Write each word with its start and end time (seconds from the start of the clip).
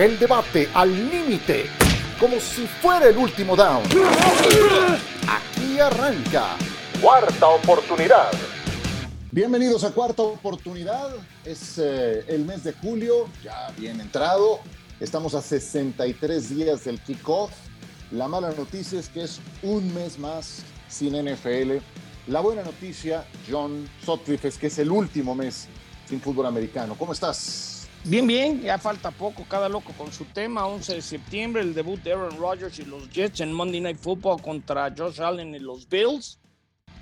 El 0.00 0.18
debate 0.18 0.66
al 0.72 1.10
límite, 1.10 1.66
como 2.18 2.40
si 2.40 2.66
fuera 2.66 3.06
el 3.08 3.18
último 3.18 3.54
down. 3.54 3.82
Aquí 5.28 5.78
arranca. 5.78 6.56
Cuarta 7.02 7.48
oportunidad. 7.48 8.30
Bienvenidos 9.30 9.84
a 9.84 9.90
Cuarta 9.90 10.22
Oportunidad. 10.22 11.10
Es 11.44 11.76
eh, 11.76 12.24
el 12.28 12.46
mes 12.46 12.64
de 12.64 12.72
julio, 12.72 13.28
ya 13.44 13.70
bien 13.76 14.00
entrado. 14.00 14.60
Estamos 15.00 15.34
a 15.34 15.42
63 15.42 16.56
días 16.56 16.84
del 16.84 16.98
kickoff. 17.02 17.50
La 18.10 18.26
mala 18.26 18.52
noticia 18.52 18.98
es 18.98 19.10
que 19.10 19.24
es 19.24 19.38
un 19.62 19.92
mes 19.92 20.18
más 20.18 20.62
sin 20.88 21.12
NFL. 21.12 21.76
La 22.26 22.40
buena 22.40 22.62
noticia, 22.62 23.26
John 23.50 23.86
Sotcliffe, 24.02 24.48
es 24.48 24.56
que 24.56 24.68
es 24.68 24.78
el 24.78 24.90
último 24.90 25.34
mes 25.34 25.68
sin 26.08 26.22
fútbol 26.22 26.46
americano. 26.46 26.94
¿Cómo 26.98 27.12
estás? 27.12 27.79
Bien, 28.04 28.26
bien, 28.26 28.62
ya 28.62 28.78
falta 28.78 29.10
poco, 29.10 29.44
cada 29.46 29.68
loco 29.68 29.92
con 29.96 30.10
su 30.10 30.24
tema. 30.24 30.66
11 30.66 30.94
de 30.94 31.02
septiembre, 31.02 31.60
el 31.60 31.74
debut 31.74 32.02
de 32.02 32.14
Aaron 32.14 32.38
Rodgers 32.38 32.78
y 32.78 32.84
los 32.86 33.10
Jets 33.10 33.40
en 33.40 33.52
Monday 33.52 33.80
Night 33.80 33.98
Football 33.98 34.40
contra 34.40 34.92
Josh 34.96 35.20
Allen 35.20 35.54
y 35.54 35.58
los 35.58 35.86
Bills. 35.86 36.38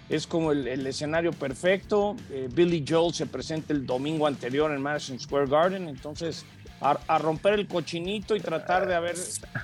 Es 0.08 0.26
como 0.26 0.50
el, 0.50 0.86
escenario 0.86 1.32
perfecto. 1.32 2.16
Eh, 2.30 2.48
Billy 2.52 2.84
Joel 2.86 3.14
se 3.14 3.26
presenta 3.26 3.72
el 3.72 3.86
domingo 3.86 4.26
anterior 4.26 4.72
en 4.72 4.82
Madison 4.82 5.20
Square 5.20 5.46
Garden, 5.46 5.86
entonces 5.86 6.44
a, 6.80 7.18
romper 7.18 7.54
el 7.54 7.68
cochinito 7.68 8.34
y 8.34 8.40
tratar 8.40 8.88
de 8.88 8.98
ver, 8.98 9.16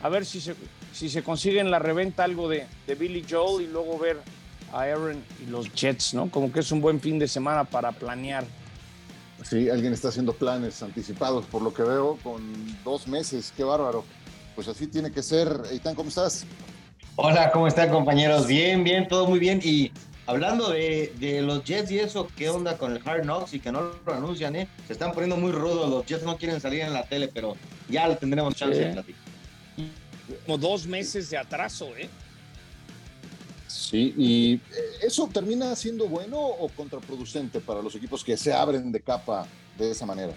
a 0.03 0.09
ver 0.09 0.25
si, 0.25 0.41
se, 0.41 0.55
si 0.93 1.09
se 1.09 1.25
consigue 1.25 1.59
en 1.59 1.71
la 1.71 1.81
reventa 1.81 2.23
algo 2.23 2.49
de 2.49 2.67
Billy 2.99 3.25
Joel 3.29 3.65
y 3.65 3.67
luego 3.67 3.99
ver 3.99 4.19
a 4.73 4.83
Aaron 4.83 5.25
y 5.43 5.51
los 5.51 5.73
Jets, 5.73 6.15
¿no? 6.15 6.31
Como 6.31 6.53
que 6.53 6.61
es 6.61 6.71
un 6.71 6.81
buen 6.81 7.01
fin 7.01 7.19
de 7.19 7.27
semana 7.27 7.65
para 7.65 7.91
planear. 7.91 8.45
Sí, 9.45 9.69
alguien 9.69 9.93
está 9.93 10.09
haciendo 10.09 10.33
planes 10.33 10.83
anticipados, 10.83 11.45
por 11.45 11.61
lo 11.61 11.73
que 11.73 11.83
veo, 11.83 12.19
con 12.23 12.43
dos 12.83 13.07
meses. 13.07 13.53
Qué 13.55 13.63
bárbaro. 13.63 14.05
Pues 14.55 14.69
así 14.69 14.87
tiene 14.87 15.13
que 15.13 15.23
ser. 15.23 15.49
Eitan, 15.71 15.95
¿cómo 15.95 16.09
estás? 16.09 16.47
Hola, 17.17 17.53
¿cómo 17.53 17.69
están 17.69 17.91
compañeros? 17.91 18.47
Bien, 18.47 18.83
bien, 18.83 19.07
todo 19.07 19.27
muy 19.27 19.39
bien. 19.39 19.61
Y 19.63 19.93
hablando 20.27 20.71
de, 20.71 21.13
de, 21.19 21.43
los 21.43 21.63
Jets 21.63 21.91
y 21.91 21.99
eso, 21.99 22.27
¿qué 22.37 22.49
onda 22.49 22.79
con 22.79 22.93
el 22.93 23.03
Hard 23.05 23.25
Knocks 23.25 23.53
y 23.53 23.61
que 23.61 23.71
no 23.71 23.93
lo 24.05 24.15
anuncian, 24.15 24.57
eh? 24.57 24.67
Se 24.87 24.95
están 24.95 25.13
poniendo 25.13 25.37
muy 25.37 25.53
rudos, 25.53 25.91
los 25.91 26.07
Jets 26.07 26.25
no 26.25 26.39
quieren 26.39 26.59
salir 26.61 26.81
en 26.81 26.95
la 26.95 27.05
tele, 27.05 27.29
pero 27.29 27.55
ya 27.89 28.17
tendremos 28.17 28.55
chance 28.55 28.79
de 28.79 28.93
platicar. 28.93 29.23
Como 30.47 30.57
dos 30.57 30.87
meses 30.87 31.29
de 31.29 31.37
atraso, 31.37 31.95
¿eh? 31.99 32.09
Sí, 33.75 34.15
y 34.17 34.55
eh, 34.55 34.61
eso 35.03 35.29
termina 35.33 35.75
siendo 35.75 36.07
bueno 36.07 36.39
o 36.39 36.69
contraproducente 36.69 37.61
para 37.61 37.83
los 37.83 37.95
equipos 37.97 38.23
que 38.23 38.37
se 38.37 38.53
abren 38.53 38.93
de 38.93 39.01
capa 39.01 39.49
de 39.77 39.91
esa 39.91 40.07
manera. 40.07 40.33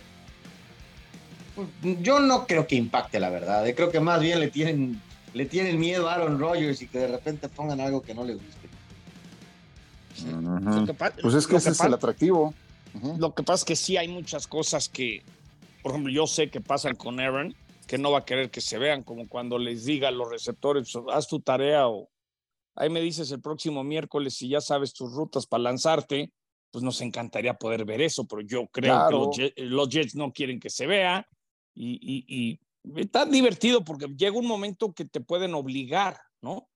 Yo 2.02 2.20
no 2.20 2.48
creo 2.48 2.66
que 2.66 2.76
impacte, 2.76 3.20
la 3.20 3.30
verdad. 3.30 3.68
Eh. 3.68 3.76
Creo 3.76 3.92
que 3.92 4.00
más 4.00 4.22
bien 4.22 4.40
le 4.40 4.48
tienen, 4.50 5.00
le 5.36 5.46
tienen 5.46 5.80
miedo 5.80 6.10
a 6.10 6.16
Aaron 6.16 6.40
Rodgers 6.40 6.82
y 6.82 6.88
que 6.88 6.98
de 6.98 7.08
repente 7.08 7.48
pongan 7.48 7.80
algo 7.80 8.02
que 8.02 8.16
no 8.16 8.24
le 8.24 8.34
guste. 8.34 8.70
pues 11.22 11.36
es 11.36 11.46
que 11.46 11.58
ese 11.58 11.70
es 11.70 11.80
el 11.82 11.94
atractivo. 11.94 12.56
Lo 13.20 13.36
que 13.36 13.44
pasa 13.44 13.62
es 13.62 13.66
que 13.66 13.76
sí 13.76 13.98
hay 13.98 14.08
muchas 14.08 14.48
cosas 14.48 14.90
que, 14.90 15.22
por 15.84 15.92
ejemplo, 15.92 16.12
yo 16.12 16.26
sé 16.26 16.50
que 16.50 16.60
pasan 16.60 16.96
con 16.96 17.20
Aaron, 17.20 17.56
que 17.86 18.00
no 18.00 18.12
va 18.12 18.20
a 18.20 18.26
querer 18.26 18.50
que 18.50 18.62
se 18.62 18.80
vean, 18.80 19.04
como 19.04 19.28
cuando 19.30 19.60
les 19.60 19.86
diga 19.86 20.08
a 20.08 20.12
los 20.12 20.28
receptores, 20.28 20.92
haz 21.14 21.28
tu 21.28 21.40
tarea 21.40 21.88
o 21.88 22.10
Ahí 22.78 22.92
me 22.92 23.02
dices 23.02 23.32
el 23.32 23.42
próximo 23.42 23.84
miércoles 23.84 24.36
si 24.36 24.50
ya 24.50 24.62
sabes 24.62 24.94
tus 24.94 25.12
rutas 25.12 25.48
para 25.48 25.64
lanzarte, 25.64 26.32
pues 26.72 26.84
nos 26.84 27.02
encantaría 27.02 27.56
poder 27.56 27.86
ver 27.86 28.02
eso, 28.02 28.28
pero 28.28 28.44
yo 28.44 28.68
creo 28.68 29.32
que 29.32 29.52
los 29.58 29.90
Jets, 29.90 30.16
no 30.16 30.32
quieren 30.32 30.60
que 30.60 30.70
se 30.70 30.86
vea 30.86 31.28
y, 31.74 32.60
está 32.96 33.26
divertido 33.26 33.84
porque 33.84 34.06
llega 34.08 34.38
un 34.38 34.48
momento 34.48 34.94
que 34.94 35.06
te 35.06 35.22
pueden 35.22 35.56
obligar, 35.56 36.22
¿no? 36.40 36.70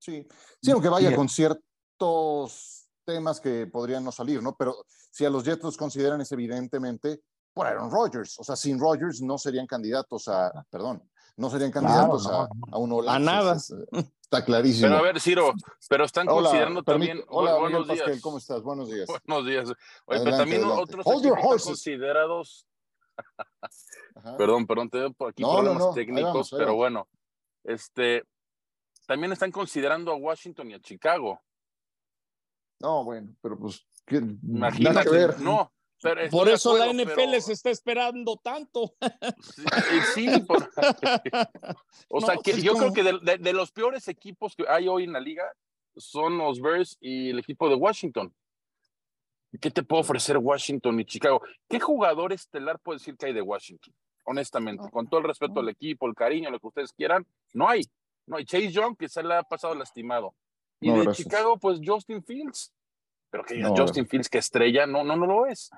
Sí, 0.00 0.26
sí, 0.60 0.70
aunque 0.72 0.88
vaya 0.88 1.14
con 1.14 1.28
ciertos 1.28 2.88
temas 3.04 3.40
que 3.40 3.68
podrían 3.68 4.02
no 4.02 4.10
salir, 4.10 4.42
¿no? 4.42 4.56
Pero 4.56 4.84
si 4.88 5.24
a 5.24 5.30
los 5.30 5.44
Jets 5.44 5.62
los 5.62 5.76
consideran 5.76 6.20
es 6.20 6.32
evidentemente 6.32 7.20
por 7.54 7.68
Aaron 7.68 7.90
Rodgers, 7.90 8.36
o 8.40 8.42
sea, 8.42 8.56
sin 8.56 8.80
Rodgers 8.80 9.22
no 9.22 9.38
serían 9.38 9.66
candidatos 9.66 10.26
a, 10.26 10.66
perdón, 10.70 11.08
no 11.36 11.50
serían 11.50 11.70
candidatos 11.70 12.26
a, 12.26 12.48
a 12.70 12.78
un 12.78 13.08
A 13.08 13.18
nada. 13.18 13.56
Eh, 13.92 14.04
está 14.22 14.44
clarísimo. 14.44 14.88
Pero 14.88 14.98
a 14.98 15.02
ver, 15.02 15.20
Ciro, 15.20 15.52
pero 15.88 16.04
están 16.04 16.26
considerando 16.26 16.82
también. 16.82 17.22
Hola, 17.28 17.56
buenos 17.56 17.88
días. 17.88 18.20
¿cómo 18.20 18.38
estás? 18.38 18.62
Buenos 18.62 18.90
días. 18.90 19.06
Buenos 19.26 19.46
días. 19.46 19.68
Oye, 20.06 20.20
pero 20.24 20.36
también 20.36 20.64
otros 20.64 21.06
equipos 21.06 21.64
considerados. 21.64 22.66
perdón, 24.38 24.66
perdón, 24.66 24.90
te 24.90 24.98
doy 24.98 25.12
por 25.12 25.30
aquí 25.30 25.42
problemas 25.42 25.94
técnicos, 25.94 26.50
pero 26.50 26.74
bueno, 26.74 27.08
este, 27.64 28.24
también 29.06 29.32
están 29.32 29.52
considerando 29.52 30.12
a 30.12 30.16
Washington 30.16 30.70
y 30.70 30.74
a 30.74 30.80
Chicago. 30.80 31.40
No, 32.80 33.04
bueno, 33.04 33.34
pero 33.40 33.58
pues, 33.58 33.86
¿qué? 34.06 34.16
imagínate, 34.16 35.36
no, 35.38 35.72
por 36.30 36.48
eso 36.48 36.76
la 36.76 36.92
NFL 36.92 37.38
se 37.40 37.52
está 37.52 37.70
esperando 37.70 38.36
tanto. 38.36 38.94
Sí, 40.14 40.28
o 42.08 42.20
sea, 42.20 42.36
que 42.42 42.60
yo 42.60 42.74
creo 42.74 42.92
que 42.92 43.02
de, 43.38 43.52
los 43.52 43.70
peores 43.70 44.08
equipos 44.08 44.56
que 44.56 44.64
hay 44.68 44.88
hoy 44.88 45.04
en 45.04 45.12
la 45.12 45.20
liga 45.20 45.44
son 45.96 46.38
los 46.38 46.60
Bears 46.60 46.96
y 47.00 47.30
el 47.30 47.38
equipo 47.38 47.68
de 47.68 47.76
Washington. 47.76 48.34
¿Qué 49.60 49.70
te 49.70 49.82
puede 49.82 50.00
ofrecer 50.00 50.38
Washington 50.38 50.98
y 51.00 51.04
Chicago? 51.04 51.42
¿Qué 51.68 51.78
jugador 51.78 52.32
estelar 52.32 52.78
puede 52.80 52.98
decir 52.98 53.16
que 53.16 53.26
hay 53.26 53.32
de 53.34 53.42
Washington? 53.42 53.94
Honestamente, 54.24 54.90
con 54.90 55.08
todo 55.08 55.20
el 55.20 55.26
respeto 55.26 55.60
al 55.60 55.68
equipo, 55.68 56.06
el 56.06 56.14
cariño, 56.14 56.50
lo 56.50 56.58
que 56.58 56.68
ustedes 56.68 56.92
quieran, 56.92 57.26
no 57.52 57.68
hay. 57.68 57.82
No 58.26 58.36
hay 58.36 58.44
Chase 58.44 58.70
Young, 58.70 58.96
que 58.96 59.08
se 59.08 59.22
le 59.22 59.34
ha 59.34 59.42
pasado 59.42 59.74
lastimado. 59.74 60.34
Y 60.80 60.90
de 60.90 61.12
Chicago, 61.12 61.58
pues 61.58 61.80
Justin 61.84 62.24
Fields. 62.24 62.72
Pero 63.30 63.44
que 63.44 63.62
Justin 63.62 64.06
Fields 64.06 64.28
que 64.28 64.38
estrella, 64.38 64.86
no, 64.86 65.04
no, 65.04 65.16
no 65.16 65.26
lo 65.26 65.46
es. 65.46 65.70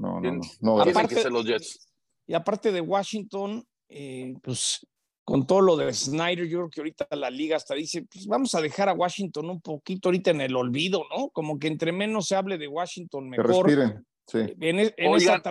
No, 0.00 0.18
no, 0.18 0.40
no. 0.60 0.80
aparte, 0.80 1.28
los 1.28 1.44
Jets. 1.44 1.86
Y 2.26 2.32
aparte 2.32 2.72
de 2.72 2.80
Washington, 2.80 3.62
eh, 3.88 4.34
pues 4.42 4.86
con 5.24 5.46
todo 5.46 5.60
lo 5.60 5.76
de 5.76 5.92
Snyder, 5.92 6.48
yo 6.48 6.58
creo 6.58 6.70
que 6.70 6.80
ahorita 6.80 7.06
la 7.10 7.28
liga 7.28 7.56
hasta 7.56 7.74
dice, 7.74 8.06
pues 8.10 8.26
vamos 8.26 8.54
a 8.54 8.62
dejar 8.62 8.88
a 8.88 8.94
Washington 8.94 9.50
un 9.50 9.60
poquito 9.60 10.08
ahorita 10.08 10.30
en 10.30 10.40
el 10.40 10.56
olvido, 10.56 11.04
¿no? 11.14 11.28
Como 11.28 11.58
que 11.58 11.68
entre 11.68 11.92
menos 11.92 12.28
se 12.28 12.34
hable 12.34 12.56
de 12.56 12.66
Washington, 12.66 13.28
mejor. 13.28 13.66
Que 13.66 13.76
respiren. 13.76 14.06
Sí. 14.26 14.38
En, 14.60 14.78
e, 14.78 14.94
esa 14.96 15.42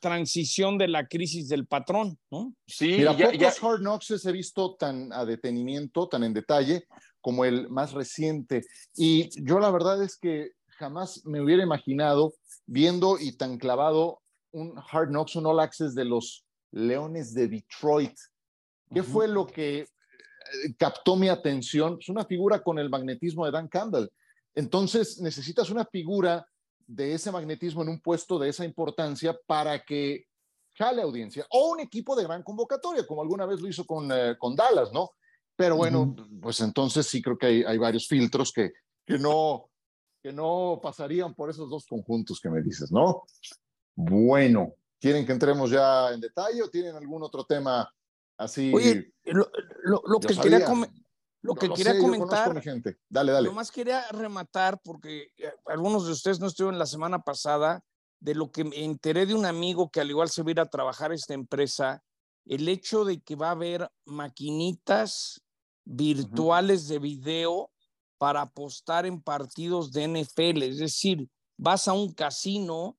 transición 0.00 0.76
de 0.76 0.88
la 0.88 1.06
crisis 1.06 1.48
del 1.48 1.66
patrón, 1.66 2.18
¿no? 2.30 2.54
Sí, 2.66 2.96
Mira, 2.98 3.16
ya, 3.16 3.30
pocos 3.30 3.62
Hard 3.62 3.80
Knocks 3.80 4.26
he 4.26 4.32
visto 4.32 4.74
tan 4.74 5.12
a 5.12 5.24
detenimiento, 5.24 6.08
tan 6.08 6.24
en 6.24 6.34
detalle, 6.34 6.84
como 7.20 7.44
el 7.44 7.70
más 7.70 7.92
reciente. 7.92 8.64
Y 8.96 9.30
yo 9.42 9.60
la 9.60 9.70
verdad 9.70 10.02
es 10.02 10.18
que 10.18 10.50
jamás 10.78 11.24
me 11.24 11.40
hubiera 11.40 11.62
imaginado 11.62 12.34
viendo 12.66 13.18
y 13.18 13.36
tan 13.36 13.58
clavado 13.58 14.20
un 14.52 14.74
Hard 14.90 15.08
Knocks, 15.08 15.36
un 15.36 15.46
All 15.46 15.60
Access 15.60 15.94
de 15.94 16.04
los 16.04 16.44
Leones 16.70 17.34
de 17.34 17.48
Detroit. 17.48 18.16
¿Qué 18.92 19.02
fue 19.02 19.26
lo 19.28 19.46
que 19.46 19.80
eh, 19.80 19.86
captó 20.78 21.16
mi 21.16 21.28
atención? 21.28 21.98
Es 22.00 22.08
una 22.08 22.24
figura 22.24 22.62
con 22.62 22.78
el 22.78 22.90
magnetismo 22.90 23.44
de 23.44 23.52
Dan 23.52 23.68
Campbell. 23.68 24.08
Entonces 24.54 25.20
necesitas 25.20 25.70
una 25.70 25.84
figura 25.84 26.46
de 26.86 27.14
ese 27.14 27.32
magnetismo 27.32 27.82
en 27.82 27.88
un 27.88 28.00
puesto 28.00 28.38
de 28.38 28.50
esa 28.50 28.64
importancia 28.64 29.36
para 29.46 29.82
que 29.84 30.26
jale 30.74 31.02
audiencia 31.02 31.46
o 31.50 31.70
un 31.70 31.80
equipo 31.80 32.14
de 32.14 32.24
gran 32.24 32.42
convocatoria, 32.42 33.06
como 33.06 33.22
alguna 33.22 33.46
vez 33.46 33.60
lo 33.60 33.68
hizo 33.68 33.84
con, 33.86 34.10
eh, 34.12 34.36
con 34.38 34.54
Dallas, 34.54 34.92
¿no? 34.92 35.10
Pero 35.56 35.76
bueno, 35.76 36.14
pues 36.42 36.60
entonces 36.60 37.06
sí 37.06 37.22
creo 37.22 37.38
que 37.38 37.46
hay, 37.46 37.62
hay 37.62 37.78
varios 37.78 38.08
filtros 38.08 38.52
que, 38.52 38.72
que 39.06 39.18
no, 39.18 39.70
que 40.24 40.32
no 40.32 40.80
pasarían 40.82 41.34
por 41.34 41.50
esos 41.50 41.68
dos 41.68 41.84
conjuntos 41.86 42.40
que 42.40 42.48
me 42.48 42.62
dices, 42.62 42.90
¿no? 42.90 43.24
Bueno, 43.94 44.72
¿quieren 44.98 45.26
que 45.26 45.32
entremos 45.32 45.70
ya 45.70 46.14
en 46.14 46.20
detalle 46.22 46.62
o 46.62 46.70
tienen 46.70 46.96
algún 46.96 47.22
otro 47.22 47.44
tema 47.44 47.94
así? 48.38 48.72
Oye, 48.74 49.12
lo, 49.24 49.50
que 50.20 50.34
quería, 50.34 50.66
lo 51.42 51.54
que 51.54 51.68
quería 51.68 51.98
comentar, 51.98 52.58
gente. 52.62 52.96
Dale, 53.06 53.32
dale. 53.32 53.48
Lo 53.48 53.52
más 53.52 53.70
quería 53.70 54.10
rematar, 54.12 54.80
porque 54.82 55.28
eh, 55.36 55.52
algunos 55.66 56.06
de 56.06 56.12
ustedes 56.12 56.40
no 56.40 56.46
estuvieron 56.46 56.78
la 56.78 56.86
semana 56.86 57.18
pasada, 57.18 57.84
de 58.18 58.34
lo 58.34 58.50
que 58.50 58.64
me 58.64 58.82
enteré 58.82 59.26
de 59.26 59.34
un 59.34 59.44
amigo 59.44 59.90
que 59.90 60.00
al 60.00 60.08
igual 60.08 60.30
se 60.30 60.42
va 60.42 60.48
a 60.48 60.52
ir 60.52 60.60
a 60.60 60.70
trabajar 60.70 61.12
esta 61.12 61.34
empresa, 61.34 62.02
el 62.46 62.66
hecho 62.70 63.04
de 63.04 63.20
que 63.20 63.36
va 63.36 63.48
a 63.48 63.50
haber 63.50 63.90
maquinitas 64.06 65.42
virtuales 65.84 66.88
de 66.88 66.98
video 66.98 67.73
para 68.18 68.42
apostar 68.42 69.06
en 69.06 69.20
partidos 69.20 69.92
de 69.92 70.08
NFL. 70.08 70.62
Es 70.62 70.78
decir, 70.78 71.28
vas 71.56 71.88
a 71.88 71.92
un 71.92 72.12
casino 72.12 72.96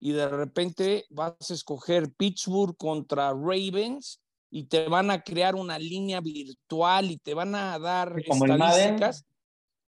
y 0.00 0.12
de 0.12 0.28
repente 0.28 1.06
vas 1.10 1.50
a 1.50 1.54
escoger 1.54 2.12
Pittsburgh 2.12 2.76
contra 2.76 3.30
Ravens 3.30 4.20
y 4.50 4.64
te 4.64 4.88
van 4.88 5.10
a 5.10 5.22
crear 5.22 5.54
una 5.54 5.78
línea 5.78 6.20
virtual 6.20 7.10
y 7.10 7.18
te 7.18 7.34
van 7.34 7.54
a 7.54 7.78
dar 7.78 8.14
como 8.26 8.46
estadísticas. 8.46 9.18
El 9.18 9.36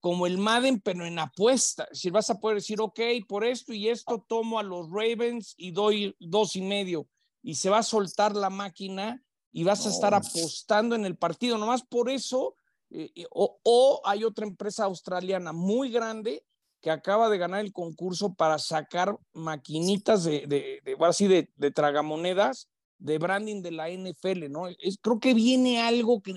como 0.00 0.26
el 0.26 0.38
Madden, 0.38 0.80
pero 0.80 1.04
en 1.04 1.18
apuesta. 1.18 1.84
Es 1.84 1.98
decir, 1.98 2.12
vas 2.12 2.30
a 2.30 2.38
poder 2.38 2.58
decir, 2.58 2.80
ok, 2.80 3.00
por 3.26 3.44
esto 3.44 3.72
y 3.72 3.88
esto 3.88 4.24
tomo 4.28 4.58
a 4.58 4.62
los 4.62 4.88
Ravens 4.90 5.54
y 5.56 5.72
doy 5.72 6.14
dos 6.20 6.56
y 6.56 6.62
medio. 6.62 7.08
y 7.42 7.54
se 7.54 7.70
va 7.70 7.78
a 7.78 7.82
soltar 7.82 8.34
la 8.36 8.50
máquina 8.50 9.22
y 9.52 9.64
vas 9.64 9.86
a 9.86 9.90
estar 9.90 10.12
apostando 10.12 10.94
en 10.94 11.06
el 11.06 11.16
partido. 11.16 11.56
Nomás 11.56 11.82
por 11.82 12.10
eso, 12.10 12.56
eh, 12.90 13.10
eh, 13.14 13.26
o, 13.30 14.00
hay 14.04 14.24
otra 14.24 14.46
empresa 14.46 14.84
australiana 14.84 15.52
muy 15.52 15.90
grande 15.90 16.44
que 16.80 16.90
acaba 16.90 17.28
de 17.28 17.38
ganar 17.38 17.64
el 17.64 17.72
concurso 17.72 18.34
para 18.34 18.58
sacar 18.58 19.16
maquinitas 19.32 20.24
de, 20.24 20.46
de, 20.46 21.50
de, 21.56 21.70
tragamonedas 21.70 22.68
de 22.98 23.18
branding 23.18 23.62
de 23.62 23.72
la 23.72 23.90
NFL, 23.90 24.48
¿no? 24.50 24.68
Creo 25.02 25.18
que 25.18 25.34
viene 25.34 25.80
algo 25.80 26.22
que, 26.22 26.34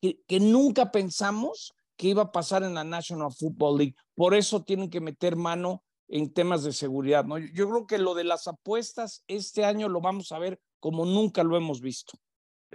que, 0.00 0.40
nunca 0.40 0.90
pensamos 0.90 1.72
que 1.96 2.08
iba 2.08 2.22
a 2.22 2.32
pasar 2.32 2.62
en 2.62 2.74
la 2.74 2.84
National 2.84 3.32
Football 3.32 3.78
League. 3.78 3.94
Por 4.14 4.34
eso 4.34 4.64
tienen 4.64 4.90
que 4.90 5.00
meter 5.00 5.36
mano 5.36 5.82
en 6.08 6.32
temas 6.32 6.62
de 6.62 6.72
seguridad, 6.72 7.24
¿no? 7.24 7.38
Yo 7.38 7.68
creo 7.68 7.86
que 7.86 7.98
lo 7.98 8.14
de 8.14 8.24
las 8.24 8.46
apuestas 8.48 9.22
este 9.28 9.64
año 9.64 9.88
lo 9.88 10.00
vamos 10.00 10.32
a 10.32 10.38
ver 10.38 10.60
como 10.78 11.04
nunca 11.04 11.42
lo 11.42 11.56
hemos 11.56 11.80
visto. 11.80 12.18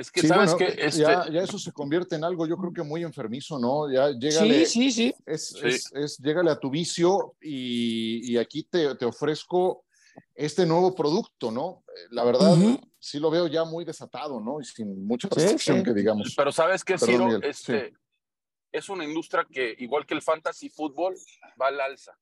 Es 0.01 0.11
que 0.11 0.27
sabes 0.27 0.55
que 0.55 0.65
este... 0.65 1.01
ya, 1.01 1.29
ya, 1.29 1.43
eso 1.43 1.59
se 1.59 1.71
convierte 1.71 2.15
en 2.15 2.23
algo, 2.23 2.47
yo 2.47 2.57
creo 2.57 2.73
que 2.73 2.81
muy 2.81 3.03
enfermizo, 3.03 3.59
¿no? 3.59 3.91
Ya 3.91 4.09
llégale, 4.09 4.65
sí, 4.65 4.89
sí, 4.89 4.91
sí. 4.91 5.15
Es, 5.25 5.49
sí. 5.49 5.59
Es, 5.67 5.91
es, 5.93 6.17
llégale 6.17 6.49
a 6.49 6.59
tu 6.59 6.71
vicio 6.71 7.35
y, 7.39 8.33
y 8.33 8.37
aquí 8.37 8.63
te, 8.63 8.95
te, 8.95 9.05
ofrezco 9.05 9.85
este 10.33 10.65
nuevo 10.65 10.95
producto, 10.95 11.51
¿no? 11.51 11.83
La 12.09 12.23
verdad, 12.23 12.53
uh 12.53 12.57
-huh. 12.57 12.91
sí 12.99 13.19
lo 13.19 13.29
veo 13.29 13.45
ya 13.45 13.63
muy 13.63 13.85
desatado, 13.85 14.41
¿no? 14.41 14.59
Y 14.59 14.65
sin 14.65 15.05
mucha 15.05 15.27
restricción 15.29 15.77
sí, 15.77 15.83
que 15.83 15.93
digamos. 15.93 16.33
Pero 16.35 16.51
sabes 16.51 16.83
que, 16.83 16.97
Ciro, 16.97 17.39
este, 17.43 17.93
es 18.71 18.89
una 18.89 19.05
industria 19.05 19.45
que, 19.49 19.75
igual 19.77 20.05
que 20.07 20.15
el 20.15 20.23
fantasy 20.23 20.69
fútbol, 20.69 21.15
va 21.61 21.67
al 21.67 21.79
alza. 21.79 22.17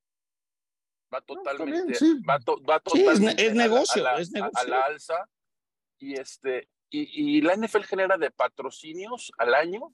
Va 1.13 1.21
totalmente, 1.21 1.85
bien, 1.85 1.95
sí. 1.95 2.21
va, 2.27 2.39
to, 2.39 2.61
va 2.61 2.79
totalmente 2.79 3.47
es, 3.47 3.55
negocio, 3.55 4.05
a 4.05 4.11
la, 4.11 4.21
es 4.21 4.31
negocio. 4.31 4.59
A 4.59 4.63
la 4.65 4.81
alza. 4.81 5.29
Y 5.97 6.13
este, 6.13 6.67
y, 6.89 7.37
y, 7.37 7.41
la 7.41 7.55
NFL 7.55 7.83
genera 7.83 8.17
de 8.17 8.31
patrocinios 8.31 9.31
al 9.37 9.53
año 9.53 9.93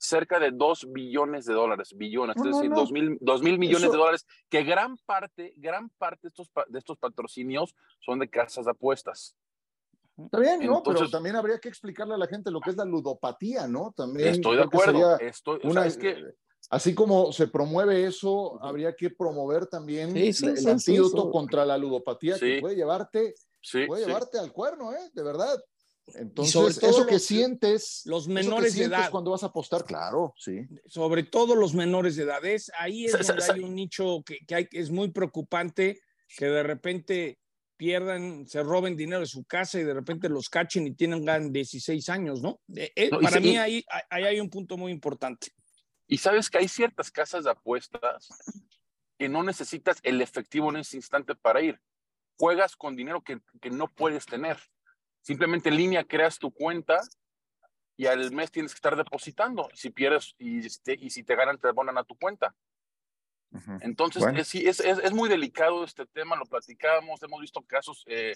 cerca 0.00 0.38
de 0.38 0.50
2 0.50 0.92
billones 0.92 1.44
de 1.44 1.54
dólares, 1.54 1.94
billones, 1.94 2.36
no, 2.36 2.44
es 2.44 2.56
decir, 2.56 2.70
no, 2.70 2.76
no. 2.76 2.82
2 2.82 2.92
mil, 2.92 3.18
2 3.20 3.42
mil 3.42 3.58
millones 3.58 3.84
Eso... 3.84 3.92
de 3.92 3.98
dólares, 3.98 4.26
que 4.48 4.62
gran 4.64 4.96
parte, 4.98 5.54
gran 5.56 5.90
parte 5.90 6.20
de 6.22 6.28
estos, 6.28 6.50
de 6.68 6.78
estos 6.78 6.98
patrocinios 6.98 7.74
son 8.00 8.18
de 8.18 8.28
casas 8.28 8.64
de 8.64 8.70
apuestas. 8.70 9.36
Está 10.16 10.38
bien, 10.38 10.60
¿no? 10.66 10.78
Entonces, 10.78 11.00
pero 11.00 11.10
también 11.10 11.36
habría 11.36 11.58
que 11.58 11.68
explicarle 11.68 12.14
a 12.14 12.18
la 12.18 12.26
gente 12.26 12.50
lo 12.50 12.60
que 12.60 12.70
es 12.70 12.76
la 12.76 12.84
ludopatía, 12.84 13.66
¿no? 13.66 13.92
También 13.96 14.28
estoy 14.28 14.56
de 14.56 14.62
acuerdo. 14.62 15.18
Estoy, 15.18 15.60
una, 15.62 15.70
o 15.70 15.72
sea, 15.72 15.86
es 15.86 15.96
que, 15.96 16.22
así 16.70 16.94
como 16.94 17.32
se 17.32 17.48
promueve 17.48 18.04
eso, 18.04 18.62
habría 18.62 18.94
que 18.94 19.10
promover 19.10 19.66
también 19.66 20.12
sí, 20.12 20.32
sí, 20.32 20.46
el 20.46 20.58
sí, 20.58 20.70
antídoto 20.70 21.30
contra 21.30 21.64
la 21.64 21.78
ludopatía 21.78 22.38
que 22.38 22.60
puede 22.60 22.76
llevarte, 22.76 23.34
puede 23.86 24.06
llevarte 24.06 24.38
al 24.38 24.52
cuerno, 24.52 24.92
¿eh? 24.92 25.10
De 25.12 25.22
verdad. 25.22 25.58
Entonces, 26.14 26.82
eso 26.82 27.06
que 27.06 27.14
los, 27.14 27.24
sientes, 27.24 28.02
los 28.06 28.28
menores 28.28 28.74
de 28.74 28.84
edad. 28.84 29.10
cuando 29.10 29.30
vas 29.30 29.44
a 29.44 29.46
apostar, 29.46 29.84
claro, 29.84 30.34
sí. 30.36 30.66
Sobre 30.86 31.22
todo 31.22 31.54
los 31.54 31.74
menores 31.74 32.16
de 32.16 32.24
edad. 32.24 32.44
Es, 32.44 32.70
ahí 32.76 33.06
es 33.06 33.26
donde 33.26 33.44
hay 33.44 33.60
un 33.60 33.74
nicho 33.74 34.22
que, 34.24 34.38
que, 34.46 34.54
hay, 34.54 34.68
es 34.72 34.90
muy 34.90 35.10
preocupante, 35.10 36.00
que 36.36 36.46
de 36.46 36.62
repente 36.62 37.38
pierdan, 37.76 38.46
se 38.46 38.62
roben 38.62 38.96
dinero 38.96 39.20
de 39.20 39.26
su 39.26 39.44
casa 39.44 39.80
y 39.80 39.84
de 39.84 39.94
repente 39.94 40.28
los 40.28 40.48
cachen 40.48 40.86
y 40.86 40.94
tienen 40.94 41.52
16 41.52 42.08
años, 42.10 42.40
¿no? 42.40 42.60
Eh, 42.76 43.08
no 43.10 43.20
para 43.20 43.40
mí 43.40 43.56
ahí, 43.56 43.84
ahí 44.08 44.24
hay 44.24 44.40
un 44.40 44.50
punto 44.50 44.76
muy 44.76 44.92
importante. 44.92 45.48
Y 46.06 46.18
sabes 46.18 46.50
que 46.50 46.58
hay 46.58 46.68
ciertas 46.68 47.10
casas 47.10 47.44
de 47.44 47.50
apuestas 47.50 48.28
que 49.18 49.28
no 49.28 49.42
necesitas 49.42 49.98
el 50.02 50.20
efectivo 50.20 50.70
en 50.70 50.76
ese 50.76 50.96
instante 50.96 51.34
para 51.34 51.60
ir. 51.60 51.80
Juegas 52.38 52.76
con 52.76 52.96
dinero 52.96 53.22
que, 53.22 53.40
que 53.60 53.70
no 53.70 53.88
puedes 53.88 54.26
tener. 54.26 54.58
Simplemente 55.22 55.68
en 55.68 55.76
línea 55.76 56.04
creas 56.04 56.38
tu 56.38 56.50
cuenta 56.52 57.00
y 57.96 58.06
al 58.06 58.32
mes 58.32 58.50
tienes 58.50 58.72
que 58.72 58.78
estar 58.78 58.96
depositando. 58.96 59.68
Si 59.72 59.90
pierdes 59.90 60.34
y, 60.38 60.66
este, 60.66 60.96
y 61.00 61.10
si 61.10 61.22
te 61.22 61.36
ganan, 61.36 61.58
te 61.58 61.68
abonan 61.68 61.96
a 61.96 62.04
tu 62.04 62.16
cuenta. 62.16 62.54
Uh 63.52 63.58
-huh. 63.58 63.78
Entonces, 63.82 64.22
bueno. 64.22 64.40
es, 64.40 64.54
es, 64.54 64.80
es, 64.80 65.12
muy 65.12 65.28
delicado 65.28 65.84
este 65.84 66.06
tema, 66.06 66.36
lo 66.36 66.46
platicábamos, 66.46 67.22
hemos 67.22 67.40
visto 67.40 67.62
casos 67.62 68.02
eh, 68.06 68.34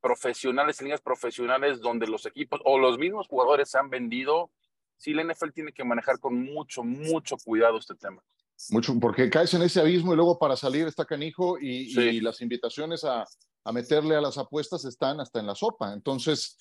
profesionales, 0.00 0.80
líneas 0.80 1.00
profesionales, 1.00 1.80
donde 1.80 2.06
los 2.06 2.24
equipos 2.26 2.60
o 2.64 2.78
los 2.78 2.96
mismos 2.96 3.26
jugadores 3.28 3.70
se 3.70 3.78
han 3.78 3.90
vendido. 3.90 4.50
Sí, 4.96 5.12
la 5.12 5.24
NFL 5.24 5.50
tiene 5.50 5.72
que 5.72 5.84
manejar 5.84 6.18
con 6.18 6.40
mucho, 6.40 6.82
mucho 6.82 7.36
cuidado 7.44 7.76
este 7.76 7.94
tema. 7.96 8.22
Mucho, 8.70 8.98
porque 8.98 9.28
caes 9.28 9.52
en 9.52 9.62
ese 9.62 9.80
abismo 9.80 10.14
y 10.14 10.16
luego 10.16 10.38
para 10.38 10.56
salir 10.56 10.86
está 10.86 11.04
canijo 11.04 11.58
y, 11.58 11.90
sí. 11.90 12.00
y 12.00 12.20
las 12.20 12.40
invitaciones 12.40 13.04
a, 13.04 13.26
a 13.66 13.72
meterle 13.72 14.14
a 14.14 14.20
las 14.20 14.38
apuestas 14.38 14.84
están 14.84 15.20
hasta 15.20 15.40
en 15.40 15.46
la 15.46 15.56
sopa. 15.56 15.92
Entonces, 15.92 16.56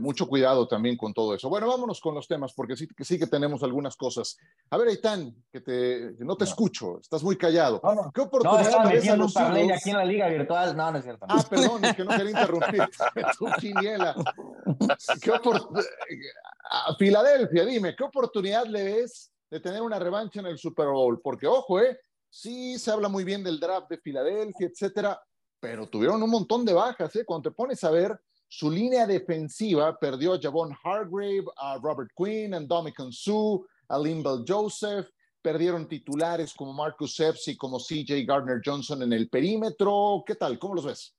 mucho 0.00 0.26
cuidado 0.26 0.66
también 0.66 0.96
con 0.96 1.12
todo 1.12 1.34
eso. 1.34 1.50
Bueno, 1.50 1.68
vámonos 1.68 2.00
con 2.00 2.14
los 2.14 2.26
temas, 2.26 2.54
porque 2.54 2.74
sí, 2.74 2.88
que 2.88 3.04
sí 3.04 3.18
que 3.18 3.26
tenemos 3.26 3.62
algunas 3.62 3.96
cosas. 3.96 4.38
A 4.70 4.78
ver, 4.78 4.88
Aitán, 4.88 5.34
que, 5.52 5.60
te, 5.60 6.16
que 6.16 6.24
no 6.24 6.36
te 6.36 6.46
no. 6.46 6.50
escucho, 6.50 6.98
estás 7.00 7.22
muy 7.22 7.36
callado. 7.36 7.80
No, 7.84 7.94
no. 7.94 8.12
¿Qué 8.12 8.22
oportunidad 8.22 8.82
no, 8.82 8.88
ves 8.88 9.08
a 9.08 9.16
los 9.16 9.36
Eagles? 9.36 9.76
aquí 9.76 9.90
en 9.90 9.96
la 9.98 10.04
liga 10.06 10.28
virtual, 10.28 10.74
no, 10.74 10.90
no 10.90 10.98
es 10.98 11.04
cierto. 11.04 11.26
Ah, 11.28 11.44
perdón, 11.48 11.84
es 11.84 11.94
que 11.94 12.04
no 12.04 12.16
quería 12.16 12.30
interrumpir. 12.30 12.88
tu 13.38 13.46
quiniela. 13.60 14.14
¿Qué 15.20 15.32
a 15.32 16.94
Filadelfia, 16.98 17.64
dime, 17.66 17.94
¿qué 17.94 18.04
oportunidad 18.04 18.66
le 18.66 18.84
ves 18.84 19.30
de 19.50 19.60
tener 19.60 19.82
una 19.82 19.98
revancha 19.98 20.40
en 20.40 20.46
el 20.46 20.58
Super 20.58 20.86
Bowl? 20.86 21.20
Porque, 21.20 21.46
ojo, 21.46 21.78
eh, 21.80 21.98
sí 22.30 22.78
se 22.78 22.90
habla 22.90 23.08
muy 23.08 23.24
bien 23.24 23.44
del 23.44 23.60
draft 23.60 23.90
de 23.90 23.98
Filadelfia, 23.98 24.66
etcétera, 24.66 25.20
pero 25.60 25.88
tuvieron 25.88 26.22
un 26.22 26.30
montón 26.30 26.64
de 26.64 26.72
bajas, 26.72 27.14
¿eh? 27.16 27.24
Cuando 27.24 27.50
te 27.50 27.54
pones 27.54 27.82
a 27.84 27.90
ver, 27.90 28.18
su 28.48 28.70
línea 28.70 29.06
defensiva 29.06 29.98
perdió 29.98 30.34
a 30.34 30.40
Javon 30.40 30.76
Hargrave, 30.82 31.44
a 31.56 31.78
Robert 31.78 32.10
Quinn, 32.16 32.54
a 32.54 32.60
Dominican 32.60 33.12
Sue, 33.12 33.60
a 33.88 33.98
Limbel 33.98 34.44
Joseph, 34.46 35.08
perdieron 35.42 35.88
titulares 35.88 36.54
como 36.54 36.72
Marcus 36.72 37.18
Epps 37.20 37.48
y 37.48 37.56
como 37.56 37.78
CJ 37.78 38.24
Gardner 38.26 38.60
Johnson 38.64 39.02
en 39.02 39.12
el 39.12 39.28
perímetro. 39.28 40.22
¿Qué 40.26 40.34
tal? 40.34 40.58
¿Cómo 40.58 40.74
los 40.74 40.86
ves? 40.86 41.14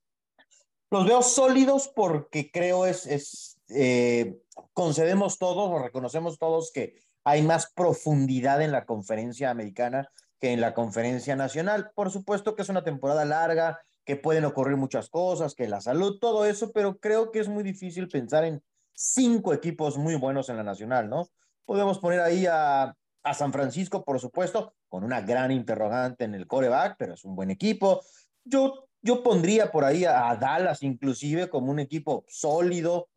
Los 0.92 1.06
veo 1.06 1.21
sólidos 1.21 1.89
porque 1.95 2.50
creo 2.51 2.85
es, 2.85 3.06
es 3.06 3.59
eh, 3.69 4.42
concedemos 4.74 5.38
todos 5.38 5.69
o 5.69 5.80
reconocemos 5.80 6.39
todos 6.39 6.71
que 6.71 7.00
hay 7.24 7.44
más 7.44 7.71
profundidad 7.75 8.62
en 8.62 8.71
la 8.71 8.85
conferencia 8.85 9.51
americana 9.51 10.12
que 10.39 10.53
en 10.53 10.62
la 10.62 10.74
conferencia 10.74 11.35
nacional. 11.35 11.92
Por 11.94 12.12
supuesto 12.12 12.56
que 12.56 12.63
es 12.63 12.69
una 12.69 12.83
temporada 12.83 13.25
larga, 13.25 13.81
que 14.09 14.15
pueden 14.15 14.44
ocurrir 14.44 14.75
muchas 14.75 15.07
cosas, 15.07 15.53
que 15.53 15.67
la 15.67 15.81
salud, 15.81 16.17
todo 16.19 16.44
eso, 16.47 16.71
pero 16.71 16.97
creo 16.97 17.29
que 17.29 17.38
es 17.38 17.47
muy 17.47 17.61
difícil 17.61 18.07
pensar 18.07 18.44
en 18.44 18.63
cinco 18.92 19.54
equipos 19.54 19.99
muy 19.99 20.16
buenos 20.16 20.49
en 20.49 20.57
la 20.57 20.63
nacional, 20.63 21.07
¿no? 21.11 21.28
Podemos 21.63 21.99
poner 21.99 22.19
ahí 22.19 22.47
a, 22.47 22.97
a 23.21 23.33
San 23.35 23.54
Francisco, 23.54 24.04
por 24.04 24.19
supuesto, 24.19 24.73
con 24.87 25.04
una 25.04 25.21
gran 25.21 25.51
interrogante 25.51 26.23
en 26.23 26.33
el 26.33 26.47
coreback, 26.47 26.95
pero 26.97 27.13
es 27.13 27.23
un 27.23 27.35
buen 27.35 27.51
equipo. 27.51 28.01
Yo, 28.44 28.89
yo 29.04 29.21
pondría 29.21 29.71
por 29.71 29.85
ahí 29.85 30.06
a, 30.06 30.28
a 30.31 30.35
Dallas 30.37 30.81
inclusive 30.81 31.47
como 31.47 31.69
un 31.69 31.78
equipo 31.78 32.25
sólido. 32.28 33.09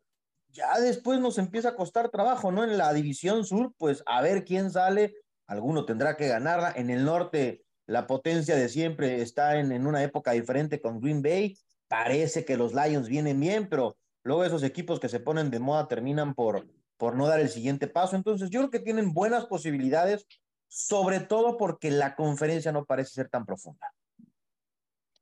Ya 0.49 0.79
después 0.79 1.19
nos 1.19 1.39
empieza 1.39 1.69
a 1.69 1.75
costar 1.75 2.09
trabajo, 2.09 2.51
¿no? 2.51 2.63
En 2.63 2.77
la 2.77 2.93
división 2.93 3.47
sur, 3.47 3.73
pues 3.79 4.03
a 4.05 4.21
ver 4.21 4.45
quién 4.45 4.69
sale, 4.69 5.15
alguno 5.47 5.85
tendrá 5.85 6.17
que 6.17 6.27
ganarla. 6.27 6.71
En 6.75 6.91
el 6.91 7.03
norte, 7.03 7.62
la 7.85 8.07
potencia 8.07 8.55
de 8.55 8.69
siempre 8.69 9.21
está 9.21 9.59
en, 9.59 9.71
en, 9.71 9.85
una 9.85 10.03
época 10.03 10.31
diferente 10.31 10.81
con 10.81 10.99
Green 10.99 11.21
Bay. 11.21 11.57
Parece 11.87 12.45
que 12.45 12.57
los 12.57 12.73
Lions 12.73 13.07
vienen 13.07 13.39
bien, 13.39 13.67
pero 13.69 13.97
luego 14.23 14.43
esos 14.43 14.63
equipos 14.63 14.99
que 14.99 15.09
se 15.09 15.19
ponen 15.19 15.51
de 15.51 15.59
moda 15.59 15.87
terminan 15.87 16.33
por, 16.33 16.67
por 16.97 17.15
no 17.15 17.27
dar 17.27 17.39
el 17.39 17.49
siguiente 17.49 17.87
paso. 17.87 18.15
Entonces, 18.15 18.49
yo 18.49 18.61
creo 18.61 18.71
que 18.71 18.79
tienen 18.79 19.13
buenas 19.13 19.45
posibilidades, 19.45 20.25
sobre 20.67 21.19
todo 21.19 21.57
porque 21.57 21.91
la 21.91 22.15
conferencia 22.15 22.71
no 22.71 22.85
parece 22.85 23.11
ser 23.11 23.29
tan 23.29 23.45
profunda. 23.45 23.93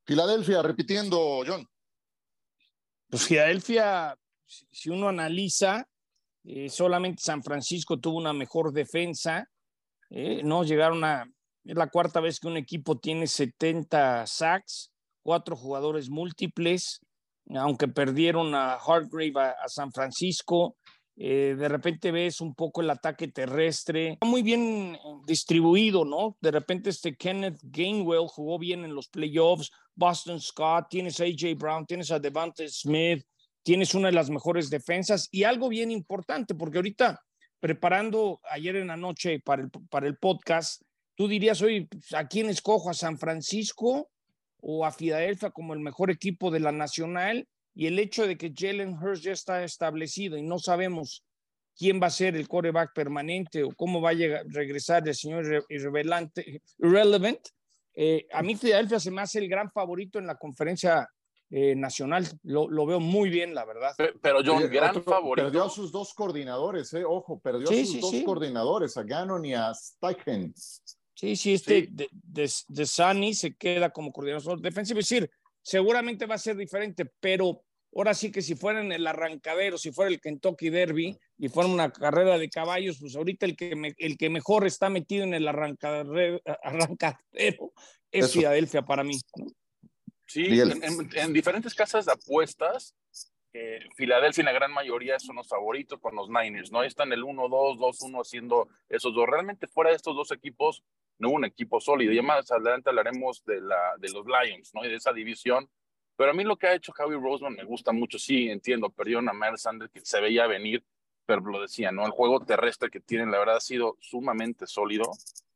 Filadelfia, 0.06 0.62
repitiendo, 0.62 1.44
John. 1.46 1.68
Pues 3.10 3.26
Filadelfia, 3.26 4.16
si 4.46 4.90
uno 4.90 5.10
analiza, 5.10 5.88
eh, 6.44 6.70
solamente 6.70 7.22
San 7.24 7.44
Francisco 7.44 8.00
tuvo 8.00 8.18
una 8.18 8.34
mejor 8.34 8.72
defensa, 8.72 9.48
eh, 10.10 10.42
no 10.44 10.64
llegaron 10.64 11.04
a 11.04 11.26
es 11.64 11.76
la 11.76 11.88
cuarta 11.88 12.20
vez 12.20 12.40
que 12.40 12.48
un 12.48 12.58
equipo 12.58 12.98
tiene 12.98 13.28
70 13.28 14.26
sacks, 14.26 14.92
cuatro 15.24 15.56
jugadores 15.56 16.10
múltiples, 16.10 17.00
aunque 17.56 17.88
perdieron 17.88 18.56
a 18.56 18.74
Hargrave 18.74 19.34
a, 19.38 19.68
San 19.68 19.92
Francisco. 19.92 20.76
Eh, 21.18 21.56
de 21.58 21.70
repente 21.70 22.12
ves 22.12 22.42
un 22.42 22.56
poco 22.56 22.82
el 22.82 22.90
ataque 22.90 23.28
terrestre, 23.28 24.18
muy 24.26 24.42
bien 24.42 24.98
distribuido, 25.28 26.06
¿no? 26.06 26.38
De 26.42 26.52
repente 26.52 26.90
este 26.90 27.16
Kenneth 27.16 27.60
Gainwell 27.62 28.28
jugó 28.28 28.58
bien 28.58 28.86
en 28.86 28.96
los 28.96 29.08
playoffs, 29.10 29.70
Boston 29.94 30.40
Scott, 30.40 30.88
tienes 30.90 31.20
a 31.20 31.26
AJ 31.26 31.58
Brown, 31.58 31.86
tienes 31.86 32.10
a 32.12 32.20
Devante 32.20 32.68
Smith, 32.70 33.24
tienes 33.62 33.94
una 33.94 34.08
de 34.08 34.14
las 34.14 34.30
mejores 34.30 34.70
defensas 34.70 35.28
y 35.32 35.44
algo 35.44 35.70
bien 35.70 35.92
importante, 35.92 36.56
porque 36.56 36.80
ahorita 36.80 37.22
preparando 37.60 38.40
ayer 38.50 38.78
en 38.78 38.88
la 38.88 38.98
noche 38.98 39.40
para 39.40 39.62
el, 39.62 39.70
para 39.90 40.08
el 40.08 40.18
podcast, 40.18 40.82
tú 41.22 41.28
dirías, 41.28 41.62
oye, 41.62 41.88
pues, 41.88 42.16
¿a 42.16 42.28
quién 42.28 42.50
escojo? 42.50 42.90
¿A 42.90 42.96
San 42.96 43.20
Francisco 43.20 44.10
o 44.60 44.86
a 44.86 44.92
Filadelfia 44.92 45.52
como 45.52 45.76
el 45.76 45.80
mejor 45.80 46.10
equipo 46.10 46.50
de 46.50 46.60
la 46.60 46.72
Nacional? 46.72 47.48
y 47.74 47.88
el 47.88 48.00
hecho 48.00 48.28
de 48.28 48.38
que 48.38 48.54
Jalen 48.56 48.98
Hurts 49.02 49.22
ya 49.22 49.32
está 49.32 49.64
establecido 49.64 50.38
y 50.38 50.42
no 50.42 50.60
sabemos 50.60 51.24
quién 51.78 52.02
va 52.02 52.08
a 52.08 52.12
ser 52.12 52.36
el 52.36 52.48
coreback 52.48 52.94
permanente 52.94 53.64
o 53.64 53.70
cómo 53.70 54.02
va 54.02 54.10
a 54.10 54.14
llegar, 54.14 54.46
regresar 54.48 55.08
el 55.08 55.16
señor 55.16 55.66
irrelevante, 55.70 56.62
irrelevant, 56.80 57.40
eh, 57.94 58.28
a 58.32 58.42
mí 58.42 58.56
Filadelfia 58.56 59.00
se 59.00 59.12
me 59.12 59.22
hace 59.22 59.40
el 59.40 59.48
gran 59.48 59.72
favorito 59.72 60.20
en 60.20 60.28
la 60.28 60.36
conferencia 60.36 61.08
eh, 61.50 61.76
nacional. 61.76 62.26
Lo, 62.44 62.70
lo, 62.70 62.86
veo 62.86 63.02
muy 63.02 63.30
bien, 63.30 63.54
la 63.54 63.66
verdad. 63.66 63.94
Pero 64.22 64.40
John, 64.46 64.70
gran 64.70 64.96
Otro, 64.96 65.04
favorito. 65.04 65.48
Perdió 65.48 65.66
a 65.66 65.70
sus 65.70 65.92
dos 65.92 66.14
coordinadores, 66.14 66.94
eh, 66.94 67.04
ojo, 67.04 67.40
perdió 67.40 67.68
Sí, 67.68 67.82
a 67.82 67.86
sus 67.86 67.94
sí, 67.96 68.00
dos 68.02 68.12
sí. 68.12 68.24
coordinadores, 68.24 68.96
a 68.96 69.04
Gannon 69.04 69.44
y 69.44 69.54
a 69.54 69.74
Steichen. 69.74 70.54
Sí, 71.22 71.36
sí, 71.36 71.54
este 71.54 71.82
Sí. 71.82 71.88
de, 71.92 72.08
de, 72.12 72.52
de 72.68 72.86
Sani 72.88 73.36
se 73.36 73.54
queda 73.56 73.92
como 73.92 74.12
coordinador 74.12 74.60
defensivo. 74.60 75.00
Es 75.00 75.08
decir, 75.08 75.30
seguramente 75.62 76.26
va 76.26 76.34
a 76.34 76.40
ser 76.40 76.58
diferente, 76.58 77.06
pero 77.20 77.62
ahora 77.96 78.16
sí 78.16 78.32
que 78.32 78.42
si 78.42 78.56
fuera 78.56 78.82
en 78.82 78.92
el 78.92 79.06
arrancadero, 79.06 79.78
si 79.78 79.92
fuera 79.92 80.10
el 80.10 80.20
Kentucky 80.20 80.72
Derby 80.72 81.16
y 81.38 81.48
fuera 81.50 81.70
una 81.70 81.92
carrera 81.92 82.40
de 82.40 82.50
caballos, 82.50 82.98
pues 83.00 83.16
ahorita 83.16 83.46
el 83.46 83.56
que, 83.56 83.76
me- 83.76 83.94
el 84.00 84.18
que 84.18 84.32
mejor 84.32 84.66
está 84.66 84.90
metido 84.90 85.24
en 85.24 85.36
el 85.36 85.48
arrancadero, 85.48 86.42
arrancadero 86.64 87.72
es 88.12 88.26
Eso. 88.26 88.40
Filadelfia 88.40 88.82
para 88.82 89.04
mí. 89.04 89.20
¿no? 89.38 89.46
Sí, 90.26 90.46
en- 90.60 90.82
en 91.14 91.34
diferentes 91.34 91.76
casas 91.76 92.06
de 92.08 92.14
apuestas, 92.14 92.96
eh, 93.54 93.80
Filadelfia 93.96 94.42
en 94.42 94.46
la 94.46 94.52
gran 94.54 94.72
mayoría 94.72 95.20
son 95.20 95.36
los 95.36 95.48
favoritos 95.48 96.00
con 96.00 96.16
los 96.16 96.30
Niners, 96.30 96.72
¿no? 96.72 96.80
Ahí 96.80 96.88
Están 96.88 97.12
el 97.12 97.24
1-2, 97.24 97.78
2-1 97.78 98.22
haciendo 98.22 98.70
esos 98.88 99.14
dos. 99.14 99.28
Realmente 99.28 99.68
fuera 99.68 99.90
de 99.90 99.98
estos 99.98 100.16
dos 100.16 100.32
equipos, 100.32 100.84
no 101.20 101.30
hubo 101.30 101.36
un 101.36 101.46
equipo 101.46 101.80
sólido. 101.80 102.14
Ya 102.14 102.22
más 102.22 102.52
adelante 102.52 102.90
hablaremos 102.90 103.44
de, 103.46 103.62
la, 103.62 103.96
de 103.98 104.10
los 104.10 104.26
Lions, 104.26 104.74
¿no? 104.74 104.86
Y 104.86 104.90
de 104.90 104.96
esa 104.96 105.12
división. 105.12 105.70
Pero 106.16 106.32
a 106.32 106.34
mí 106.34 106.44
lo 106.44 106.56
que 106.56 106.68
ha 106.68 106.76
hecho 106.76 106.94
Howie 106.98 107.20
Roseman 107.20 107.56
me 107.56 107.64
gusta 107.64 107.92
mucho. 107.92 108.18
Sí, 108.20 108.50
entiendo, 108.50 108.90
perdieron 108.90 109.28
a 109.28 109.34
Miles 109.34 109.62
Sanders, 109.62 109.92
que 109.92 110.02
se 110.02 110.22
veía 110.22 110.48
venir, 110.48 110.84
pero 111.26 111.42
lo 111.42 111.62
decía, 111.62 111.92
¿no? 111.92 112.06
El 112.06 112.12
juego 112.12 112.40
terrestre 112.42 112.90
que 112.90 113.00
tienen, 113.00 113.32
la 113.32 113.40
verdad, 113.40 113.58
ha 113.58 113.62
sido 113.62 113.98
sumamente 114.00 114.68
sólido 114.68 115.12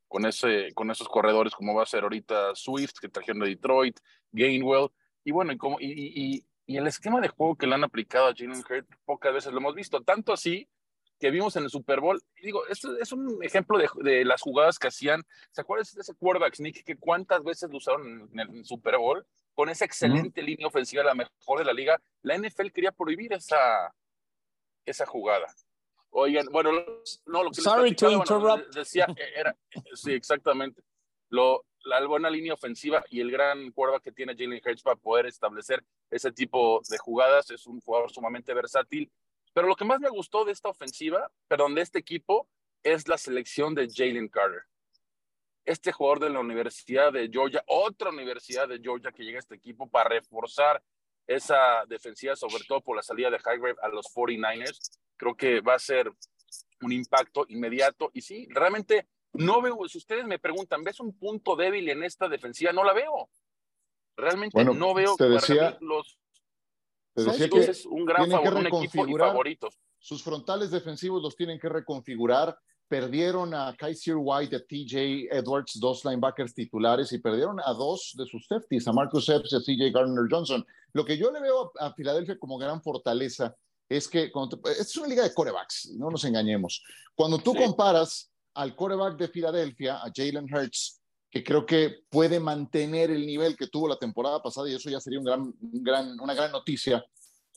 con, 0.08 0.26
ese, 0.26 0.74
con 0.74 0.92
esos 0.92 1.08
corredores, 1.08 1.54
como 1.54 1.76
va 1.76 1.84
a 1.84 1.86
ser 1.86 2.04
ahorita 2.04 2.56
Swift, 2.56 3.00
que 3.00 3.10
trajeron 3.10 3.42
de 3.42 3.50
Detroit, 3.50 4.00
Gainwell, 4.32 4.90
y 5.24 5.32
bueno, 5.32 5.52
y, 5.52 5.58
y, 5.80 6.36
y, 6.36 6.46
y- 6.66 6.78
el 6.78 6.88
esquema 6.88 7.22
de 7.22 7.28
juego 7.30 7.56
que 7.56 7.68
le 7.68 7.76
han 7.76 7.84
aplicado 7.84 8.28
a 8.28 8.34
Jalen 8.36 8.64
Hurts, 8.70 8.88
pocas 9.06 9.34
veces 9.34 9.52
lo 9.52 9.60
hemos 9.60 9.76
visto, 9.76 10.02
tanto 10.02 10.34
así 10.34 10.68
que 11.20 11.32
vimos 11.32 11.56
en 11.56 11.64
el 11.64 11.70
Super 11.70 12.02
Bowl, 12.02 12.22
digo, 12.42 12.68
esto 12.68 12.98
es 12.98 13.12
un 13.14 13.42
ejemplo 13.42 13.78
de, 13.78 13.88
de 14.04 14.26
las 14.26 14.42
jugadas 14.42 14.78
que 14.78 14.88
hacían, 14.90 15.24
¿se 15.52 15.62
acuerdan 15.62 15.88
de 15.96 16.02
ese 16.02 16.14
quarterback 16.14 16.56
sneak 16.56 16.84
que 16.84 16.98
cuántas 16.98 17.42
veces 17.44 17.70
lo 17.72 17.78
usaron 17.78 18.30
en 18.34 18.40
el 18.40 18.66
Super 18.66 18.98
Bowl? 18.98 19.26
Con 19.54 19.70
esa 19.70 19.86
excelente 19.86 20.42
línea 20.42 20.68
ofensiva, 20.68 21.04
la 21.06 21.16
mejor 21.16 21.60
de 21.60 21.64
la 21.64 21.72
liga, 21.72 22.02
la 22.24 22.36
NFL 22.38 22.68
quería 22.74 22.92
prohibir 22.92 23.32
esa, 23.32 23.96
esa 24.86 25.06
jugada. 25.06 25.48
Oigan, 26.10 26.48
bueno, 26.52 26.72
no, 27.26 27.44
lo 27.44 27.52
que 27.52 27.56
les 27.58 27.64
Sorry 27.64 27.96
to 27.96 28.08
platicaba, 28.10 28.56
bueno, 28.56 28.66
decía, 28.74 29.08
era, 29.36 29.56
sí, 29.94 30.12
exactamente, 30.12 30.82
lo, 31.30 31.64
la 31.86 32.06
buena 32.06 32.30
línea 32.30 32.54
ofensiva 32.54 33.04
y 33.10 33.22
el 33.22 33.32
gran 33.32 33.72
quarterback 33.72 34.04
que 34.04 34.12
tiene 34.12 34.36
Jalen 34.36 34.62
Hurts 34.64 34.82
para 34.82 34.96
poder 34.96 35.28
establecer 35.28 35.84
ese 36.10 36.32
tipo 36.32 36.82
de 36.90 36.98
jugadas, 36.98 37.52
es 37.52 37.66
un 37.68 37.80
jugador 37.80 38.12
sumamente 38.12 38.54
versátil, 38.54 39.12
pero 39.54 39.68
lo 39.68 39.76
que 39.76 39.86
más 39.86 40.00
me 40.00 40.10
gustó 40.10 40.44
de 40.44 40.52
esta 40.52 40.70
ofensiva, 40.70 41.32
perdón, 41.48 41.76
de 41.76 41.82
este 41.82 42.00
equipo, 42.00 42.50
es 42.84 43.08
la 43.08 43.18
selección 43.18 43.74
de 43.74 43.88
Jalen 43.90 44.28
Carter. 44.28 44.64
Este 45.64 45.92
jugador 45.92 46.20
de 46.20 46.30
la 46.30 46.40
Universidad 46.40 47.14
de 47.14 47.30
Georgia, 47.32 47.64
otra 47.68 48.10
Universidad 48.10 48.68
de 48.68 48.80
Georgia 48.80 49.12
que 49.12 49.24
llega 49.24 49.38
a 49.38 49.40
este 49.40 49.56
equipo 49.56 49.90
para 49.90 50.10
reforzar 50.10 50.84
esa 51.26 51.86
defensiva, 51.88 52.36
sobre 52.36 52.64
todo 52.68 52.82
por 52.82 52.96
la 52.96 53.02
salida 53.02 53.30
de 53.30 53.38
Highgrave 53.38 53.78
a 53.82 53.88
los 53.88 54.06
49ers, 54.14 55.00
creo 55.18 55.36
que 55.36 55.62
va 55.62 55.76
a 55.76 55.80
ser 55.80 56.12
un 56.82 56.92
impacto 56.92 57.46
inmediato. 57.48 58.12
Y 58.14 58.22
sí, 58.22 58.48
realmente 58.52 59.08
no 59.38 59.62
veo, 59.62 59.78
si 59.88 59.98
ustedes 59.98 60.26
me 60.26 60.40
preguntan, 60.40 60.84
¿ves 60.84 61.00
un 61.00 61.18
punto 61.18 61.56
débil 61.56 61.88
en 61.90 62.04
esta 62.04 62.28
defensiva? 62.28 62.72
No 62.74 62.84
la 62.84 62.94
veo. 62.94 63.30
Realmente 64.18 64.54
Bueno, 64.54 64.74
no 64.74 64.94
veo 64.94 65.16
te 65.18 65.28
decía- 65.30 65.78
los 65.82 66.18
Te 67.14 67.24
decía 67.24 67.50
que 67.50 67.72
un 67.90 68.06
gran 68.06 68.24
tienen 68.26 68.40
que 68.40 68.46
favor, 68.46 68.60
un 68.60 68.68
equipo 68.68 68.78
y 68.84 68.88
reconfigurar. 68.88 69.28
favoritos. 69.30 69.80
sus 69.98 70.22
frontales 70.24 70.70
defensivos 70.70 71.22
los 71.24 71.36
tienen 71.36 71.60
que 71.60 71.68
reconfigurar. 71.68 72.56
Perdieron 72.88 73.56
a 73.56 73.76
Kaiser 73.76 74.14
White, 74.20 74.56
a 74.56 74.60
TJ 74.64 75.28
Edwards, 75.32 75.80
dos 75.80 76.06
linebackers 76.06 76.54
titulares, 76.54 77.12
y 77.12 77.18
perdieron 77.18 77.60
a 77.60 77.74
dos 77.74 78.14
de 78.16 78.28
sus 78.28 78.46
safeties, 78.46 78.88
a 78.88 78.94
Marcus 78.94 79.28
Epps 79.30 79.52
y 79.54 79.56
a 79.56 79.60
CJ 79.62 79.92
Gardner 79.92 80.26
Johnson. 80.30 80.64
Lo 80.94 81.04
que 81.04 81.18
yo 81.18 81.32
le 81.32 81.42
veo 81.42 81.72
a, 81.80 81.88
a 81.88 81.94
Filadelfia 81.96 82.38
como 82.38 82.60
gran 82.60 82.84
fortaleza 82.84 83.56
es 83.90 84.08
que 84.08 84.30
te- 84.30 84.72
es 84.80 84.96
una 84.98 85.08
liga 85.08 85.24
de 85.24 85.34
corebacks, 85.34 85.90
no 85.98 86.12
nos 86.12 86.24
engañemos. 86.26 86.84
Cuando 87.16 87.40
tú 87.40 87.54
Sí. 87.54 87.58
comparas 87.64 88.32
al 88.56 88.76
coreback 88.76 89.18
de 89.18 89.28
Filadelfia, 89.28 89.98
a 89.98 90.12
Jalen 90.14 90.48
Hurts, 90.52 91.02
que 91.30 91.44
creo 91.44 91.66
que 91.66 92.04
puede 92.10 92.40
mantener 92.40 93.12
el 93.12 93.26
nivel 93.26 93.56
que 93.56 93.68
tuvo 93.68 93.88
la 93.88 93.98
temporada 93.98 94.42
pasada, 94.42 94.70
y 94.70 94.76
eso 94.76 94.90
ya 94.90 95.00
sería 95.00 95.20
un 95.20 95.26
gran, 95.26 95.42
un 95.42 95.84
gran, 95.84 96.20
una 96.20 96.34
gran 96.34 96.52
noticia, 96.52 97.06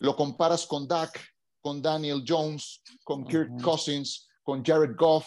lo 0.00 0.14
comparas 0.16 0.66
con 0.66 0.86
Dak, 0.86 1.20
con 1.60 1.80
Daniel 1.80 2.24
Jones, 2.26 2.82
con 3.04 3.24
Kirk. 3.24 3.50
Cousins, 3.62 4.28
con 4.42 4.64
Jared 4.64 4.96
Goff, 4.96 5.26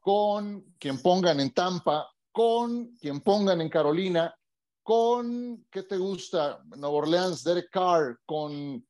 con 0.00 0.62
quien 0.78 1.00
pongan 1.00 1.40
en 1.40 1.52
Tampa, 1.52 2.08
con 2.32 2.96
quien 2.96 3.20
pongan 3.20 3.60
en 3.60 3.68
Carolina, 3.68 4.34
con, 4.82 5.66
¿qué 5.70 5.82
te 5.82 5.96
gusta? 5.96 6.62
Nueva 6.76 6.96
Orleans, 6.96 7.42
Derek 7.42 7.70
Carr, 7.70 8.18
con 8.24 8.86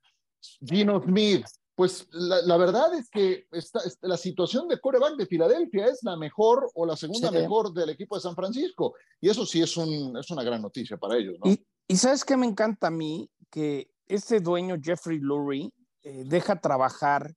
Gino 0.61 1.03
Smith. 1.03 1.47
Pues 1.77 2.09
la, 2.11 2.41
la 2.43 2.57
verdad 2.57 2.95
es 2.95 3.11
que 3.11 3.47
esta, 3.53 3.81
esta- 3.81 4.09
la 4.09 4.17
situación 4.17 4.67
de 4.67 4.81
coreback 4.81 5.17
de 5.17 5.27
Filadelfia 5.27 5.87
es 5.87 6.03
la 6.03 6.17
mejor 6.17 6.69
o 6.75 6.87
la 6.87 6.97
segunda 6.97 7.29
Sí. 7.29 7.35
mejor 7.37 7.73
del 7.75 7.91
equipo 7.91 8.15
de 8.17 8.23
San 8.23 8.35
Francisco. 8.35 8.95
Y 9.21 9.29
eso 9.29 9.45
sí 9.45 9.61
es, 9.63 9.77
un, 9.77 10.17
es 10.17 10.31
una 10.31 10.43
gran 10.43 10.63
noticia 10.63 10.97
para 10.97 11.17
ellos, 11.19 11.37
¿no? 11.45 11.51
Y, 11.51 11.65
y 11.87 11.97
sabes 11.97 12.25
qué 12.25 12.37
me 12.37 12.47
encanta 12.47 12.87
a 12.87 12.91
mí, 12.91 13.31
que 13.51 13.91
este 14.07 14.41
dueño 14.41 14.77
Jeffrey 14.83 15.19
Lurie 15.19 15.71
eh, 16.03 16.25
deja 16.27 16.61
trabajar, 16.61 17.35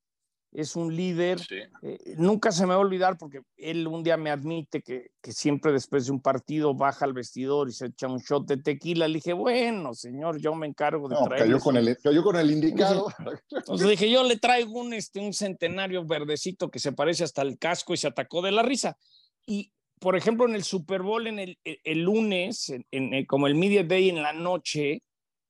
es 0.52 0.76
un 0.76 0.96
líder, 0.96 1.40
Sí. 1.40 1.58
eh, 1.84 1.98
nunca 2.18 2.52
se 2.52 2.64
me 2.66 2.70
va 2.70 2.76
a 2.76 2.80
olvidar 2.80 3.18
porque 3.18 3.42
él 3.56 3.86
un 3.88 4.02
día 4.04 4.18
me 4.18 4.32
admite 4.32 4.82
que, 4.82 5.12
que 5.22 5.32
siempre 5.32 5.72
después 5.72 6.08
de 6.08 6.12
un 6.12 6.22
partido 6.22 6.74
baja 6.74 7.06
al 7.06 7.14
vestidor 7.14 7.70
y 7.70 7.72
se 7.72 7.86
echa 7.88 8.08
un 8.08 8.18
shot 8.20 8.48
de 8.48 8.58
tequila. 8.58 9.08
Le 9.08 9.16
dije, 9.16 9.34
bueno, 9.34 9.94
señor, 9.94 10.40
yo 10.42 10.56
me 10.56 10.66
encargo 10.66 11.08
de 11.08 11.16
No, 11.16 11.26
traerle 11.26 11.46
cayó 11.54 11.60
con, 11.64 11.78
el, 11.78 11.98
cayó 11.98 12.24
con 12.24 12.36
el 12.36 12.50
indicado. 12.52 13.08
Entonces 13.52 13.88
dije, 13.90 14.10
yo 14.10 14.24
le 14.24 14.38
traigo 14.38 14.80
un, 14.80 14.94
este, 14.94 15.20
un 15.20 15.34
centenario 15.34 16.04
verdecito 16.06 16.72
que 16.72 16.80
se 16.80 16.94
parece 16.94 17.24
hasta 17.24 17.44
el 17.44 17.60
casco 17.60 17.94
y 17.94 17.98
se 17.98 18.08
atacó 18.08 18.42
de 18.42 18.52
la 18.52 18.64
risa. 18.64 18.98
Y, 19.46 19.72
por 20.00 20.16
ejemplo, 20.16 20.48
en 20.48 20.56
el 20.56 20.64
Super 20.64 21.04
Bowl, 21.04 21.28
en 21.28 21.38
el, 21.38 21.60
el- 21.64 21.80
el 21.84 22.02
lunes, 22.02 22.70
en, 22.70 22.86
en- 22.92 23.26
como 23.28 23.46
el 23.46 23.54
Media 23.54 23.84
Day 23.84 24.10
en 24.10 24.24
la 24.24 24.34
noche, 24.34 25.04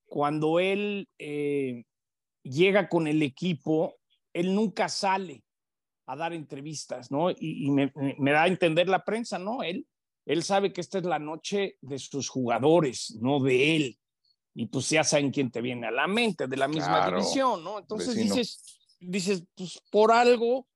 cuando 0.08 0.60
él 0.60 1.08
eh, 1.20 1.84
llega 2.44 2.89
con 2.89 3.08
el 3.08 3.22
equipo, 3.22 3.96
él 4.39 4.55
nunca 4.55 4.89
sale 4.89 5.43
a 6.05 6.15
dar 6.15 6.34
entrevistas, 6.34 7.12
¿no? 7.12 7.29
Y, 7.29 7.67
y 7.67 7.72
me, 7.72 7.91
da 8.31 8.43
a 8.43 8.48
entender 8.48 8.88
la 8.88 9.03
prensa, 9.03 9.38
¿no? 9.38 9.62
Él, 9.62 9.88
él 10.25 10.43
sabe 10.43 10.74
que 10.74 10.81
esta 10.81 10.98
es 10.98 11.05
la 11.05 11.19
noche 11.19 11.77
de 11.81 12.00
sus 12.00 12.29
jugadores, 12.29 13.17
no 13.22 13.39
de 13.39 13.75
él. 13.75 14.00
Y 14.55 14.65
pues 14.65 14.89
ya 14.89 15.03
saben 15.03 15.31
quién 15.31 15.51
te 15.51 15.62
viene 15.62 15.88
a 15.88 15.91
la 15.91 16.08
mente, 16.08 16.48
de 16.48 16.58
la 16.58 16.67
misma 16.67 17.03
Claro, 17.03 17.17
división, 17.17 17.63
¿no? 17.63 17.79
Entonces 17.79 18.15
vecino. 18.15 18.36
dices, 18.36 18.79
dices, 19.00 19.43
pues 19.55 19.79
por 19.91 20.12
algo, 20.12 20.67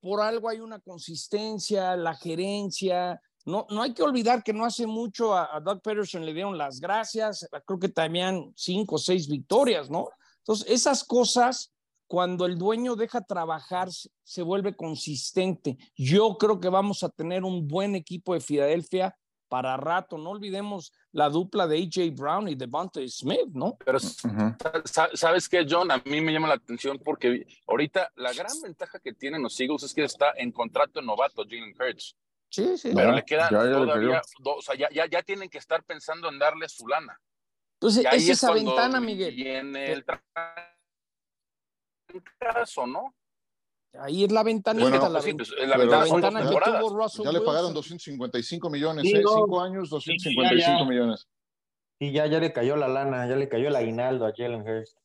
por 0.00 0.20
algo 0.20 0.48
hay 0.48 0.60
una 0.60 0.80
consistencia, 0.80 1.96
la 1.96 2.14
gerencia. 2.14 3.20
No, 3.44 3.66
no 3.70 3.82
hay 3.82 3.94
que 3.94 4.02
olvidar 4.02 4.42
que 4.42 4.52
no 4.52 4.64
hace 4.64 4.86
mucho 4.86 5.34
a, 5.34 5.56
a 5.56 5.60
Doug 5.60 5.80
Peterson 5.82 6.26
le 6.26 6.34
dieron 6.34 6.58
las 6.58 6.80
gracias, 6.80 7.48
creo 7.64 7.78
que 7.78 7.88
también 7.88 8.52
cinco 8.56 8.96
o 8.96 8.98
seis 8.98 9.28
victorias, 9.28 9.88
¿no? 9.88 10.08
Entonces, 10.38 10.68
esas 10.68 11.04
cosas, 11.04 11.72
cuando 12.10 12.44
el 12.44 12.58
dueño 12.58 12.96
deja 12.96 13.20
trabajar, 13.20 13.88
se- 14.24 14.42
vuelve 14.42 14.74
consistente. 14.74 15.78
Yo 15.94 16.36
creo 16.38 16.58
que 16.58 16.68
vamos 16.68 17.04
a 17.04 17.08
tener 17.08 17.44
un 17.44 17.68
buen 17.68 17.94
equipo 17.94 18.34
de 18.34 18.40
Filadelfia 18.40 19.16
para 19.48 19.76
rato. 19.76 20.18
No 20.18 20.30
olvidemos 20.30 20.92
la 21.12 21.28
dupla 21.28 21.68
de 21.68 21.78
AJ 21.78 22.10
Brown 22.16 22.48
y 22.48 22.56
Devontae 22.56 23.08
Smith, 23.08 23.46
¿no? 23.52 23.76
Pero 23.84 23.98
¿sabes 25.14 25.48
qué, 25.48 25.64
John? 25.70 25.92
A 25.92 25.98
mí 26.04 26.20
me 26.20 26.32
llama 26.32 26.48
la 26.48 26.54
atención 26.54 26.98
porque 26.98 27.46
ahorita 27.68 28.10
la 28.16 28.32
gran 28.32 28.60
ventaja 28.60 28.98
que 28.98 29.12
tienen 29.12 29.42
los 29.44 29.58
Eagles 29.60 29.84
es 29.84 29.94
que 29.94 30.02
está 30.02 30.32
en 30.36 30.50
contrato 30.50 31.00
novato 31.02 31.44
Jalen 31.44 31.74
Hurts. 31.78 32.16
Sí, 32.48 32.76
sí. 32.76 32.90
Pero 32.92 33.10
No, 33.10 33.16
le 33.18 33.24
quedan 33.24 33.50
ya- 33.52 33.58
ya 33.58 33.64
le 33.66 33.72
todavía, 33.72 34.08
cayó. 34.20 34.20
do- 34.40 34.56
o 34.56 34.62
sea, 34.62 34.74
ya, 34.74 34.88
ya, 34.92 35.06
ya 35.06 35.22
tienen 35.22 35.48
que 35.48 35.58
estar 35.58 35.84
pensando 35.84 36.28
en 36.28 36.40
darle 36.40 36.68
su 36.68 36.88
lana. 36.88 37.16
Entonces, 37.74 38.04
ahí 38.06 38.16
es 38.18 38.24
es 38.24 38.30
esa 38.30 38.50
ventana, 38.52 39.00
Miguel. 39.00 39.32
viene 39.36 39.92
el 39.92 40.04
caso, 42.38 42.86
¿no? 42.86 43.14
Ahí 43.98 44.22
es 44.24 44.30
la 44.30 44.42
ventanita, 44.44 44.88
Bueno, 44.88 45.08
la, 45.08 45.10
Pues 45.20 45.24
sí, 45.24 45.30
ven- 45.30 45.36
pues, 45.38 45.50
la 45.50 45.76
ventana 45.76 46.06
la 46.06 46.12
ventana 46.14 46.40
que 46.42 46.70
tuvo 46.70 46.96
Russell 46.96 47.24
Ya 47.24 47.32
le 47.32 47.40
pagaron 47.40 47.74
Wilson. 47.74 47.74
255 47.74 48.70
millones, 48.70 49.04
¿eh? 49.04 49.08
Cinco 49.16 49.60
años, 49.60 49.90
255 49.90 50.42
ya, 50.58 50.78
ya. 50.78 50.84
millones. 50.84 51.26
Y 51.98 52.12
ya, 52.12 52.26
ya 52.26 52.38
le 52.38 52.52
cayó 52.52 52.76
la 52.76 52.88
lana, 52.88 53.28
ya 53.28 53.36
le 53.36 53.48
cayó 53.48 53.68
el 53.68 53.76
aguinaldo 53.76 54.26
a 54.26 54.32
Jalen 54.34 54.62
Hurst. 54.66 54.96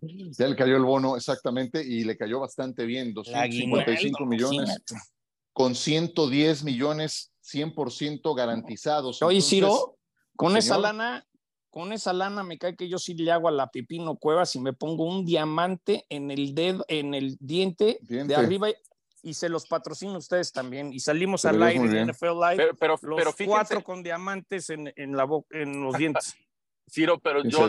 Ya 0.00 0.46
le 0.46 0.56
cayó 0.56 0.76
el 0.76 0.84
bono 0.84 1.16
exactamente 1.16 1.84
y 1.84 2.04
le 2.04 2.16
cayó 2.16 2.40
bastante 2.40 2.84
bien, 2.86 3.12
255 3.12 4.24
millones 4.26 4.82
con 5.52 5.74
110 5.74 6.62
millones 6.64 7.32
100% 7.42 8.34
garantizados. 8.34 9.20
Oye, 9.22 9.40
Ciro, 9.40 9.96
con 10.36 10.56
esa 10.56 10.78
lana, 10.78 11.26
con 11.70 11.92
esa 11.92 12.12
lana 12.12 12.42
me 12.42 12.58
cae 12.58 12.76
que 12.76 12.88
yo 12.88 12.98
sí 12.98 13.14
le 13.14 13.30
hago 13.30 13.48
a 13.48 13.52
la 13.52 13.70
Pepino 13.70 14.16
Cuevas 14.16 14.54
y 14.56 14.60
me 14.60 14.72
pongo 14.72 15.04
un 15.04 15.24
diamante 15.24 16.06
en 16.08 16.30
el 16.30 16.54
dedo, 16.54 16.84
en 16.88 17.14
el 17.14 17.36
diente, 17.40 17.98
de 18.02 18.34
arriba 18.34 18.68
y 19.22 19.34
se 19.34 19.48
los 19.48 19.66
patrocino 19.66 20.14
a 20.14 20.18
ustedes 20.18 20.52
también. 20.52 20.92
Y 20.92 21.00
salimos 21.00 21.44
al 21.44 21.62
aire 21.62 21.84
en 21.84 22.10
NFL 22.10 22.40
Live, 22.40 22.74
pero, 22.78 22.98
los 23.02 23.36
cuatro 23.44 23.82
con 23.82 24.02
diamantes 24.02 24.70
en, 24.70 24.92
en, 24.96 25.16
la 25.16 25.26
en 25.50 25.82
los 25.82 25.94
dientes. 25.98 26.36
Ciro, 26.90 27.18
pero 27.18 27.42
yo, 27.44 27.68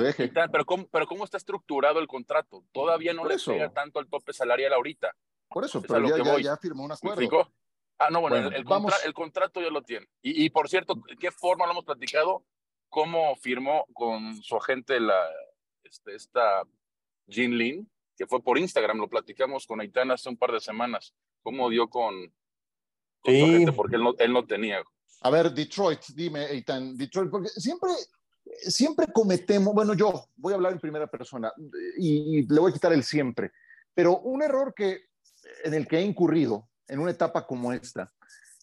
pero 0.52 0.66
¿cómo, 0.66 0.88
pero 0.88 1.06
¿cómo 1.06 1.26
está 1.26 1.36
estructurado 1.36 2.00
el 2.00 2.08
contrato? 2.08 2.64
Todavía 2.72 3.14
no 3.14 3.26
le 3.26 3.36
pega 3.38 3.70
tanto 3.70 4.00
el 4.00 4.08
tope 4.08 4.32
salarial 4.32 4.72
ahorita. 4.72 5.14
Por 5.50 5.66
eso, 5.66 5.82
pero 5.82 6.18
ya, 6.18 6.40
ya, 6.40 6.58
firmó 6.58 6.86
un 6.86 6.94
acuerdo. 6.94 7.52
Ah, 7.98 8.10
no, 8.10 8.22
bueno, 8.22 8.38
el, 8.38 9.14
contrato 9.14 9.60
ya 9.60 9.70
lo 9.70 9.82
tiene. 9.82 10.08
Y, 10.22 10.46
y, 10.46 10.50
por 10.52 10.70
cierto, 10.70 10.96
¿qué 11.20 11.32
forma 11.32 11.66
lo 11.66 11.74
hemos 11.74 11.84
platicado? 11.84 12.46
¿Cómo 12.90 13.36
firmó 13.36 13.86
con 13.94 14.42
su 14.42 14.56
agente 14.56 15.00
la, 15.00 15.20
este, 15.84 16.16
esta 16.16 16.64
Jean 17.28 17.58
Lin? 17.58 17.90
Que 18.18 18.28
fue 18.28 18.42
por 18.42 18.58
Instagram, 18.58 18.98
lo 18.98 19.08
platicamos 19.08 19.66
con 19.66 19.80
Aitana 19.80 20.16
hace 20.16 20.30
un 20.30 20.38
par 20.38 20.52
de 20.52 20.60
semanas. 20.60 21.14
¿Cómo 21.42 21.70
dio 21.70 21.88
con, 21.88 22.34
su 23.24 23.32
agente? 23.32 23.72
Porque 23.72 23.96
él 23.96 24.04
no, 24.04 24.14
él 24.18 24.34
no 24.34 24.46
tenía. 24.46 24.84
A 25.22 25.30
ver, 25.30 25.52
Detroit, 25.52 26.02
dime, 26.16 26.46
Aitan, 26.46 26.98
Detroit, 26.98 27.30
porque 27.30 27.50
siempre 27.50 27.92
siempre 28.62 29.08
cometemos, 29.14 29.74
bueno, 29.74 29.94
yo 29.94 30.26
voy 30.36 30.54
a 30.54 30.56
hablar 30.56 30.74
en 30.74 30.80
primera 30.80 31.08
persona 31.08 31.54
y, 31.98 32.40
y, 32.40 32.48
le 32.48 32.60
voy 32.60 32.72
a 32.72 32.74
quitar 32.74 32.92
el 32.92 33.04
siempre, 33.04 33.52
pero 33.94 34.18
un 34.20 34.42
error 34.42 34.74
que 34.74 35.10
en 35.64 35.74
el 35.74 35.88
que 35.88 36.00
he 36.00 36.02
incurrido 36.02 36.68
en 36.88 37.00
una 37.00 37.12
etapa 37.12 37.46
como 37.46 37.72
esta 37.72 38.12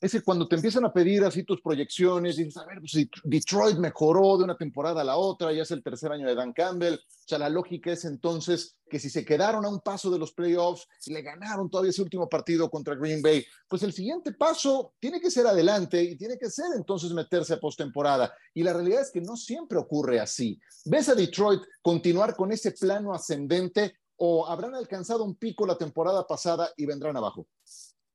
es 0.00 0.12
que 0.12 0.20
cuando 0.20 0.46
te 0.46 0.56
empiezan 0.56 0.84
a 0.84 0.92
pedir 0.92 1.24
así 1.24 1.42
tus 1.42 1.62
proyecciones, 1.62 2.36
dices, 2.36 2.56
a 2.58 2.66
ver, 2.66 2.80
pues 2.80 2.92
Detroit 3.24 3.78
mejoró 3.78 4.36
de 4.36 4.44
una 4.44 4.56
temporada 4.56 5.00
a 5.00 5.04
la 5.04 5.16
otra, 5.16 5.52
ya 5.52 5.62
es 5.62 5.70
el 5.70 5.82
tercer 5.82 6.12
año 6.12 6.26
de 6.26 6.34
Dan 6.34 6.52
Campbell, 6.52 6.94
o 6.94 7.28
sea, 7.28 7.38
la 7.38 7.48
lógica 7.48 7.90
es 7.90 8.04
entonces 8.04 8.76
que 8.88 8.98
si 8.98 9.08
se 9.08 9.24
quedaron 9.24 9.64
a 9.64 9.68
un 9.68 9.80
paso 9.80 10.10
de 10.10 10.18
los 10.18 10.32
playoffs 10.32 10.86
y 11.06 11.12
le 11.12 11.22
ganaron 11.22 11.70
todavía 11.70 11.90
ese 11.90 12.02
último 12.02 12.28
partido 12.28 12.70
contra 12.70 12.94
Green 12.94 13.22
Bay, 13.22 13.44
pues 13.68 13.82
el 13.82 13.92
siguiente 13.92 14.32
paso 14.32 14.94
tiene 15.00 15.20
que 15.20 15.30
ser 15.30 15.46
adelante 15.46 16.02
y 16.02 16.16
tiene 16.16 16.38
que 16.38 16.50
ser 16.50 16.66
entonces 16.76 17.10
meterse 17.12 17.54
a 17.54 17.60
postemporada. 17.60 18.32
Y 18.54 18.62
la 18.62 18.74
realidad 18.74 19.00
es 19.00 19.10
que 19.10 19.20
no 19.20 19.36
siempre 19.36 19.78
ocurre 19.78 20.20
así. 20.20 20.60
¿Ves 20.84 21.08
a 21.08 21.14
Detroit 21.14 21.62
continuar 21.82 22.36
con 22.36 22.52
ese 22.52 22.72
plano 22.72 23.12
ascendente 23.12 23.96
o 24.16 24.46
habrán 24.46 24.74
alcanzado 24.74 25.24
un 25.24 25.34
pico 25.36 25.66
la 25.66 25.78
temporada 25.78 26.26
pasada 26.26 26.70
y 26.76 26.86
vendrán 26.86 27.16
abajo? 27.16 27.48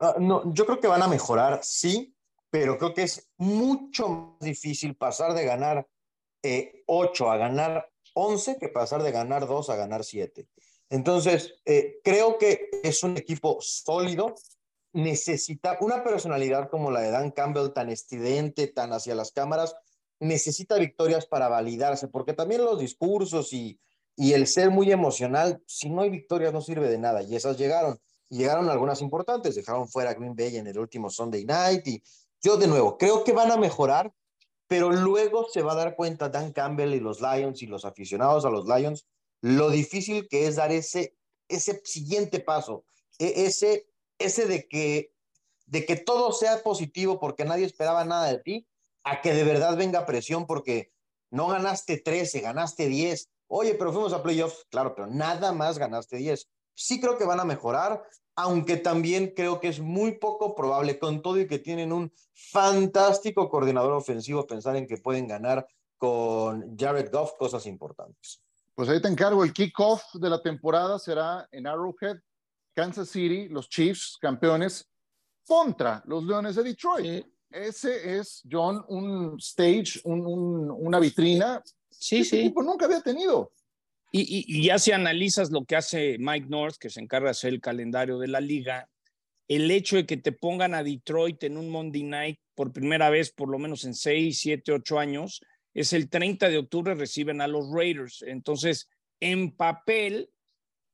Ah, 0.03 0.15
no, 0.19 0.51
yo 0.51 0.65
creo 0.65 0.79
que 0.79 0.87
van 0.87 1.03
a 1.03 1.07
mejorar, 1.07 1.59
sí, 1.61 2.15
pero 2.49 2.75
creo 2.79 2.91
que 2.91 3.03
es 3.03 3.29
mucho 3.37 4.09
más 4.09 4.39
difícil 4.39 4.95
pasar 4.95 5.35
de 5.35 5.45
ganar 5.45 5.87
eh, 6.41 6.81
8 6.87 7.29
a 7.29 7.37
ganar 7.37 7.87
11 8.15 8.57
que 8.57 8.67
pasar 8.69 9.03
de 9.03 9.11
ganar 9.11 9.45
2 9.47 9.69
a 9.69 9.75
ganar 9.75 10.03
7. 10.03 10.47
Entonces, 10.89 11.53
eh, 11.65 11.99
creo 12.03 12.39
que 12.39 12.71
es 12.81 13.03
un 13.03 13.15
equipo 13.15 13.59
sólido, 13.61 14.33
necesita 14.91 15.77
una 15.81 16.03
personalidad 16.03 16.71
como 16.71 16.89
la 16.89 17.01
de 17.01 17.11
Dan 17.11 17.29
Campbell, 17.29 17.71
tan 17.71 17.89
estridente, 17.89 18.67
tan 18.67 18.93
hacia 18.93 19.13
las 19.13 19.31
cámaras, 19.31 19.75
necesita 20.19 20.79
victorias 20.79 21.27
para 21.27 21.47
validarse, 21.47 22.07
porque 22.07 22.33
también 22.33 22.65
los 22.65 22.79
discursos 22.79 23.53
y, 23.53 23.79
y 24.15 24.33
el 24.33 24.47
ser 24.47 24.71
muy 24.71 24.91
emocional, 24.91 25.61
si 25.67 25.91
no 25.91 26.01
hay 26.01 26.09
victorias 26.09 26.53
no 26.53 26.61
sirve 26.61 26.89
de 26.89 26.97
nada, 26.97 27.21
y 27.21 27.35
esas 27.35 27.55
llegaron 27.55 27.99
llegaron 28.37 28.69
algunas 28.69 29.01
importantes, 29.01 29.55
dejaron 29.55 29.87
fuera 29.87 30.11
a 30.11 30.13
Green 30.13 30.35
Bay 30.35 30.57
en 30.57 30.67
el 30.67 30.79
último 30.79 31.09
Sunday 31.09 31.45
Night 31.45 31.87
y 31.87 32.03
yo 32.41 32.57
de 32.57 32.67
nuevo, 32.67 32.97
creo 32.97 33.23
que 33.23 33.33
van 33.33 33.51
a 33.51 33.57
mejorar, 33.57 34.13
pero 34.67 34.91
luego 34.91 35.47
se 35.51 35.61
va 35.61 35.73
a 35.73 35.75
dar 35.75 35.95
cuenta 35.95 36.29
Dan 36.29 36.53
Campbell 36.53 36.93
y 36.93 36.99
los 36.99 37.21
Lions 37.21 37.61
y 37.61 37.67
los 37.67 37.85
aficionados 37.85 38.45
a 38.45 38.49
los 38.49 38.65
Lions 38.65 39.05
lo 39.41 39.69
difícil 39.69 40.27
que 40.29 40.47
es 40.47 40.55
dar 40.55 40.71
ese, 40.71 41.17
ese 41.47 41.81
siguiente 41.83 42.39
paso, 42.39 42.85
e, 43.19 43.45
ese, 43.45 43.87
ese 44.19 44.45
de, 44.45 44.67
que, 44.67 45.13
de 45.65 45.85
que 45.85 45.95
todo 45.95 46.31
sea 46.31 46.63
positivo 46.63 47.19
porque 47.19 47.43
nadie 47.43 47.65
esperaba 47.65 48.05
nada 48.05 48.27
de 48.27 48.39
ti, 48.39 48.67
a 49.03 49.21
que 49.21 49.33
de 49.33 49.43
verdad 49.43 49.75
venga 49.75 50.05
presión 50.05 50.45
porque 50.45 50.93
no 51.31 51.47
ganaste 51.47 51.97
13, 51.97 52.41
ganaste 52.41 52.87
10. 52.87 53.29
Oye, 53.47 53.73
pero 53.73 53.91
fuimos 53.91 54.13
a 54.13 54.21
playoffs, 54.21 54.65
claro, 54.69 54.93
pero 54.95 55.07
nada 55.07 55.51
más 55.53 55.77
ganaste 55.77 56.17
10. 56.17 56.47
Sí 56.81 56.99
creo 56.99 57.15
que 57.15 57.25
van 57.25 57.39
a 57.39 57.45
mejorar, 57.45 58.03
aunque 58.35 58.75
también 58.75 59.33
creo 59.35 59.59
que 59.59 59.67
es 59.67 59.79
muy 59.79 60.17
poco 60.17 60.55
probable, 60.55 60.97
con 60.97 61.21
todo 61.21 61.39
y 61.39 61.47
que 61.47 61.59
tienen 61.59 61.93
un 61.93 62.11
fantástico 62.33 63.49
coordinador 63.49 63.91
ofensivo, 63.91 64.47
pensar 64.47 64.75
en 64.75 64.87
que 64.87 64.97
pueden 64.97 65.27
ganar 65.27 65.67
con 65.95 66.75
Jared 66.75 67.11
Goff 67.11 67.33
cosas 67.37 67.67
importantes. 67.67 68.41
Pues 68.73 68.89
ahí 68.89 68.99
te 68.99 69.09
encargo, 69.09 69.43
el 69.43 69.53
kickoff 69.53 70.01
de 70.15 70.27
la 70.27 70.41
temporada 70.41 70.97
será 70.97 71.47
en 71.51 71.67
Arrowhead, 71.67 72.17
Kansas 72.73 73.09
City, 73.09 73.47
los 73.47 73.69
Chiefs, 73.69 74.17
campeones, 74.19 74.89
contra 75.45 76.01
los 76.07 76.23
Leones 76.23 76.55
de 76.55 76.63
Detroit. 76.63 77.27
Ese 77.47 78.17
es, 78.17 78.41
John, 78.49 78.83
un 78.87 79.35
stage, 79.37 80.01
una 80.03 80.99
vitrina 80.99 81.61
sí, 81.91 82.15
que 82.15 82.21
este 82.21 82.35
sí. 82.37 82.41
equipo 82.41 82.63
nunca 82.63 82.85
había 82.85 83.01
tenido. 83.01 83.51
Y, 84.13 84.63
ya 84.63 84.77
si 84.77 84.91
analizas 84.91 85.51
lo 85.51 85.63
que 85.63 85.77
hace 85.77 86.17
Mike 86.19 86.47
North, 86.49 86.75
que 86.77 86.89
se 86.89 86.99
encarga 86.99 87.27
de 87.27 87.31
hacer 87.31 87.53
el 87.53 87.61
calendario 87.61 88.19
de 88.19 88.27
la 88.27 88.41
liga, 88.41 88.89
el 89.47 89.71
hecho 89.71 89.95
de 89.95 90.05
que 90.05 90.17
te 90.17 90.31
pongan 90.31 90.73
a 90.73 90.83
Detroit 90.83 91.43
en 91.43 91.57
un 91.57 91.69
Monday 91.69 92.03
Night 92.03 92.39
por 92.55 92.73
primera 92.73 93.09
vez, 93.09 93.31
por 93.31 93.49
lo 93.49 93.57
menos 93.57 93.85
en 93.85 93.93
6, 93.93 94.37
7, 94.39 94.73
8 94.73 94.99
años, 94.99 95.41
es 95.73 95.93
el 95.93 96.09
30 96.09 96.49
de 96.49 96.57
octubre 96.57 96.95
reciben 96.95 97.41
a 97.41 97.47
los 97.47 97.71
Raiders. 97.71 98.23
Entonces, 98.27 98.89
en 99.19 99.51
papel, 99.51 100.29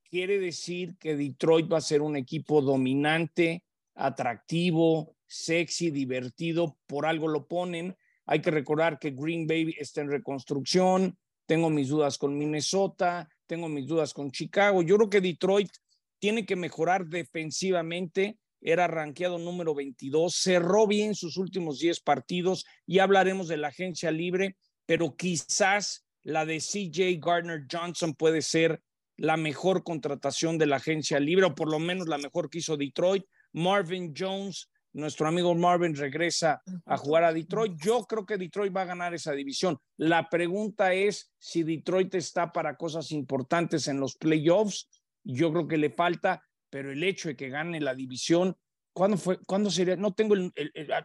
quiere 0.08 0.38
decir 0.38 0.96
que 0.98 1.16
Detroit 1.16 1.70
va 1.72 1.78
a 1.78 1.82
ser 1.82 2.02
un 2.02 2.16
equipo 2.16 2.62
dominante, 2.62 3.64
atractivo, 3.94 5.16
sexy, 5.26 5.90
divertido, 5.90 6.78
por 6.86 7.06
algo 7.06 7.28
lo 7.28 7.46
ponen. 7.46 7.96
Hay 8.26 8.40
que 8.40 8.50
recordar 8.50 8.98
que 8.98 9.10
Green 9.10 9.46
Bay 9.46 9.74
está 9.78 10.00
en 10.00 10.10
reconstrucción, 10.10 11.18
tengo 11.48 11.70
mis 11.70 11.88
dudas 11.88 12.18
con 12.18 12.36
Minnesota, 12.36 13.26
tengo 13.46 13.70
mis 13.70 13.86
dudas 13.86 14.12
con 14.12 14.30
Chicago. 14.30 14.82
Yo 14.82 14.96
creo 14.96 15.08
que 15.08 15.22
Detroit 15.22 15.70
tiene 16.18 16.44
que 16.44 16.56
mejorar 16.56 17.06
defensivamente. 17.06 18.38
Era 18.60 18.86
rankeado 18.86 19.38
número 19.38 19.74
22, 19.74 20.34
cerró 20.34 20.86
bien 20.86 21.14
sus 21.14 21.38
últimos 21.38 21.78
10 21.78 22.00
partidos 22.00 22.66
y 22.86 22.98
hablaremos 22.98 23.48
de 23.48 23.56
la 23.56 23.68
agencia 23.68 24.10
libre, 24.10 24.56
pero 24.84 25.16
quizás 25.16 26.04
la 26.22 26.44
de 26.44 26.58
CJ 26.58 27.18
Gardner 27.18 27.64
Johnson 27.70 28.14
puede 28.14 28.42
ser 28.42 28.82
la 29.16 29.38
mejor 29.38 29.84
contratación 29.84 30.58
de 30.58 30.66
la 30.66 30.76
agencia 30.76 31.18
libre, 31.18 31.46
o 31.46 31.54
por 31.54 31.70
lo 31.70 31.78
menos 31.78 32.08
la 32.08 32.18
mejor 32.18 32.50
que 32.50 32.58
hizo 32.58 32.76
Detroit. 32.76 33.24
Marvin 33.52 34.12
Jones 34.14 34.68
nuestro 34.98 35.28
amigo 35.28 35.54
Marvin 35.54 35.94
regresa 35.94 36.62
a 36.84 36.96
jugar 36.96 37.24
a 37.24 37.32
Detroit. 37.32 37.74
Yo 37.80 38.04
creo 38.04 38.26
que 38.26 38.36
Detroit 38.36 38.74
va 38.76 38.82
a 38.82 38.86
ganar 38.86 39.14
esa 39.14 39.32
división. 39.32 39.78
La 39.96 40.28
pregunta 40.28 40.92
es 40.92 41.32
si 41.38 41.62
Detroit 41.62 42.14
está 42.14 42.52
para 42.52 42.76
cosas 42.76 43.12
importantes 43.12 43.88
en 43.88 44.00
los 44.00 44.16
playoffs. 44.16 44.88
Yo 45.24 45.52
creo 45.52 45.68
que 45.68 45.76
le 45.76 45.90
falta, 45.90 46.42
pero 46.70 46.90
el 46.90 47.02
hecho 47.02 47.28
de 47.28 47.36
que 47.36 47.48
gane 47.48 47.80
la 47.80 47.94
división, 47.94 48.56
¿cuándo 48.92 49.16
fue? 49.16 49.38
¿Cuándo 49.46 49.70
sería? 49.70 49.96
No 49.96 50.12
tengo 50.12 50.34
el, 50.34 50.52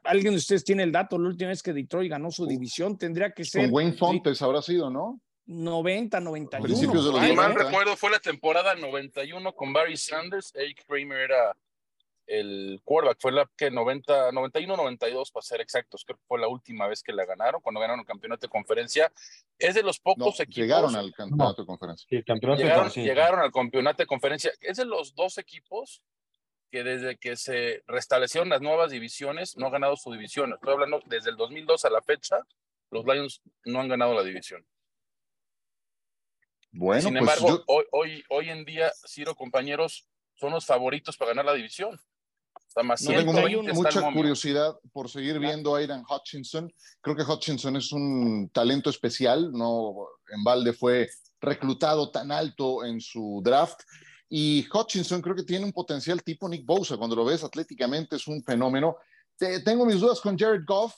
alguien 0.04 0.34
de 0.34 0.38
ustedes 0.38 0.64
tiene 0.64 0.84
el 0.84 0.92
dato. 0.92 1.18
La 1.18 1.30
última 1.30 1.50
vez 1.50 1.62
que 1.62 1.74
Detroit 1.74 2.10
ganó 2.10 2.32
su 2.32 2.46
división 2.46 2.98
tendría 2.98 3.32
que 3.32 3.46
ser. 3.46 3.66
Con 3.66 3.74
Wayne 3.74 3.94
Fontes 3.94 4.42
habrá 4.42 4.62
sido, 4.62 4.90
¿no? 4.90 5.22
90, 5.46 6.20
91. 6.20 6.64
Principios 6.64 7.06
de 7.06 7.12
los 7.12 7.22
si 7.22 7.34
mal 7.34 7.54
recuerdo, 7.54 7.98
fue 7.98 8.10
la 8.10 8.20
temporada 8.20 8.76
91 8.76 9.54
con 9.54 9.74
Barry 9.74 9.98
Sanders. 9.98 10.54
Eric 10.56 10.86
Kramer 10.88 11.20
era 11.20 11.58
el 12.26 12.82
quarterback 12.84 13.18
fue 13.20 13.32
la 13.32 13.50
que 13.58 13.70
90, 13.70 14.32
91, 14.32 14.78
92 14.78 15.32
para 15.32 15.44
ser 15.44 15.62
exactos, 15.62 16.04
creo 16.06 16.18
que 16.18 16.26
fue 16.26 16.40
la 16.40 16.48
última 16.48 16.88
vez 16.88 17.04
que 17.04 17.12
la 17.12 17.26
ganaron, 17.26 17.62
cuando 17.62 17.82
ganaron 17.82 18.00
el 18.00 18.06
campeonato 18.06 18.48
de 18.48 18.50
conferencia. 18.50 19.12
Es 19.58 19.76
de 19.76 19.84
los 19.84 20.00
pocos 20.00 20.40
equipos. 20.40 20.64
Llegaron 20.64 20.96
al 20.96 21.12
campeonato 21.14 21.62
de 21.62 21.66
conferencia. 21.66 22.08
llegaron, 23.04 23.40
al 23.40 23.52
campeonato 23.52 24.04
de 24.04 24.08
conferencia. 24.08 24.52
Es 24.62 24.78
de 24.78 24.86
los 24.86 25.14
dos 25.16 25.38
equipos 25.38 26.02
que 26.72 26.84
desde 26.84 27.18
que 27.18 27.36
se 27.36 27.84
restablecieron 27.88 28.50
las 28.50 28.62
nuevas 28.62 28.90
divisiones 28.90 29.58
no 29.58 29.68
han 29.68 29.74
ganado 29.74 29.96
su 29.96 30.12
división. 30.12 30.54
Estoy 30.54 30.74
hablando 30.74 31.02
desde 31.06 31.30
el 31.30 31.38
2002 31.38 31.86
a 31.86 31.90
la 31.90 32.02
fecha, 32.02 32.40
los 32.90 33.06
Lions 33.06 33.42
no 33.66 33.80
han 33.80 33.90
ganado 33.90 34.14
la 34.14 34.24
división. 34.24 34.66
Bueno, 36.72 37.02
Sin 37.02 37.12
pues 37.12 37.22
embargo, 37.22 37.64
hoy, 37.68 37.86
hoy, 37.92 38.24
hoy 38.30 38.50
en 38.50 38.66
día, 38.66 38.92
Ciro, 39.08 39.36
compañeros, 39.36 40.08
son 40.34 40.52
los 40.54 40.66
favoritos 40.66 41.16
para 41.16 41.30
ganar 41.30 41.46
la 41.46 41.54
división 41.54 42.00
no 42.76 42.96
tengo 42.96 43.34
mucha 43.74 44.12
curiosidad 44.12 44.76
por 44.92 45.10
seguir 45.10 45.40
viendo 45.40 45.76
a 45.76 45.80
Aidan 45.80 46.04
Hutchinson. 46.08 46.74
Creo 47.02 47.16
que 47.16 47.24
Hutchinson 47.24 47.76
es 47.76 47.92
un 47.92 48.50
talento 48.54 48.90
especial, 48.90 49.52
no 49.52 50.08
en 50.30 50.44
balde 50.44 50.74
fue 50.74 51.10
reclutado 51.40 52.10
tan 52.10 52.32
alto 52.32 52.84
en 52.86 53.00
su 53.00 53.42
draft. 53.44 53.82
Y 54.30 54.66
Hutchinson 54.74 55.22
creo 55.22 55.36
que 55.36 55.44
tiene 55.44 55.66
un 55.66 55.72
potencial 55.72 56.24
tipo 56.24 56.50
Nick 56.50 56.66
Bosa. 56.66 56.98
Cuando 56.98 57.16
lo 57.16 57.26
ves 57.26 57.44
atléticamente 57.44 58.16
es 58.16 58.28
un 58.28 58.44
fenómeno. 58.44 58.98
tengo 59.38 59.86
mis 59.86 60.00
dudas 60.00 60.20
con 60.20 60.38
Jared 60.38 60.64
Goff 60.66 60.96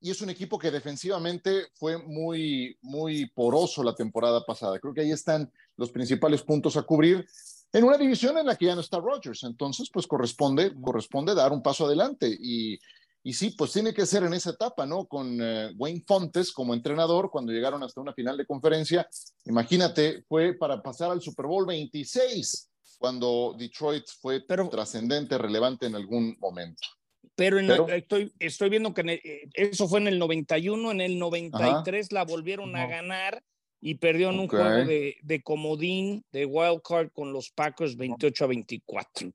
y 0.00 0.10
es 0.10 0.20
un 0.20 0.30
equipo 0.30 0.58
que 0.58 0.70
defensivamente 0.70 1.68
fue 1.74 1.98
muy, 1.98 2.78
muy 2.82 3.26
poroso 3.30 3.82
la 3.82 3.94
temporada 3.94 4.44
pasada. 4.44 4.78
Creo 4.78 4.94
que 4.94 5.00
ahí 5.00 5.10
están 5.10 5.50
los 5.76 5.90
principales 5.90 6.42
puntos 6.42 6.76
a 6.76 6.82
cubrir 6.82 7.26
en 7.72 7.84
una 7.84 7.98
división 7.98 8.38
en 8.38 8.46
la 8.46 8.56
que 8.56 8.66
ya 8.66 8.74
no 8.74 8.80
está 8.80 8.98
Rodgers. 8.98 9.42
Entonces, 9.44 9.88
pues 9.92 10.06
corresponde, 10.06 10.72
corresponde 10.80 11.34
dar 11.34 11.52
un 11.52 11.62
paso 11.62 11.86
adelante. 11.86 12.34
Y, 12.40 12.78
y 13.22 13.32
sí, 13.32 13.54
pues 13.58 13.72
tiene 13.72 13.92
que 13.92 14.06
ser 14.06 14.22
en 14.22 14.34
esa 14.34 14.50
etapa, 14.50 14.86
¿no? 14.86 15.06
Con 15.06 15.38
eh, 15.40 15.72
Wayne 15.76 16.04
Fontes 16.06 16.52
como 16.52 16.74
entrenador, 16.74 17.30
cuando 17.30 17.52
llegaron 17.52 17.82
hasta 17.82 18.00
una 18.00 18.14
final 18.14 18.36
de 18.36 18.46
conferencia, 18.46 19.08
imagínate, 19.44 20.22
fue 20.28 20.54
para 20.54 20.80
pasar 20.80 21.10
al 21.10 21.20
Super 21.20 21.46
Bowl 21.46 21.66
26, 21.66 22.70
cuando 22.98 23.54
Detroit 23.58 24.04
fue 24.20 24.40
trascendente, 24.40 25.38
relevante 25.38 25.86
en 25.86 25.96
algún 25.96 26.36
momento. 26.38 26.86
Pero, 27.34 27.58
estoy, 27.88 28.32
estoy 28.38 28.70
viendo 28.70 28.94
que 28.94 29.02
eh, 29.02 29.48
eso 29.52 29.88
fue 29.88 30.00
en 30.00 30.06
el 30.06 30.18
91, 30.18 30.92
en 30.92 31.00
el 31.00 31.18
93 31.18 32.12
la 32.12 32.24
volvieron 32.24 32.76
a 32.76 32.86
ganar 32.86 33.42
y 33.80 33.96
perdió 33.96 34.30
en 34.30 34.40
un 34.40 34.48
juego 34.48 34.84
de, 34.84 35.16
de, 35.22 35.42
comodín, 35.42 36.24
de 36.32 36.44
wild 36.44 36.80
card 36.82 37.10
con 37.12 37.32
los 37.32 37.50
Packers 37.50 37.96
28 37.96 38.44
a 38.44 38.48
24. 38.48 39.32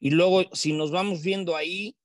Y 0.00 0.10
luego, 0.10 0.44
si 0.52 0.72
nos 0.72 0.90
vamos 0.90 1.22
viendo 1.22 1.56
ahí, 1.56 1.96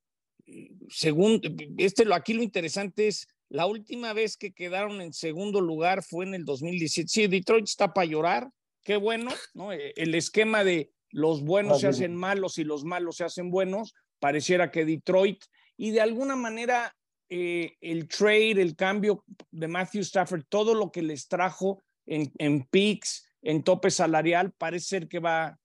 según, 0.89 1.41
este, 1.78 2.06
aquí 2.13 2.34
lo 2.34 2.43
interesante 2.43 3.08
es, 3.08 3.28
la 3.49 3.65
última 3.65 4.13
vez 4.13 4.38
que 4.38 4.52
quedaron 4.52 5.02
en 5.02 5.12
segundo 5.12 5.60
lugar 5.60 6.04
fue 6.04 6.25
en 6.25 6.36
el 6.36 6.45
2017. 6.45 7.10
Sí, 7.10 7.28
Detroit 7.28 7.65
está 7.65 7.93
para 7.93 8.06
llorar, 8.06 8.49
qué 8.84 8.95
bueno, 8.95 9.32
¿no? 9.54 9.73
E, 9.73 9.93
el 9.95 10.13
esquema 10.13 10.63
de 10.63 10.91
los 11.12 11.43
buenos 11.43 11.82
se 11.82 11.88
hacen 11.88 12.15
malos 12.15 12.60
y 12.60 12.63
los 12.63 12.84
malos 12.84 13.17
se 13.17 13.23
hacen 13.23 13.49
buenos, 13.49 13.95
pareciera 14.19 14.69
que 14.69 14.86
Detroit, 14.86 15.43
y 15.78 15.91
de 15.91 16.02
alguna 16.02 16.36
manera 16.36 16.95
eh, 17.29 17.77
el 17.81 18.07
trade, 18.07 18.61
el 18.61 18.75
cambio 18.75 19.23
de 19.51 19.67
Matthew 19.67 20.01
Stafford, 20.01 20.43
todo 20.49 20.73
lo 20.73 20.91
que 20.91 21.01
les 21.01 21.27
trajo 21.27 21.83
en, 22.05 22.31
en 22.37 22.65
picks, 22.65 23.27
en 23.41 23.63
tope 23.63 23.91
salarial, 23.91 24.51
parece 24.51 24.87
ser 24.87 25.07
que 25.07 25.19
va, 25.19 25.59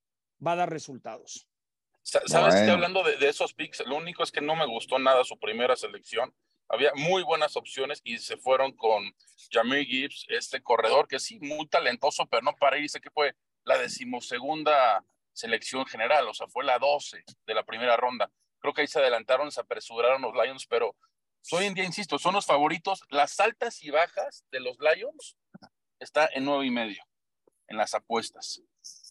va 0.44 0.52
a 0.52 0.56
dar 0.56 0.70
resultados. 0.70 1.48
¿Sabes 2.02 2.54
que 2.56 2.70
hablando 2.70 3.02
de, 3.02 3.28
esos 3.28 3.54
picks? 3.54 3.82
Lo 3.86 3.96
único 3.96 4.22
es 4.22 4.30
que 4.30 4.42
no 4.42 4.54
me 4.56 4.66
gustó 4.66 4.98
nada 4.98 5.24
su 5.24 5.38
primera 5.38 5.74
selección. 5.74 6.34
Había 6.68 6.92
muy 6.94 7.22
buenas 7.22 7.56
opciones 7.56 8.02
y 8.04 8.18
se 8.18 8.36
fueron 8.36 8.72
con 8.72 9.14
Jamir 9.50 9.86
Gibbs, 9.86 10.26
este 10.28 10.62
corredor 10.62 11.08
que 11.08 11.18
sí, 11.18 11.38
muy 11.40 11.66
talentoso, 11.66 12.26
pero 12.26 12.42
no 12.42 12.54
para 12.56 12.78
irse, 12.78 13.00
que 13.00 13.10
fue 13.10 13.34
la 13.64 13.78
decimosegunda 13.78 15.02
selección 15.32 15.86
general, 15.86 16.28
o 16.28 16.34
sea, 16.34 16.46
fue 16.46 16.64
la 16.64 16.78
12 16.78 17.24
de 17.46 17.54
la 17.54 17.64
primera 17.64 17.96
ronda. 17.96 18.30
Creo 18.58 18.74
que 18.74 18.82
ahí 18.82 18.86
se 18.86 18.98
adelantaron, 18.98 19.50
se 19.50 19.60
apresuraron 19.60 20.22
los 20.22 20.34
Lions, 20.34 20.66
pero 20.66 20.94
hoy 21.52 21.66
en 21.66 21.74
día, 21.74 21.84
insisto, 21.84 22.18
son 22.18 22.34
los 22.34 22.46
favoritos. 22.46 23.02
Las 23.10 23.38
altas 23.40 23.82
y 23.82 23.90
bajas 23.90 24.44
de 24.50 24.60
los 24.60 24.78
Lions 24.78 25.36
está 25.98 26.28
en 26.32 26.44
nueve 26.44 26.66
y 26.66 26.70
medio 26.70 27.02
en 27.68 27.76
las 27.76 27.94
apuestas. 27.94 28.62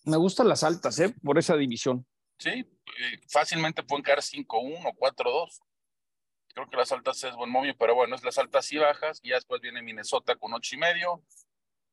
Me 0.04 0.18
gustan 0.18 0.48
las 0.48 0.64
altas, 0.64 1.00
¿eh? 1.00 1.14
Por 1.24 1.38
esa 1.38 1.56
división. 1.56 2.06
Sí, 2.38 2.50
eh, 2.50 3.22
fácilmente 3.30 3.84
pueden 3.84 4.04
caer 4.04 4.20
5-1 4.20 4.46
o 4.86 4.94
4-2. 4.94 5.62
Creo 6.54 6.70
que 6.70 6.78
las 6.78 6.92
altas 6.92 7.24
es 7.24 7.36
buen 7.36 7.50
momio, 7.50 7.76
pero 7.78 7.96
bueno, 7.96 8.16
es 8.16 8.24
las 8.24 8.38
altas 8.38 8.72
y 8.72 8.78
bajas. 8.78 9.20
Y 9.24 9.30
ya 9.30 9.36
después 9.36 9.62
viene 9.62 9.82
Minnesota 9.82 10.36
con 10.36 10.54
ocho 10.54 10.76
y 10.76 10.80
medio, 10.80 11.24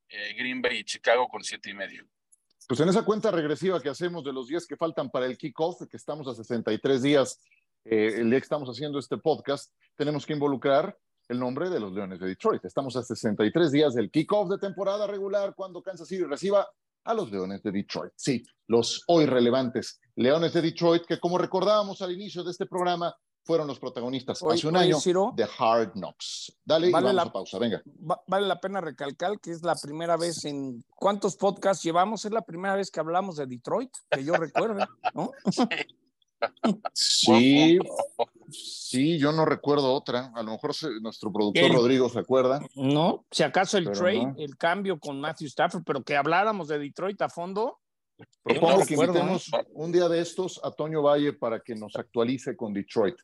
eh, 0.09 0.35
Green 0.35 0.61
Bay 0.61 0.79
y 0.79 0.85
Chicago 0.85 1.29
con 1.29 1.43
siete 1.43 1.71
y 1.71 1.75
medio. 1.75 2.07
Pues 2.69 2.79
en 2.81 2.89
esa 2.89 3.05
cuenta 3.05 3.31
regresiva 3.31 3.81
que 3.81 3.89
hacemos 3.89 4.23
de 4.23 4.33
los 4.33 4.49
días 4.49 4.67
que 4.67 4.77
faltan 4.77 5.11
para 5.11 5.27
el 5.27 5.39
kickoff, 5.39 5.89
que 5.89 5.97
estamos 5.97 6.29
a 6.29 6.35
63 6.35 7.03
días, 7.03 7.41
eh, 7.85 8.15
el 8.19 8.31
día 8.31 8.39
que 8.39 8.45
estamos 8.45 8.69
haciendo 8.69 8.99
este 8.99 9.19
podcast, 9.19 9.73
tenemos 9.97 10.27
que 10.27 10.33
involucrar 10.33 10.97
el 11.29 11.39
nombre 11.39 11.71
de 11.71 11.79
los 11.79 11.93
Leones 11.93 12.19
de 12.19 12.27
Detroit. 12.27 12.65
Estamos 12.65 12.97
a 12.97 13.03
63 13.03 13.71
días 13.71 13.95
del 13.95 14.11
kickoff 14.11 14.51
de 14.51 14.59
temporada 14.59 15.07
regular 15.07 15.55
cuando 15.55 15.83
Kansas 15.83 16.09
City 16.09 16.25
reciba 16.25 16.69
a 17.05 17.15
los 17.15 17.31
Leones 17.31 17.63
de 17.63 17.71
Detroit. 17.71 18.13
Sí, 18.17 18.43
los 18.67 19.05
hoy 19.07 19.27
relevantes 19.27 20.01
Leones 20.17 20.53
de 20.53 20.63
Detroit, 20.63 21.05
que 21.07 21.19
como 21.19 21.39
recordábamos 21.39 22.03
al 22.03 22.13
inicio 22.13 22.43
de 22.43 22.51
este 22.51 22.67
programa, 22.67 23.15
fueron 23.45 23.67
los 23.67 23.79
protagonistas 23.79 24.43
hace 24.43 24.69
un 24.69 24.77
año 24.77 24.99
de 25.35 25.49
Hard 25.59 25.93
Knocks. 25.95 26.57
Dale 26.65 26.91
vale 26.91 27.13
la, 27.13 27.33
pausa, 27.33 27.59
venga. 27.59 27.83
vale 28.27 28.47
la 28.47 28.61
pena 28.61 28.81
recalcar 28.81 29.41
que 29.41 29.51
es 29.51 29.63
la 29.63 29.75
primera 29.75 30.17
vez 30.17 30.45
en 30.45 30.85
cuántos 30.95 31.37
podcasts 31.37 31.83
llevamos, 31.83 32.25
es 32.25 32.33
la 32.33 32.43
primera 32.43 32.75
vez 32.77 32.91
que 32.91 33.01
hablamos 33.01 33.37
de 33.37 33.47
Detroit, 33.47 33.91
que 34.11 34.25
yo 34.25 34.35
recuerde, 34.35 34.87
¿no? 35.15 35.31
Sí, 36.93 37.79
sí, 38.51 39.19
yo 39.19 39.33
no 39.33 39.45
recuerdo 39.45 39.93
otra. 39.93 40.33
A 40.35 40.43
lo 40.43 40.53
mejor 40.53 40.73
nuestro 41.01 41.33
productor 41.33 41.73
Rodrigo 41.73 42.09
se 42.09 42.19
acuerda. 42.19 42.61
No, 42.75 43.25
si 43.31 43.43
acaso 43.43 43.79
el 43.79 43.91
trade, 43.91 44.35
el 44.39 44.57
cambio 44.57 44.99
con 44.99 45.21
Matthew 45.21 45.49
Stafford, 45.49 45.85
pero 45.85 46.03
que 46.03 46.17
habláramos 46.17 46.69
de 46.69 46.79
Detroit 46.79 47.21
a 47.23 47.29
fondo. 47.29 47.79
Propongo 48.43 48.85
que 48.85 48.95
invitemos 48.95 49.51
un 49.73 49.93
día 49.93 50.09
de 50.09 50.21
estos 50.21 50.61
a 50.63 50.71
Toño 50.71 51.03
Valle 51.03 51.33
para 51.33 51.61
que 51.61 51.75
nos 51.75 51.97
actualice 51.97 52.57
con 52.57 52.73
Detroit. 52.75 53.17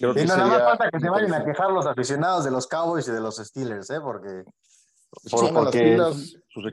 y 0.00 0.04
no, 0.04 0.14
nada 0.14 0.46
más 0.46 0.62
falta 0.62 0.90
que 0.90 1.00
se 1.00 1.08
vayan 1.08 1.34
a 1.34 1.44
quejar 1.44 1.70
los 1.70 1.86
aficionados 1.86 2.44
de 2.44 2.50
los 2.50 2.66
Cowboys 2.66 3.06
y 3.08 3.12
de 3.12 3.20
los 3.20 3.36
Steelers, 3.36 3.90
¿eh? 3.90 4.00
porque 4.00 4.44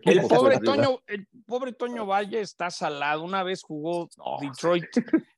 el, 0.04 0.22
pobre 0.28 0.60
Toño, 0.60 1.00
el 1.08 1.28
pobre 1.46 1.74
Toño 1.74 2.06
Valle 2.06 2.42
está 2.42 2.70
salado. 2.70 3.24
Una 3.24 3.44
vez 3.44 3.64
jugó 3.64 4.10
Detroit 4.42 4.86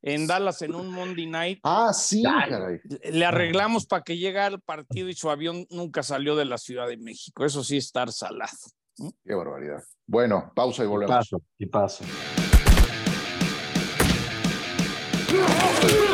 en 0.01 0.27
Dallas 0.27 0.61
en 0.61 0.75
un 0.75 0.91
Monday 0.91 1.27
night. 1.27 1.59
Ah, 1.73 1.93
sí, 1.93 2.23
Le 3.11 3.25
arreglamos 3.25 3.85
para 3.85 4.03
que 4.03 4.17
llegue 4.17 4.39
al 4.39 4.59
partido 4.61 5.09
y 5.09 5.13
su 5.13 5.29
avión 5.29 5.65
nunca 5.69 6.03
salió 6.03 6.35
de 6.35 6.45
la 6.45 6.57
Ciudad 6.57 6.87
de 6.87 6.97
México. 6.97 7.45
Eso 7.45 7.63
sí, 7.63 7.77
estar 7.77 8.11
salado. 8.11 8.51
Qué 9.23 9.33
barbaridad. 9.33 9.81
Bueno, 10.05 10.51
pausa 10.53 10.83
y 10.83 10.87
volvemos. 10.87 11.15
paso, 11.15 11.41
y 11.57 11.65
paso. 11.65 12.03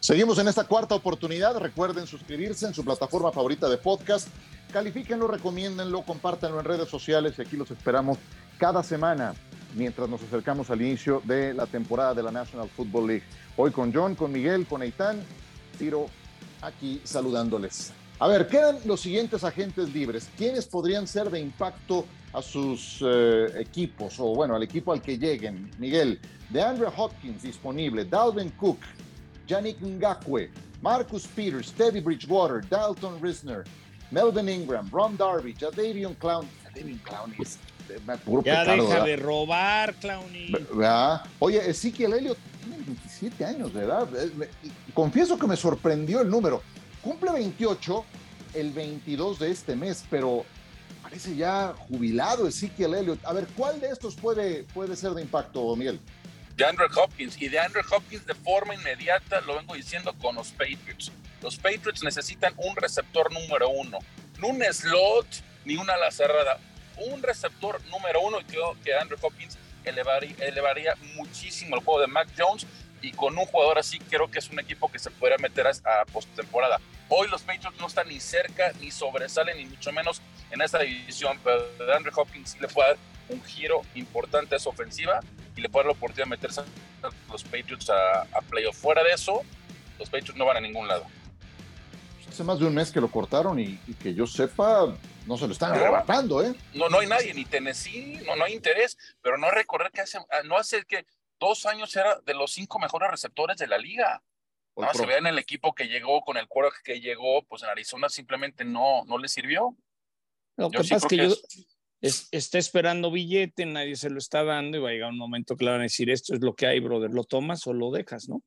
Seguimos 0.00 0.38
en 0.38 0.48
esta 0.48 0.64
cuarta 0.64 0.94
oportunidad. 0.94 1.56
Recuerden 1.58 2.06
suscribirse 2.06 2.66
en 2.66 2.74
su 2.74 2.84
plataforma 2.84 3.32
favorita 3.32 3.68
de 3.68 3.78
podcast 3.78 4.28
califíquenlo, 4.72 5.26
recomiéndenlo, 5.26 6.02
compártanlo 6.02 6.60
en 6.60 6.66
redes 6.66 6.88
sociales 6.88 7.34
y 7.38 7.42
aquí 7.42 7.56
los 7.56 7.70
esperamos 7.70 8.18
cada 8.58 8.82
semana 8.82 9.34
mientras 9.74 10.08
nos 10.08 10.22
acercamos 10.22 10.70
al 10.70 10.82
inicio 10.82 11.22
de 11.24 11.54
la 11.54 11.66
temporada 11.66 12.14
de 12.14 12.22
la 12.22 12.30
National 12.30 12.68
Football 12.68 13.06
League. 13.06 13.24
Hoy 13.56 13.70
con 13.70 13.92
John, 13.92 14.14
con 14.14 14.32
Miguel, 14.32 14.66
con 14.66 14.82
Eitan, 14.82 15.20
Tiro 15.78 16.06
aquí 16.62 17.00
saludándoles. 17.04 17.92
A 18.18 18.28
ver, 18.28 18.48
quedan 18.48 18.78
los 18.84 19.00
siguientes 19.00 19.44
agentes 19.44 19.92
libres. 19.94 20.28
¿Quiénes 20.36 20.66
podrían 20.66 21.06
ser 21.06 21.30
de 21.30 21.40
impacto 21.40 22.06
a 22.32 22.42
sus 22.42 23.02
eh, 23.02 23.46
equipos 23.58 24.18
o 24.18 24.34
bueno, 24.34 24.56
al 24.56 24.62
equipo 24.62 24.92
al 24.92 25.00
que 25.00 25.18
lleguen? 25.18 25.70
Miguel, 25.78 26.18
de 26.48 26.62
Andrew 26.62 26.90
Hopkins 26.96 27.42
disponible, 27.42 28.04
Dalvin 28.04 28.50
Cook, 28.50 28.78
Yannick 29.46 29.78
Ngakwe, 29.80 30.50
Marcus 30.82 31.26
Peters, 31.26 31.72
Teddy 31.72 32.00
Bridgewater, 32.00 32.60
Dalton 32.68 33.20
Risner, 33.20 33.64
Melvin 34.10 34.48
Ingram, 34.48 34.88
Ron 34.90 35.16
Darby, 35.16 35.54
Jadavion 35.54 36.14
Clown. 36.18 36.48
Jadavion 36.64 36.98
Clown 37.04 37.34
es 37.40 37.58
ya 38.44 38.64
deja 38.64 39.04
de 39.04 39.16
robar, 39.16 39.94
Clowny. 39.94 40.52
Oye, 41.38 41.70
Ezequiel 41.70 42.14
Elliott 42.14 42.38
tiene 42.62 42.82
27 42.84 43.44
años 43.44 43.72
de 43.72 43.84
edad. 43.84 44.08
Eh, 44.16 44.48
confieso 44.94 45.38
que 45.38 45.46
me 45.46 45.56
sorprendió 45.56 46.20
el 46.20 46.30
número. 46.30 46.62
Cumple 47.02 47.32
28 47.32 48.04
el 48.54 48.72
22 48.72 49.38
de 49.38 49.50
este 49.50 49.76
mes, 49.76 50.04
pero 50.10 50.44
parece 51.02 51.36
ya 51.36 51.74
jubilado 51.88 52.48
Ezequiel 52.48 52.94
Elliott. 52.94 53.24
A 53.24 53.32
ver, 53.32 53.46
¿cuál 53.56 53.80
de 53.80 53.88
estos 53.88 54.16
puede, 54.16 54.64
puede 54.74 54.96
ser 54.96 55.12
de 55.12 55.22
impacto, 55.22 55.76
Miguel? 55.76 56.00
De 56.56 56.64
Andrew 56.64 56.88
Hopkins. 56.96 57.40
Y 57.40 57.48
de 57.48 57.58
Andrew 57.58 57.84
Hopkins 57.90 58.26
de 58.26 58.34
forma 58.34 58.74
inmediata, 58.74 59.40
lo 59.42 59.56
vengo 59.56 59.74
diciendo 59.74 60.14
con 60.20 60.34
los 60.34 60.48
Patriots. 60.48 61.12
Los 61.42 61.56
Patriots 61.56 62.02
necesitan 62.02 62.54
un 62.56 62.74
receptor 62.76 63.32
número 63.32 63.68
uno, 63.68 63.98
no 64.38 64.48
un 64.48 64.62
slot 64.62 65.26
ni 65.64 65.76
una 65.76 65.94
ala 65.94 66.10
cerrada, 66.10 66.58
un 66.96 67.22
receptor 67.22 67.80
número 67.86 68.20
uno 68.22 68.40
y 68.40 68.44
creo 68.44 68.76
que 68.82 68.94
Andrew 68.94 69.18
Hopkins 69.20 69.58
elevaría, 69.84 70.34
elevaría 70.40 70.94
muchísimo 71.14 71.76
el 71.76 71.82
juego 71.82 72.00
de 72.00 72.06
Mac 72.06 72.28
Jones 72.36 72.66
y 73.02 73.12
con 73.12 73.36
un 73.36 73.44
jugador 73.44 73.78
así 73.78 73.98
creo 73.98 74.30
que 74.30 74.38
es 74.38 74.48
un 74.48 74.58
equipo 74.58 74.90
que 74.90 74.98
se 74.98 75.10
podría 75.10 75.36
meter 75.38 75.66
a, 75.66 75.70
a 75.70 76.04
postemporada. 76.06 76.80
Hoy 77.08 77.28
los 77.28 77.42
Patriots 77.42 77.78
no 77.78 77.86
están 77.86 78.08
ni 78.08 78.18
cerca, 78.18 78.72
ni 78.80 78.90
sobresalen, 78.90 79.58
ni 79.58 79.66
mucho 79.66 79.92
menos 79.92 80.22
en 80.50 80.62
esta 80.62 80.78
división, 80.78 81.38
pero 81.44 81.66
Andrew 81.94 82.12
Hopkins 82.16 82.58
le 82.60 82.68
puede 82.68 82.96
un 83.28 83.42
giro 83.44 83.82
importante 83.94 84.56
a 84.56 84.58
su 84.58 84.68
ofensiva 84.68 85.20
y 85.56 85.60
le 85.60 85.68
puede 85.68 85.84
dar 85.84 85.92
la 85.92 85.98
oportunidad 85.98 86.24
de 86.24 86.30
meterse 86.30 86.60
a 86.60 87.10
los 87.30 87.44
Patriots 87.44 87.90
a, 87.90 88.22
a 88.22 88.40
playoff. 88.42 88.76
Fuera 88.76 89.02
de 89.02 89.10
eso, 89.10 89.42
los 89.98 90.08
Patriots 90.08 90.36
no 90.36 90.44
van 90.44 90.58
a 90.58 90.60
ningún 90.60 90.86
lado 90.88 91.06
hace 92.36 92.44
más 92.44 92.58
de 92.58 92.66
un 92.66 92.74
mes 92.74 92.92
que 92.92 93.00
lo 93.00 93.10
cortaron 93.10 93.58
y, 93.58 93.78
que 93.98 94.12
yo 94.12 94.26
sepa, 94.26 94.94
no 95.26 95.38
se 95.38 95.46
lo 95.46 95.54
están 95.54 95.72
arrebatando, 95.72 96.44
¿eh? 96.44 96.54
No, 96.74 96.90
no 96.90 96.98
hay 96.98 97.06
nadie, 97.06 97.32
ni 97.32 97.46
Tennessee, 97.46 98.20
no, 98.26 98.36
no 98.36 98.44
hay 98.44 98.52
interés, 98.52 98.98
pero 99.22 99.38
no 99.38 99.50
recorrer 99.50 99.90
que 99.90 100.02
hace, 100.02 100.18
ah, 100.18 100.42
no 100.44 100.58
hace 100.58 100.84
que 100.84 101.06
dos 101.40 101.64
años 101.64 101.96
era 101.96 102.20
de 102.20 102.34
los 102.34 102.52
cinco 102.52 102.78
mejores 102.78 103.10
receptores 103.10 103.56
de 103.56 103.66
la 103.66 103.78
liga. 103.78 104.22
No, 104.76 104.92
se 104.92 105.06
ve 105.06 105.16
en 105.16 105.26
el 105.26 105.38
equipo 105.38 105.74
que 105.74 105.88
llegó, 105.88 106.20
con 106.20 106.36
el 106.36 106.46
cuero 106.46 106.70
que 106.84 107.00
llegó, 107.00 107.42
pues 107.44 107.62
en 107.62 107.70
Arizona 107.70 108.10
simplemente 108.10 108.66
no, 108.66 109.06
no 109.06 109.16
le 109.16 109.28
sirvió. 109.28 109.74
Lo 110.56 110.70
que 110.70 110.76
pasa 110.76 110.96
es 110.96 111.06
que, 111.06 111.16
yo 111.16 111.34
está 112.00 112.58
esperando 112.58 113.10
billete, 113.10 113.66
nadie 113.66 113.96
se 113.96 114.10
lo 114.10 114.18
está 114.18 114.44
dando 114.44 114.76
y 114.76 114.80
va 114.80 114.90
a 114.90 114.92
llegar 114.92 115.10
un 115.10 115.18
momento 115.18 115.56
que 115.56 115.64
le 115.64 115.70
van 115.70 115.80
a 115.80 115.84
decir, 115.84 116.10
esto 116.10 116.34
es 116.34 116.40
lo 116.40 116.54
que 116.54 116.66
hay, 116.66 116.80
brother, 116.80 117.10
lo 117.10 117.24
tomas 117.24 117.66
o 117.66 117.72
lo 117.72 117.90
dejas, 117.90 118.28
¿no? 118.28 118.42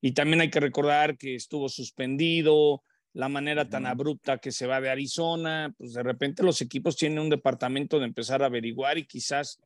Y 0.00 0.12
también 0.12 0.40
hay 0.40 0.50
que 0.50 0.60
recordar 0.60 1.16
que 1.16 1.34
estuvo 1.34 1.68
suspendido, 1.68 2.82
la 3.12 3.28
manera 3.28 3.68
tan 3.68 3.86
abrupta 3.86 4.38
que 4.38 4.52
se 4.52 4.66
va 4.66 4.80
de 4.80 4.90
Arizona, 4.90 5.74
pues 5.76 5.94
de 5.94 6.02
repente 6.02 6.42
los 6.42 6.60
equipos 6.60 6.96
tienen 6.96 7.18
un 7.18 7.28
departamento 7.28 7.98
de 7.98 8.06
empezar 8.06 8.42
a 8.42 8.46
averiguar 8.46 8.98
y 8.98 9.06
quizás 9.06 9.58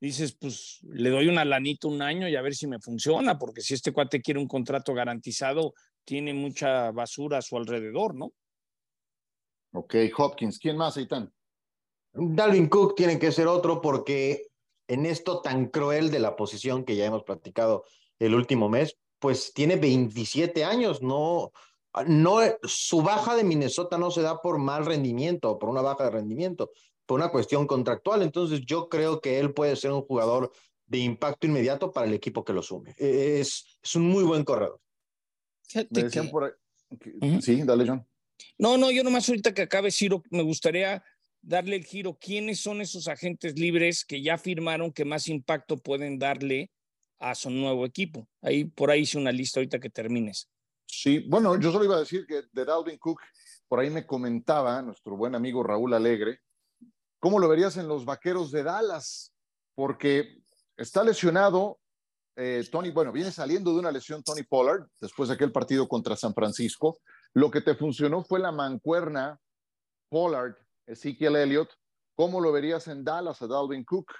dices, 0.00 0.32
pues 0.32 0.80
le 0.82 1.10
doy 1.10 1.28
una 1.28 1.44
lanita 1.44 1.88
un 1.88 2.00
año 2.00 2.28
y 2.28 2.36
a 2.36 2.42
ver 2.42 2.54
si 2.54 2.66
me 2.66 2.80
funciona, 2.80 3.38
porque 3.38 3.60
si 3.60 3.74
este 3.74 3.92
cuate 3.92 4.22
quiere 4.22 4.40
un 4.40 4.48
contrato 4.48 4.94
garantizado, 4.94 5.74
tiene 6.04 6.32
mucha 6.32 6.90
basura 6.90 7.38
a 7.38 7.42
su 7.42 7.56
alrededor, 7.56 8.14
¿no? 8.14 8.32
Ok, 9.72 9.94
Hopkins, 10.16 10.58
¿quién 10.58 10.76
más, 10.76 10.96
Eitan? 10.96 11.30
Dalvin 12.16 12.68
Cook 12.68 12.96
tiene 12.96 13.18
que 13.18 13.32
ser 13.32 13.46
otro 13.46 13.80
porque 13.80 14.48
en 14.88 15.06
esto 15.06 15.40
tan 15.40 15.66
cruel 15.66 16.10
de 16.10 16.18
la 16.18 16.36
posición 16.36 16.84
que 16.84 16.96
ya 16.96 17.06
hemos 17.06 17.24
practicado 17.24 17.84
el 18.18 18.34
último 18.34 18.68
mes, 18.68 18.96
pues 19.18 19.52
tiene 19.52 19.76
27 19.76 20.64
años, 20.64 21.02
no, 21.02 21.52
no, 22.06 22.38
su 22.62 23.02
baja 23.02 23.36
de 23.36 23.44
Minnesota 23.44 23.98
no 23.98 24.10
se 24.10 24.22
da 24.22 24.40
por 24.40 24.58
mal 24.58 24.86
rendimiento 24.86 25.50
o 25.50 25.58
por 25.58 25.68
una 25.68 25.82
baja 25.82 26.04
de 26.04 26.10
rendimiento, 26.10 26.70
por 27.06 27.18
una 27.18 27.30
cuestión 27.30 27.66
contractual. 27.66 28.22
Entonces 28.22 28.60
yo 28.64 28.88
creo 28.88 29.20
que 29.20 29.38
él 29.38 29.52
puede 29.52 29.76
ser 29.76 29.92
un 29.92 30.02
jugador 30.02 30.52
de 30.86 30.98
impacto 30.98 31.46
inmediato 31.46 31.92
para 31.92 32.06
el 32.06 32.14
equipo 32.14 32.44
que 32.44 32.52
lo 32.52 32.62
sume. 32.62 32.94
E, 32.98 33.40
es, 33.40 33.78
es 33.82 33.96
un 33.96 34.08
muy 34.08 34.24
buen 34.24 34.44
corredor. 34.44 34.80
Sí, 35.62 35.86
dale, 37.64 37.86
John. 37.86 38.06
No, 38.58 38.76
no, 38.76 38.90
yo 38.90 39.02
nomás 39.02 39.28
ahorita 39.28 39.54
que 39.54 39.62
acabe, 39.62 39.90
Ciro, 39.90 40.22
me 40.30 40.42
gustaría 40.42 41.02
darle 41.46 41.76
el 41.76 41.84
giro. 41.84 42.18
¿Quiénes 42.20 42.60
son 42.60 42.80
esos 42.80 43.08
agentes 43.08 43.58
libres 43.58 44.04
que 44.04 44.22
ya 44.22 44.36
firmaron 44.36 44.92
que 44.92 45.04
más 45.04 45.28
impacto 45.28 45.76
pueden 45.76 46.18
darle 46.18 46.70
a 47.18 47.34
su 47.34 47.50
nuevo 47.50 47.86
equipo? 47.86 48.28
Ahí, 48.42 48.64
por 48.64 48.90
ahí 48.90 49.02
hice 49.02 49.18
una 49.18 49.32
lista 49.32 49.60
ahorita 49.60 49.78
que 49.78 49.90
termines. 49.90 50.48
Sí, 50.86 51.24
bueno, 51.28 51.58
yo 51.58 51.72
solo 51.72 51.84
iba 51.84 51.96
a 51.96 52.00
decir 52.00 52.26
que 52.26 52.42
de 52.52 52.64
Dalvin 52.64 52.98
Cook, 52.98 53.20
por 53.68 53.80
ahí 53.80 53.90
me 53.90 54.06
comentaba 54.06 54.82
nuestro 54.82 55.16
buen 55.16 55.34
amigo 55.34 55.62
Raúl 55.62 55.94
Alegre, 55.94 56.40
¿cómo 57.18 57.38
lo 57.38 57.48
verías 57.48 57.76
en 57.76 57.88
los 57.88 58.04
vaqueros 58.04 58.50
de 58.50 58.62
Dallas? 58.62 59.32
Porque 59.74 60.38
está 60.76 61.02
lesionado 61.02 61.80
eh, 62.38 62.62
Tony, 62.70 62.90
bueno, 62.90 63.12
viene 63.12 63.32
saliendo 63.32 63.72
de 63.72 63.78
una 63.78 63.90
lesión 63.90 64.22
Tony 64.22 64.42
Pollard 64.42 64.86
después 65.00 65.30
de 65.30 65.34
aquel 65.34 65.52
partido 65.52 65.88
contra 65.88 66.16
San 66.16 66.34
Francisco. 66.34 66.98
Lo 67.32 67.50
que 67.50 67.62
te 67.62 67.74
funcionó 67.74 68.22
fue 68.22 68.38
la 68.38 68.52
mancuerna 68.52 69.40
Pollard, 70.10 70.54
Ezekiel 70.86 71.36
Elliott. 71.36 71.70
¿Cómo 72.14 72.40
lo 72.40 72.50
verías 72.50 72.88
en 72.88 73.04
Dallas 73.04 73.42
a 73.42 73.46
Dalvin 73.46 73.84
Cook? 73.84 74.12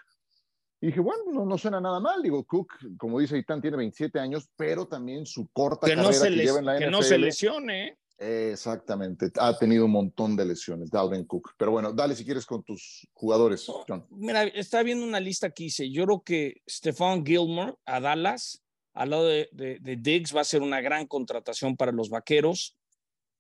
Y 0.81 0.89
dije, 0.89 1.01
bueno, 1.01 1.23
no, 1.33 1.47
no, 1.47 1.57
suena 1.57 1.81
nada 1.81 1.99
mal. 2.01 2.23
Digo, 2.23 2.45
Cook, 2.45 2.75
como 2.99 3.19
dice 3.19 3.39
Itán, 3.39 3.63
tiene 3.63 3.79
27 3.79 4.19
años, 4.21 4.49
pero 4.57 4.87
también 4.87 5.25
su 5.25 5.49
corta 5.49 5.87
carrera 5.87 6.11
que 6.11 6.31
lleva 6.31 6.59
en 6.59 6.67
la 6.67 6.79
que 6.79 6.91
no 6.91 7.03
se 7.03 7.17
lesione. 7.17 7.99
exactamente. 8.19 9.31
Ha 9.41 9.57
tenido 9.57 9.87
un 9.87 9.93
montón 9.93 10.37
de 10.37 10.45
lesiones, 10.45 10.91
Dalvin 10.91 11.25
Cook. 11.25 11.55
Pero 11.57 11.71
bueno, 11.71 11.93
dale 11.95 12.15
si 12.15 12.25
quieres 12.25 12.45
con 12.45 12.63
tus 12.63 13.09
jugadores, 13.15 13.67
John. 13.89 14.07
Mira, 14.11 14.45
está 14.45 14.83
viendo 14.83 15.07
una 15.07 15.21
lista 15.21 15.51
que 15.51 15.65
hice. 15.65 15.91
Yo 15.91 16.05
creo 16.05 16.23
que 16.23 16.63
Stefan 16.69 17.25
Gilmore 17.25 17.75
a 17.87 17.99
Dallas, 18.01 18.63
al 18.93 19.11
lado 19.11 19.27
de, 19.27 19.49
de, 19.53 19.97
Diggs, 19.97 20.37
va 20.37 20.43
a 20.43 20.45
ser 20.45 20.61
una 20.61 20.83
gran 20.83 21.07
contratación 21.07 21.77
para 21.77 21.93
los 21.93 22.11
vaqueros. 22.11 22.77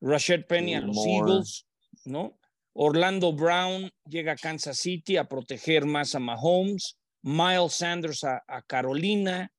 Rashad 0.00 0.46
Penny 0.46 0.74
a 0.74 0.80
los 0.80 0.96
Eagles, 1.06 1.66
¿no? 2.06 2.38
Orlando 2.78 3.32
Brown 3.32 3.90
llega 4.06 4.32
a 4.32 4.36
Kansas 4.36 4.78
City 4.78 5.16
a 5.16 5.24
proteger 5.24 5.86
más 5.86 6.14
a 6.14 6.18
Mahomes. 6.18 6.98
Miles 7.22 7.74
Sanders 7.74 8.22
a, 8.22 8.42
Carolina. 8.66 9.50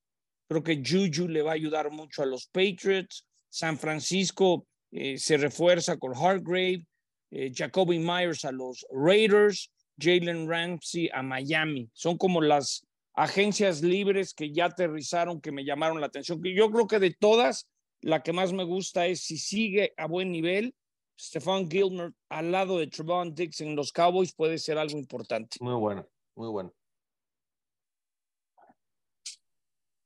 Creo 0.48 0.64
que 0.64 0.82
Juju 0.84 1.28
le 1.28 1.42
va 1.42 1.52
a 1.52 1.56
ayudar 1.56 1.90
mucho 1.92 2.22
a 2.22 2.28
los 2.28 2.48
Patriots. 2.48 3.26
San 3.50 3.78
Francisco 3.78 4.68
eh, 4.92 5.18
se 5.18 5.38
refuerza 5.38 5.98
con 5.98 6.14
Hargrave. 6.16 6.86
Eh, 7.32 7.52
Jacoby 7.54 7.98
Myers 7.98 8.46
a 8.46 8.52
los 8.52 8.86
Raiders. 8.92 9.72
Jalen 10.00 10.48
Ramsey 10.48 11.10
a 11.12 11.24
Miami. 11.24 11.90
Son 11.94 12.18
como 12.18 12.40
las 12.40 12.86
agencias 13.16 13.82
libres 13.82 14.36
que 14.36 14.54
ya 14.54 14.66
aterrizaron, 14.66 15.42
que 15.42 15.52
me 15.52 15.66
llamaron 15.66 16.00
la 16.00 16.06
atención. 16.06 16.40
Yo 16.44 16.70
creo 16.70 16.88
que 16.88 17.00
de 17.00 17.16
todas, 17.20 17.68
la 18.02 18.22
que 18.22 18.32
más 18.32 18.54
me 18.54 18.64
gusta 18.64 19.08
es 19.08 19.22
si 19.22 19.40
sigue 19.40 19.94
a 19.98 20.06
buen 20.06 20.32
nivel, 20.32 20.76
Stefan 21.20 21.70
Gilmer 21.70 22.14
al 22.30 22.52
lado 22.52 22.78
de 22.78 22.88
Trevon 22.88 23.34
Dix 23.34 23.62
en 23.62 23.76
los 23.76 23.92
Cowboys 23.92 24.34
puede 24.34 24.58
ser 24.60 24.78
algo 24.78 24.98
importante. 24.98 25.58
Muy 25.60 25.74
bueno, 25.74 26.08
muy 26.36 26.50
bueno. 26.50 26.74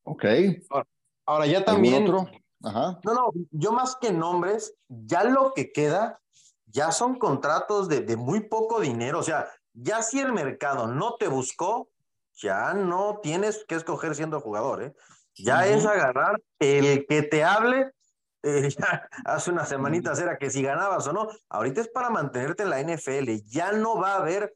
Ok. 0.03 0.25
Ahora, 1.25 1.45
ya 1.45 1.63
también. 1.63 2.03
Otro? 2.03 2.29
Ajá. 2.63 2.99
No, 3.03 3.13
no, 3.13 3.31
yo 3.51 3.71
más 3.71 3.95
que 3.95 4.11
nombres, 4.11 4.73
ya 4.87 5.23
lo 5.23 5.53
que 5.53 5.71
queda, 5.71 6.21
ya 6.65 6.91
son 6.91 7.17
contratos 7.17 7.89
de, 7.89 8.01
de 8.01 8.15
muy 8.15 8.41
poco 8.41 8.79
dinero. 8.79 9.19
O 9.19 9.23
sea, 9.23 9.47
ya 9.73 10.01
si 10.01 10.19
el 10.19 10.31
mercado 10.33 10.87
no 10.87 11.15
te 11.15 11.27
buscó, 11.27 11.89
ya 12.33 12.73
no 12.73 13.19
tienes 13.21 13.65
que 13.67 13.75
escoger 13.75 14.15
siendo 14.15 14.39
jugador, 14.41 14.83
¿eh? 14.83 14.93
Ya 15.35 15.65
es 15.65 15.85
agarrar 15.85 16.41
el 16.59 17.05
que 17.07 17.23
te 17.23 17.43
hable. 17.43 17.91
Eh, 18.43 18.69
ya 18.77 19.07
hace 19.25 19.51
unas 19.51 19.69
semanitas 19.69 20.19
era 20.19 20.37
que 20.37 20.49
si 20.49 20.61
ganabas 20.61 21.07
o 21.07 21.13
no. 21.13 21.27
Ahorita 21.49 21.81
es 21.81 21.87
para 21.87 22.09
mantenerte 22.09 22.63
en 22.63 22.69
la 22.69 22.81
NFL. 22.81 23.29
Ya 23.47 23.71
no 23.71 23.99
va 23.99 24.13
a 24.13 24.17
haber 24.17 24.55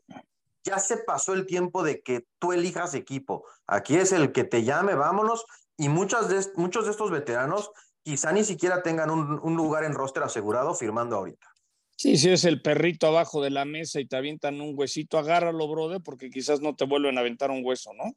ya 0.65 0.79
se 0.79 0.97
pasó 0.97 1.33
el 1.33 1.45
tiempo 1.45 1.83
de 1.83 2.01
que 2.01 2.25
tú 2.39 2.51
elijas 2.51 2.95
equipo. 2.95 3.45
Aquí 3.67 3.95
es 3.95 4.11
el 4.11 4.31
que 4.31 4.43
te 4.43 4.63
llame, 4.63 4.95
vámonos. 4.95 5.45
Y 5.77 5.89
muchas 5.89 6.27
de, 6.27 6.43
muchos 6.59 6.85
de 6.85 6.91
estos 6.91 7.11
veteranos 7.11 7.71
quizá 8.03 8.31
ni 8.31 8.43
siquiera 8.43 8.81
tengan 8.81 9.11
un, 9.11 9.55
lugar 9.55 9.83
en 9.83 9.93
roster 9.93 10.23
asegurado 10.23 10.73
firmando 10.73 11.15
ahorita. 11.15 11.47
Sí, 11.97 12.17
si 12.17 12.29
es 12.29 12.43
el 12.43 12.61
perrito 12.61 13.07
abajo 13.07 13.41
de 13.41 13.51
la 13.51 13.63
mesa 13.63 13.99
y 13.99 14.07
te 14.07 14.17
avientan 14.17 14.59
un 14.59 14.73
huesito, 14.75 15.17
agárralo, 15.17 15.67
brother, 15.67 16.01
porque 16.03 16.29
quizás 16.29 16.61
no 16.61 16.75
te 16.75 16.85
vuelven 16.85 17.17
a 17.17 17.21
aventar 17.21 17.51
un 17.51 17.61
hueso, 17.63 17.93
¿no? 17.93 18.13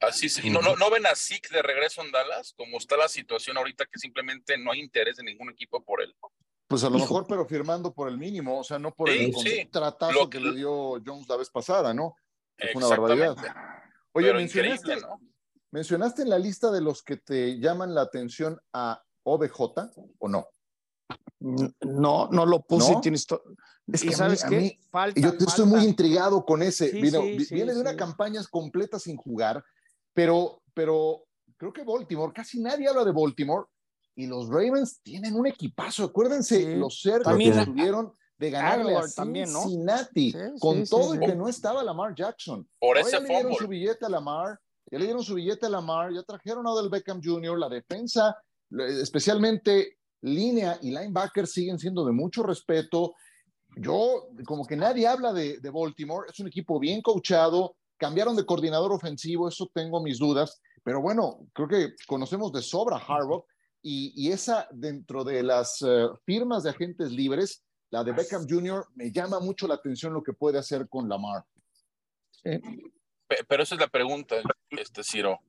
Así 0.00 0.28
sí. 0.28 0.50
¿No, 0.50 0.60
no, 0.60 0.76
no 0.76 0.90
ven 0.90 1.06
a 1.06 1.14
Zeke 1.14 1.48
de 1.50 1.62
regreso 1.62 2.02
en 2.02 2.10
Dallas? 2.10 2.54
Como 2.56 2.78
está 2.78 2.96
la 2.96 3.08
situación 3.08 3.56
ahorita 3.56 3.86
que 3.86 3.98
simplemente 3.98 4.58
no 4.58 4.72
hay 4.72 4.80
interés 4.80 5.16
de 5.16 5.24
ningún 5.24 5.50
equipo 5.50 5.82
por 5.82 6.02
él. 6.02 6.14
Pues 6.66 6.82
a 6.84 6.90
lo 6.90 6.98
mejor, 6.98 7.26
pero 7.28 7.46
firmando 7.46 7.92
por 7.92 8.08
el 8.08 8.18
mínimo, 8.18 8.58
o 8.58 8.64
sea, 8.64 8.78
no 8.78 8.92
por 8.94 9.10
el 9.10 9.32
contratazo 9.32 10.28
que, 10.30 10.40
le 10.40 10.54
dio 10.54 11.00
Jones 11.04 11.28
la 11.28 11.36
vez 11.36 11.50
pasada, 11.50 11.92
¿no? 11.92 12.16
Es 12.56 12.74
una 12.74 12.88
barbaridad. 12.88 13.36
Oye, 14.12 14.32
mencionaste, 14.32 14.96
mencionaste 15.70 16.22
en 16.22 16.30
la 16.30 16.38
lista 16.38 16.70
de 16.70 16.80
los 16.80 17.02
que 17.02 17.16
te 17.16 17.58
llaman 17.58 17.94
la 17.94 18.02
atención 18.02 18.58
a 18.72 19.02
OBJ 19.24 19.60
o 20.18 20.28
no? 20.28 20.48
No, 21.40 22.28
no 22.30 22.46
lo 22.46 22.62
puse. 22.62 22.96
Tienes 23.02 23.26
es 23.92 24.02
que 24.02 24.12
sabes 24.12 24.44
a 24.44 24.50
mí, 24.50 24.78
yo 25.16 25.34
estoy 25.46 25.66
muy 25.66 25.84
intrigado 25.84 26.44
con 26.44 26.62
ese. 26.62 26.90
viene 26.90 27.74
de 27.74 27.80
una 27.80 27.96
campaña 27.96 28.42
completa 28.50 28.98
sin 28.98 29.16
jugar, 29.16 29.62
pero, 30.14 30.62
pero 30.72 31.24
creo 31.56 31.72
que 31.72 31.84
Baltimore, 31.84 32.32
casi 32.32 32.60
nadie 32.60 32.88
habla 32.88 33.04
de 33.04 33.12
Baltimore 33.12 33.66
y 34.14 34.26
los 34.26 34.48
Ravens 34.48 35.00
tienen 35.02 35.34
un 35.34 35.46
equipazo. 35.46 36.04
Acuérdense 36.04 36.76
los 36.76 37.00
cerdos 37.00 37.36
que 37.36 37.64
tuvieron 37.64 38.12
de 38.38 38.50
ganarle 38.50 38.96
a 38.96 39.02
Cincinnati 39.02 40.34
con 40.60 40.84
todo 40.84 41.14
y 41.14 41.18
que 41.18 41.34
no 41.34 41.48
estaba 41.48 41.82
Lamar 41.82 42.14
Jackson. 42.14 42.68
Por 42.78 42.98
ese 42.98 43.12
ya 43.12 43.20
le 43.20 43.28
dieron 43.28 43.54
su 43.54 43.68
billete 43.68 44.06
a 44.06 44.08
Lamar, 44.08 44.58
ya 44.90 44.98
le 44.98 45.04
dieron 45.04 45.22
su 45.22 45.34
billete 45.34 45.66
a 45.66 45.68
Lamar, 45.68 46.12
ya 46.12 46.22
trajeron 46.22 46.66
a 46.66 46.70
Odell 46.70 46.90
Beckham 46.90 47.20
Jr., 47.22 47.58
la 47.58 47.68
defensa, 47.68 48.36
especialmente 48.70 49.98
línea 50.22 50.78
y 50.80 50.90
linebacker 50.90 51.46
siguen 51.46 51.78
siendo 51.78 52.04
de 52.04 52.12
mucho 52.12 52.42
respeto. 52.42 53.14
Yo, 53.76 54.28
como 54.46 54.66
que 54.66 54.76
nadie 54.76 55.06
habla 55.06 55.32
de, 55.32 55.58
de 55.58 55.70
Baltimore, 55.70 56.28
es 56.30 56.38
un 56.38 56.46
equipo 56.46 56.78
bien 56.78 57.02
coachado, 57.02 57.76
cambiaron 58.04 58.36
de 58.36 58.44
coordinador 58.44 58.92
ofensivo, 58.92 59.48
eso 59.48 59.70
tengo 59.72 60.02
mis 60.02 60.18
dudas, 60.18 60.60
pero 60.82 61.00
bueno, 61.00 61.38
creo 61.54 61.66
que 61.66 61.94
conocemos 62.06 62.52
de 62.52 62.60
sobra 62.60 62.98
a 62.98 63.00
Harbaugh 63.00 63.46
y, 63.80 64.30
esa 64.30 64.68
dentro 64.72 65.24
de 65.24 65.42
las 65.42 65.80
eh, 65.80 66.06
firmas 66.26 66.64
de 66.64 66.70
agentes 66.70 67.10
libres, 67.10 67.64
la 67.88 68.04
de 68.04 68.12
Beckham 68.12 68.46
Jr., 68.46 68.86
me 68.94 69.10
llama 69.10 69.40
mucho 69.40 69.66
la 69.66 69.76
atención 69.76 70.12
lo 70.12 70.22
que 70.22 70.34
puede 70.34 70.58
hacer 70.58 70.86
con 70.86 71.08
Lamar. 71.08 71.44
Pero 72.42 73.62
esa 73.62 73.74
es 73.74 73.80
la 73.80 73.88
pregunta, 73.88 74.36
este 74.68 75.02
Ciro. 75.02 75.40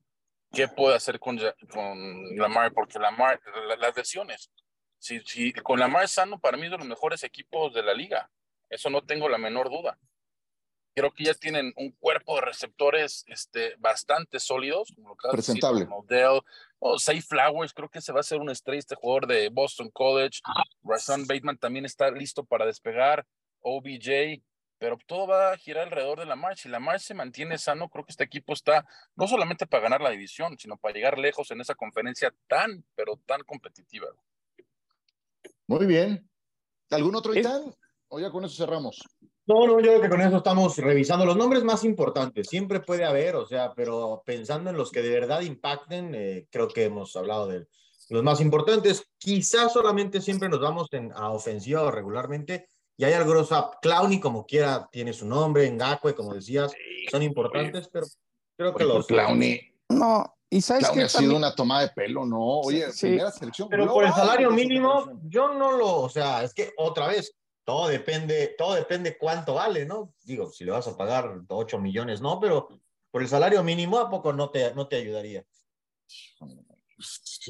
¿Qué 0.50 0.66
puede 0.66 0.96
hacer 0.96 1.20
con, 1.20 1.38
con 1.70 2.38
Lamar? 2.38 2.72
Porque 2.72 2.98
Lamar, 2.98 3.38
las 3.78 3.94
lesiones. 3.94 4.50
Si, 4.98 5.20
si, 5.26 5.52
con 5.52 5.78
Lamar 5.78 6.08
sano, 6.08 6.40
para 6.40 6.56
mí 6.56 6.64
es 6.64 6.70
de 6.70 6.78
los 6.78 6.86
mejores 6.86 7.22
equipos 7.22 7.74
de 7.74 7.82
la 7.82 7.92
liga. 7.92 8.30
Eso 8.70 8.88
no 8.88 9.02
tengo 9.02 9.28
la 9.28 9.36
menor 9.36 9.68
duda. 9.68 9.98
Creo 10.96 11.12
que 11.12 11.24
ya 11.24 11.34
tienen 11.34 11.74
un 11.76 11.90
cuerpo 11.92 12.36
de 12.36 12.40
receptores 12.40 13.22
este, 13.28 13.74
bastante 13.76 14.40
sólidos, 14.40 14.90
como 14.94 15.10
lo 15.10 15.16
que 15.16 15.28
Presentable. 15.28 15.84
Model, 15.84 16.40
o 16.78 16.98
Say 16.98 17.20
Flowers, 17.20 17.74
creo 17.74 17.90
que 17.90 18.00
se 18.00 18.14
va 18.14 18.20
a 18.20 18.22
ser 18.22 18.40
un 18.40 18.48
estrella 18.48 18.78
este 18.78 18.94
jugador 18.94 19.26
de 19.26 19.50
Boston 19.50 19.90
College. 19.90 20.40
Rashawn 20.82 21.26
Bateman 21.26 21.58
también 21.58 21.84
está 21.84 22.10
listo 22.10 22.44
para 22.44 22.64
despegar. 22.64 23.26
OBJ, 23.60 24.42
pero 24.78 24.96
todo 25.06 25.26
va 25.26 25.52
a 25.52 25.58
girar 25.58 25.84
alrededor 25.84 26.20
de 26.20 26.24
la 26.24 26.34
March. 26.34 26.60
Si 26.60 26.70
la 26.70 26.80
March 26.80 27.02
se 27.02 27.12
mantiene 27.12 27.58
sano, 27.58 27.90
creo 27.90 28.06
que 28.06 28.12
este 28.12 28.24
equipo 28.24 28.54
está 28.54 28.86
no 29.16 29.28
solamente 29.28 29.66
para 29.66 29.82
ganar 29.82 30.00
la 30.00 30.08
división, 30.08 30.56
sino 30.58 30.78
para 30.78 30.94
llegar 30.94 31.18
lejos 31.18 31.50
en 31.50 31.60
esa 31.60 31.74
conferencia 31.74 32.32
tan, 32.46 32.84
pero 32.94 33.20
tan 33.26 33.42
competitiva. 33.42 34.08
Muy 35.66 35.84
bien. 35.84 36.26
¿Algún 36.88 37.16
otro 37.16 37.34
Itán? 37.34 37.74
O 38.08 38.18
ya 38.18 38.30
con 38.30 38.44
eso 38.44 38.56
cerramos. 38.56 39.02
No, 39.46 39.66
no, 39.66 39.80
yo 39.80 39.86
creo 39.86 40.00
que 40.00 40.08
con 40.08 40.20
eso 40.20 40.38
estamos 40.38 40.76
revisando 40.78 41.24
los 41.24 41.36
nombres 41.36 41.62
más 41.62 41.84
importantes. 41.84 42.48
Siempre 42.48 42.80
puede 42.80 43.04
haber, 43.04 43.36
o 43.36 43.46
sea, 43.46 43.72
pero 43.74 44.22
pensando 44.26 44.70
en 44.70 44.76
los 44.76 44.90
que 44.90 45.02
de 45.02 45.10
verdad 45.10 45.40
impacten, 45.42 46.14
eh, 46.14 46.46
creo 46.50 46.68
que 46.68 46.84
hemos 46.84 47.14
hablado 47.14 47.46
de 47.46 47.66
los 48.08 48.22
más 48.22 48.40
importantes. 48.40 49.08
Quizás 49.18 49.72
solamente 49.72 50.20
siempre 50.20 50.48
nos 50.48 50.60
vamos 50.60 50.88
en, 50.92 51.12
a 51.12 51.30
ofensiva 51.30 51.82
o 51.82 51.90
regularmente 51.90 52.66
y 52.96 53.04
hay 53.04 53.12
algo, 53.12 53.38
o 53.38 53.70
Clowny 53.82 54.20
como 54.20 54.46
quiera 54.46 54.88
tiene 54.90 55.12
su 55.12 55.26
nombre, 55.26 55.70
Ngakwe, 55.70 56.14
como 56.14 56.34
decías, 56.34 56.72
son 57.10 57.22
importantes, 57.22 57.88
pero 57.92 58.06
creo 58.56 58.74
que 58.74 58.84
los... 58.84 59.06
Clowny... 59.06 59.60
No, 59.90 60.24
y 60.48 60.62
sabes 60.62 60.88
que 60.90 61.02
ha 61.02 61.08
sido 61.08 61.36
una 61.36 61.54
toma 61.54 61.82
de 61.82 61.88
pelo, 61.88 62.24
¿no? 62.24 62.60
Oye, 62.60 62.86
primera 62.98 63.30
selección. 63.30 63.68
Pero 63.68 63.86
por 63.86 64.04
el 64.04 64.12
salario 64.12 64.50
mínimo, 64.50 65.20
yo 65.24 65.52
no 65.52 65.72
lo, 65.72 65.96
o 66.00 66.08
sea, 66.08 66.42
es 66.42 66.54
que 66.54 66.72
otra 66.78 67.08
vez, 67.08 67.34
todo 67.66 67.88
depende, 67.88 68.54
todo 68.56 68.74
depende 68.74 69.18
cuánto 69.18 69.54
vale, 69.54 69.84
¿no? 69.84 70.14
Digo, 70.22 70.48
si 70.48 70.64
le 70.64 70.70
vas 70.70 70.86
a 70.86 70.96
pagar 70.96 71.42
8 71.48 71.80
millones, 71.80 72.20
no, 72.20 72.38
pero 72.38 72.68
por 73.10 73.22
el 73.22 73.28
salario 73.28 73.64
mínimo, 73.64 73.98
¿a 73.98 74.08
poco 74.08 74.32
no 74.32 74.50
te, 74.50 74.72
no 74.72 74.86
te 74.86 74.96
ayudaría? 74.96 75.44
Pues, 76.96 77.42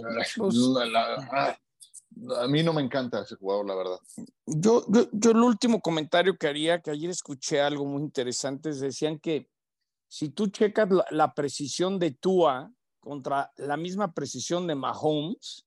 a 2.35 2.48
mí 2.48 2.62
no 2.62 2.72
me 2.72 2.81
encanta 2.81 3.20
ese 3.20 3.37
jugador, 3.37 3.66
la 3.66 3.74
verdad. 3.74 3.98
Yo, 4.46 4.87
yo, 5.12 5.31
el 5.33 5.37
último 5.37 5.83
comentario 5.83 6.38
que 6.38 6.46
haría, 6.48 6.81
que 6.81 6.92
ayer 6.92 7.11
escuché 7.11 7.61
algo 7.61 7.85
muy 7.85 8.00
interesante, 8.00 8.72
decían 8.72 9.18
que 9.18 9.50
si 10.09 10.31
tú 10.31 10.46
checas 10.46 10.88
la, 11.11 11.35
precisión 11.35 11.98
de 11.98 12.12
Tua 12.12 12.72
contra 13.00 13.52
la 13.57 13.76
misma 13.76 14.14
precisión 14.14 14.66
de 14.66 14.76
Mahomes, 14.76 15.66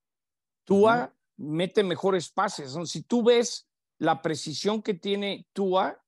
Tua 0.63 1.13
mete 1.38 1.83
mejores 1.83 2.31
pases. 2.31 2.75
Si 2.85 3.03
tú 3.03 3.21
ves 3.21 3.68
la 3.99 4.21
precisión 4.21 4.81
que 4.81 4.93
tiene 4.93 5.47
Tua, 5.53 6.01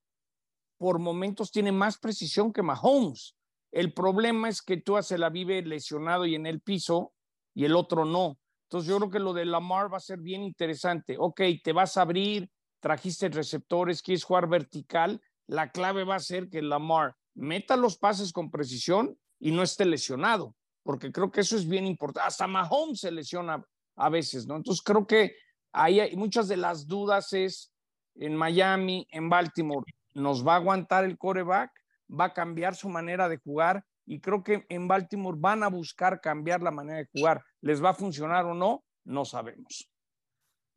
por 0.78 0.98
momentos 0.98 1.52
tiene 1.52 1.72
más 1.72 1.98
precisión 1.98 2.52
que 2.52 2.64
Mahomes. 2.64 3.36
El 3.72 3.94
problema 3.94 4.50
es 4.50 4.62
que 4.62 4.78
Tua 4.78 5.04
se 5.04 5.18
la 5.18 5.30
vive 5.30 5.62
lesionado 5.62 6.26
y 6.26 6.36
en 6.36 6.48
el 6.48 6.62
piso 6.62 7.14
y 7.54 7.66
el 7.66 7.76
otro 7.76 8.06
no. 8.06 8.40
Entonces 8.64 8.90
yo 8.90 8.98
creo 8.98 9.10
que 9.10 9.20
lo 9.20 9.34
de 9.34 9.46
Lamar 9.46 9.94
va 9.94 9.98
a 9.98 10.02
ser 10.02 10.20
bien 10.20 10.42
interesante. 10.44 11.18
Ok, 11.20 11.42
te 11.64 11.74
vas 11.74 11.98
a 11.98 12.04
abrir, 12.04 12.50
trajiste 12.80 13.30
receptores, 13.30 14.02
quieres 14.02 14.24
jugar 14.24 14.48
vertical. 14.48 15.22
La 15.48 15.72
clave 15.72 16.06
va 16.06 16.16
a 16.16 16.20
ser 16.20 16.50
que 16.50 16.62
Lamar 16.62 17.16
meta 17.36 17.76
los 17.76 17.98
pases 17.98 18.32
con 18.32 18.50
precisión 18.50 19.18
y 19.40 19.52
no 19.52 19.64
esté 19.64 19.86
lesionado, 19.86 20.56
porque 20.84 21.12
creo 21.12 21.32
que 21.32 21.42
eso 21.42 21.58
es 21.58 21.68
bien 21.68 21.86
importante. 21.86 22.28
Hasta 22.28 22.48
Mahomes 22.48 23.02
se 23.02 23.12
lesiona 23.12 23.64
a 23.98 24.10
veces, 24.10 24.48
¿no? 24.48 24.56
Entonces 24.56 24.82
creo 24.84 25.06
que 25.06 25.36
ahí 25.74 26.00
hay 26.00 26.16
muchas 26.16 26.48
de 26.48 26.58
las 26.58 26.88
dudas 26.88 27.34
es 27.34 27.71
en 28.16 28.36
Miami, 28.36 29.08
en 29.12 29.30
Baltimore, 29.30 29.86
¿nos 30.14 30.46
va 30.46 30.54
a 30.54 30.58
aguantar 30.58 31.06
el 31.06 31.18
coreback? 31.18 31.72
¿Va 32.10 32.26
a 32.26 32.34
cambiar 32.34 32.76
su 32.76 32.90
manera 32.90 33.30
de 33.30 33.38
jugar? 33.38 33.86
y 34.12 34.20
creo 34.20 34.44
que 34.44 34.66
en 34.68 34.90
Baltimore 34.90 35.38
van 35.40 35.64
a 35.64 35.70
buscar 35.70 36.20
cambiar 36.20 36.62
la 36.62 36.72
manera 36.72 36.98
de 36.98 37.08
jugar. 37.14 37.42
¿Les 37.62 37.82
va 37.82 37.92
a 37.92 37.94
funcionar 37.94 38.46
o 38.46 38.54
no? 38.54 38.84
No 39.06 39.24
sabemos. 39.24 39.88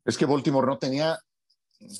Es 0.05 0.17
que 0.17 0.25
Baltimore 0.25 0.65
no 0.65 0.77
tenía 0.77 1.19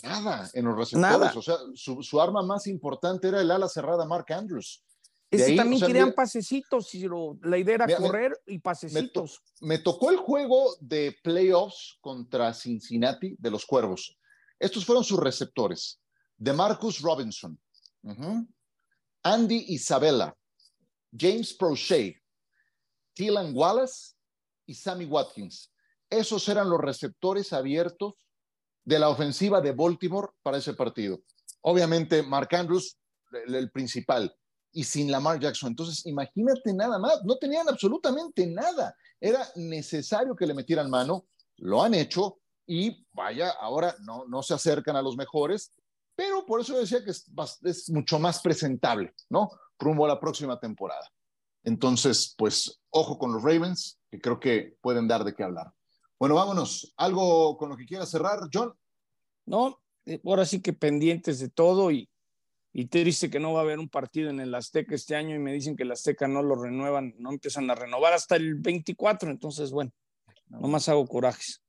nada 0.04 0.50
en 0.54 0.66
los 0.66 0.78
receptores. 0.78 1.36
O 1.36 1.42
sea, 1.42 1.58
su, 1.74 2.22
arma 2.22 2.42
más 2.44 2.68
importante 2.68 3.28
era 3.28 3.42
el 3.42 3.52
ala 3.52 3.68
cerrada 3.68 4.06
Mark 4.06 4.32
Andrews. 4.32 4.82
Ese 5.30 5.58
también 5.58 5.82
querían 5.82 6.14
pasecitos, 6.14 6.96
y 6.96 7.06
la 7.42 7.58
idea 7.58 7.76
era 7.76 7.98
correr 7.98 8.40
y 8.46 8.60
pasecitos. 8.60 9.42
Me, 9.60 9.80
tocó 9.80 10.12
el 10.12 10.18
juego 10.18 10.78
de 10.80 11.18
playoffs 11.22 11.98
contra 12.00 12.54
Cincinnati 12.54 13.36
de 13.38 13.52
los 13.52 13.66
Cuervos. 13.66 14.18
Estos 14.60 14.86
fueron 14.86 15.04
sus 15.04 15.20
receptores. 15.20 16.00
De 16.38 16.52
Marcus 16.52 17.00
Robinson, 17.00 17.58
Andy 19.24 19.66
Isabella, 19.70 20.36
James 21.18 21.54
Prochet, 21.54 22.18
Tylan 23.14 23.56
Wallace 23.56 24.16
y 24.66 24.74
Sammy 24.74 25.06
Watkins. 25.06 25.72
Esos 26.10 26.48
eran 26.50 26.70
los 26.70 26.80
receptores 26.80 27.54
abiertos 27.54 28.14
de 28.84 29.00
la 29.00 29.10
ofensiva 29.10 29.62
de 29.62 29.72
Baltimore 29.72 30.30
para 30.44 30.58
ese 30.58 30.74
partido. 30.74 31.22
Obviamente, 31.62 32.22
Mark 32.22 32.54
Andrews, 32.54 32.98
el, 33.48 33.72
principal, 33.72 34.34
y 34.72 34.84
sin 34.84 35.10
Lamar 35.10 35.40
Jackson. 35.40 35.70
Entonces, 35.70 36.06
imagínate 36.06 36.74
nada 36.74 37.00
más, 37.00 37.24
no 37.24 37.38
tenían 37.38 37.68
absolutamente 37.68 38.46
nada. 38.46 38.96
Era 39.20 39.48
necesario 39.56 40.36
que 40.36 40.46
le 40.46 40.54
metieran 40.54 40.90
mano, 40.90 41.26
lo 41.58 41.82
han 41.82 41.96
hecho 41.96 42.40
y 42.68 43.06
vaya, 43.14 43.52
ahora 43.60 43.96
no, 44.02 44.26
no 44.28 44.42
se 44.44 44.54
acercan 44.54 44.96
a 44.96 45.02
los 45.02 45.16
mejores, 45.16 45.72
pero 46.16 46.46
por 46.46 46.62
eso 46.62 46.78
decía 46.78 47.04
que 47.04 47.12
es, 47.12 47.30
es 47.64 47.90
mucho 47.90 48.20
más 48.20 48.42
presentable, 48.42 49.14
¿no? 49.30 49.50
rumbo 49.80 50.06
a 50.06 50.10
la 50.10 50.20
próxima 50.20 50.60
temporada. 50.60 51.10
Entonces, 51.64 52.34
pues, 52.38 52.80
ojo 52.90 53.18
con 53.18 53.34
los 53.34 53.44
Ravens, 53.44 54.00
que 54.10 54.20
creo 54.20 54.40
que 54.40 54.78
pueden 54.82 55.08
dar 55.08 55.24
de 55.24 55.34
qué 55.34 55.44
hablar. 55.44 55.72
Bueno, 56.20 56.36
vámonos. 56.36 56.94
¿Algo 56.98 57.58
con 57.58 57.70
lo 57.70 57.78
que 57.78 57.86
quiera 57.86 58.06
cerrar, 58.06 58.40
John? 58.54 58.74
No, 59.46 59.82
eh, 60.06 60.22
ahora 60.26 60.46
sí 60.46 60.62
que 60.62 60.74
pendientes 60.74 61.40
de 61.40 61.50
todo 61.50 61.92
y, 61.92 62.10
y 62.72 62.86
triste 62.86 63.30
que 63.30 63.40
no 63.40 63.54
va 63.54 63.60
a 63.60 63.64
haber 63.64 63.80
un 63.80 63.90
partido 63.90 64.30
en 64.30 64.40
el 64.40 64.54
Azteca 64.54 64.96
este 64.96 65.16
año 65.16 65.36
y 65.36 65.40
me 65.40 65.54
dicen 65.54 65.76
que 65.76 65.84
el 65.84 65.92
Azteca 65.92 66.28
no 66.28 66.44
lo 66.44 66.56
renuevan, 66.56 67.16
no 67.18 67.32
empiezan 67.32 67.70
a 67.70 67.76
renovar 67.76 68.14
hasta 68.14 68.36
el 68.36 68.56
24, 68.56 69.30
entonces, 69.30 69.72
bueno, 69.72 69.92
nomás 70.48 70.88
hago 70.88 71.06
corajes. 71.08 71.64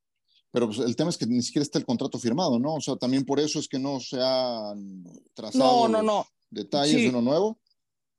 Pero 0.56 0.68
pues, 0.68 0.78
el 0.78 0.96
tema 0.96 1.10
es 1.10 1.18
que 1.18 1.26
ni 1.26 1.42
siquiera 1.42 1.64
está 1.64 1.78
el 1.78 1.84
contrato 1.84 2.18
firmado, 2.18 2.58
¿no? 2.58 2.76
O 2.76 2.80
sea, 2.80 2.96
también 2.96 3.26
por 3.26 3.38
eso 3.38 3.58
es 3.58 3.68
que 3.68 3.78
no 3.78 4.00
se 4.00 4.18
han 4.22 5.04
trazado 5.34 5.86
no, 5.86 6.00
no, 6.00 6.02
no. 6.02 6.26
detalles 6.48 6.96
de 6.96 7.10
uno 7.10 7.20
nuevo. 7.20 7.60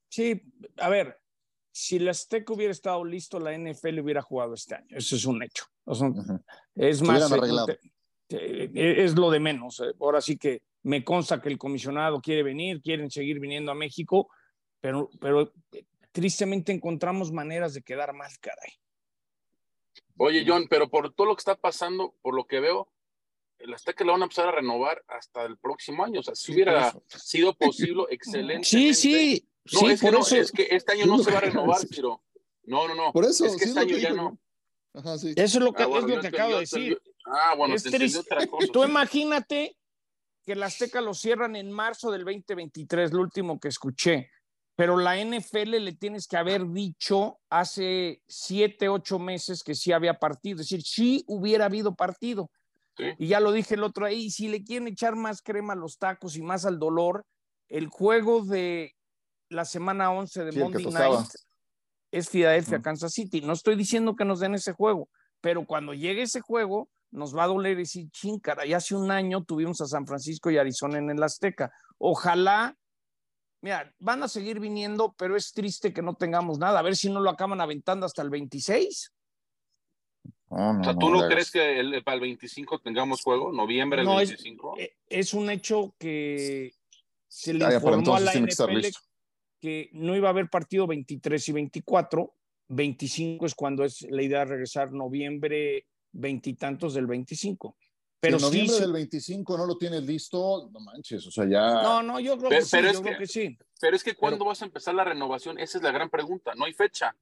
Sí, 0.07 0.39
a 0.77 0.87
ver, 0.87 1.19
si 1.71 1.95
el 1.95 2.07
Azteca 2.07 2.53
hubiera 2.53 2.71
estado 2.71 3.03
listo, 3.03 3.39
la 3.39 3.57
NFL 3.57 4.01
hubiera 4.01 4.21
jugado 4.21 4.53
este 4.53 4.75
año. 4.75 4.85
Eso 4.91 5.15
es 5.15 5.25
un 5.25 5.41
hecho. 5.41 5.65
Es 6.75 7.01
más, 7.01 7.23
es 8.29 9.15
lo 9.15 9.31
de 9.31 9.39
menos. 9.39 9.79
Eh, 9.79 9.95
ahora 9.99 10.21
sí 10.21 10.37
que 10.37 10.61
me 10.83 11.03
consta 11.03 11.41
que 11.41 11.49
el 11.49 11.57
comisionado 11.57 12.21
quiere 12.21 12.43
venir, 12.43 12.83
quieren 12.83 13.09
seguir 13.09 13.39
viniendo 13.39 13.71
a 13.71 13.75
México, 13.75 14.29
pero, 14.79 15.09
pero 15.19 15.53
eh, 15.71 15.85
tristemente 16.11 16.71
encontramos 16.71 17.31
maneras 17.31 17.73
de 17.73 17.81
quedar 17.81 18.13
mal, 18.13 18.29
caray. 18.39 18.73
Oye, 20.17 20.43
John, 20.47 20.67
pero 20.69 20.89
por 20.89 21.13
todo 21.13 21.27
lo 21.27 21.35
que 21.35 21.41
está 21.41 21.55
pasando, 21.55 22.15
por 22.21 22.33
lo 22.33 22.45
que 22.45 22.59
veo, 22.59 22.87
el 23.59 23.73
Azteca 23.73 24.03
lo 24.03 24.13
van 24.13 24.21
a 24.21 24.25
empezar 24.25 24.47
a 24.47 24.51
renovar 24.51 25.03
hasta 25.07 25.43
el 25.45 25.57
próximo 25.57 26.03
año. 26.03 26.19
O 26.19 26.23
sea, 26.23 26.35
si 26.35 26.53
hubiera 26.53 26.93
sido 27.07 27.53
posible, 27.53 28.03
excelente. 28.09 28.67
Sí, 28.67 28.93
sí, 28.93 29.47
no, 29.73 29.89
es, 29.89 30.01
que 30.01 30.11
no 30.11 30.19
es 30.19 30.51
que 30.51 30.67
este 30.71 30.93
año 30.93 31.05
no 31.05 31.19
se 31.19 31.31
va 31.31 31.39
a 31.39 31.41
renovar, 31.41 31.81
pero 31.89 32.23
no, 32.63 32.87
no, 32.87 32.95
no. 32.95 33.11
Por 33.11 33.25
eso, 33.25 33.45
es 33.45 33.55
que 33.55 33.65
este 33.65 33.79
año 33.79 33.97
ya 33.97 34.13
no. 34.13 34.37
Ajá, 34.93 35.17
sí. 35.17 35.33
Eso 35.35 35.57
es 35.59 35.63
lo 35.63 35.73
que, 35.73 35.83
ah, 35.83 35.89
es 35.97 36.03
lo 36.03 36.19
que 36.21 36.27
acabo 36.27 36.53
de 36.53 36.59
decir. 36.61 37.01
Ah, 37.25 37.55
bueno, 37.55 37.75
es 37.75 37.83
te 37.83 38.19
otra 38.19 38.47
cosa. 38.47 38.67
Tú 38.71 38.83
imagínate 38.83 39.77
que 40.43 40.53
el 40.53 40.63
Azteca 40.63 41.01
lo 41.01 41.13
cierran 41.13 41.55
en 41.55 41.71
marzo 41.71 42.09
del 42.09 42.23
2023, 42.23 43.11
lo 43.11 43.21
último 43.21 43.59
que 43.59 43.67
escuché. 43.67 44.31
Pero 44.77 44.95
la 44.95 45.17
NFL 45.17 45.71
le 45.83 45.93
tienes 45.93 46.27
que 46.27 46.37
haber 46.37 46.69
dicho 46.69 47.39
hace 47.49 48.21
siete, 48.27 48.87
ocho 48.87 49.17
meses 49.17 49.63
que 49.63 49.73
sí 49.73 49.91
había 49.91 50.19
partido. 50.19 50.61
Es 50.61 50.69
decir, 50.69 50.83
sí 50.83 51.25
hubiera 51.27 51.65
habido 51.65 51.95
partido. 51.95 52.51
Sí. 52.95 53.05
Y 53.17 53.27
ya 53.27 53.39
lo 53.39 53.51
dije 53.51 53.73
el 53.73 53.83
otro 53.83 54.05
ahí, 54.05 54.29
si 54.29 54.47
le 54.47 54.63
quieren 54.63 54.87
echar 54.87 55.15
más 55.15 55.41
crema 55.41 55.73
a 55.73 55.75
los 55.75 55.97
tacos 55.97 56.37
y 56.37 56.43
más 56.43 56.65
al 56.65 56.77
dolor, 56.77 57.25
el 57.69 57.87
juego 57.87 58.45
de 58.45 58.93
la 59.49 59.65
semana 59.65 60.11
11 60.11 60.45
de 60.45 60.51
Monday 60.59 60.85
Night 60.85 61.27
es 62.11 62.29
Philadelphia, 62.29 62.81
Kansas 62.81 63.13
City. 63.13 63.41
No 63.41 63.53
estoy 63.53 63.75
diciendo 63.75 64.15
que 64.15 64.25
nos 64.25 64.39
den 64.39 64.53
ese 64.55 64.73
juego, 64.73 65.09
pero 65.41 65.65
cuando 65.65 65.93
llegue 65.93 66.21
ese 66.21 66.41
juego, 66.41 66.89
nos 67.11 67.35
va 67.35 67.45
a 67.45 67.47
doler 67.47 67.77
decir, 67.77 68.09
ching, 68.11 68.39
y 68.65 68.73
hace 68.73 68.95
un 68.95 69.11
año 69.11 69.43
tuvimos 69.43 69.81
a 69.81 69.87
San 69.87 70.05
Francisco 70.05 70.51
y 70.51 70.57
Arizona 70.57 70.99
en 70.99 71.09
el 71.09 71.23
Azteca. 71.23 71.71
Ojalá, 71.97 72.77
mira, 73.61 73.93
van 73.99 74.23
a 74.23 74.27
seguir 74.27 74.59
viniendo, 74.59 75.13
pero 75.17 75.35
es 75.35 75.53
triste 75.53 75.93
que 75.93 76.01
no 76.01 76.15
tengamos 76.15 76.59
nada. 76.59 76.79
A 76.79 76.83
ver 76.83 76.95
si 76.95 77.09
no 77.09 77.19
lo 77.19 77.29
acaban 77.29 77.61
aventando 77.61 78.05
hasta 78.05 78.21
el 78.21 78.29
26. 78.29 79.13
o 80.49 80.83
sea, 80.83 80.95
¿tú 80.97 81.09
no, 81.09 81.27
crees 81.27 81.51
que 81.51 81.79
el, 81.79 82.03
para 82.03 82.15
el 82.15 82.21
25 82.21 82.79
tengamos 82.79 83.21
juego? 83.21 83.51
¿Noviembre 83.51 84.03
del 84.03 84.15
25? 84.15 84.75
Es, 84.77 84.89
es, 85.07 85.33
un 85.33 85.49
hecho 85.49 85.95
que 85.97 86.73
se 87.27 87.53
le 87.53 87.73
informó 87.73 88.15
a 88.15 88.19
la 88.19 88.33
NFL 88.33 88.87
que 89.59 89.89
no 89.93 90.15
iba 90.15 90.27
a 90.27 90.31
haber 90.31 90.49
partido 90.49 90.87
23 90.87 91.49
y 91.49 91.51
24. 91.51 92.33
25 92.69 93.45
es 93.45 93.55
cuando 93.55 93.83
es 93.83 94.01
la 94.09 94.21
idea 94.21 94.39
de 94.39 94.45
regresar 94.45 94.91
noviembre 94.91 95.87
veintitantos 96.11 96.93
del 96.93 97.07
25. 97.07 97.77
Pero 98.19 98.39
si 98.39 98.45
noviembre 98.45 98.79
del 98.79 98.93
25 98.93 99.57
no 99.57 99.65
lo 99.65 99.77
tienes 99.77 100.03
listo, 100.03 100.69
no 100.71 100.79
manches, 100.79 101.25
o 101.27 101.31
sea, 101.31 101.45
ya. 101.45 101.81
No, 101.81 102.01
no, 102.01 102.19
yo 102.19 102.37
creo, 102.37 102.49
que, 102.49 102.61
sí, 102.63 102.77
yo 102.91 103.01
creo 103.01 103.17
que, 103.17 103.27
sí. 103.27 103.57
Pero 103.79 103.95
es 103.95 104.03
que 104.03 104.15
¿cuándo 104.15 104.45
vas 104.45 104.61
a 104.61 104.65
empezar 104.65 104.95
la 104.95 105.03
renovación? 105.03 105.59
Esa 105.59 105.77
es 105.77 105.83
la 105.83 105.91
gran 105.91 106.09
pregunta. 106.09 106.53
No 106.55 106.65
hay 106.65 106.73
fecha. 106.73 107.15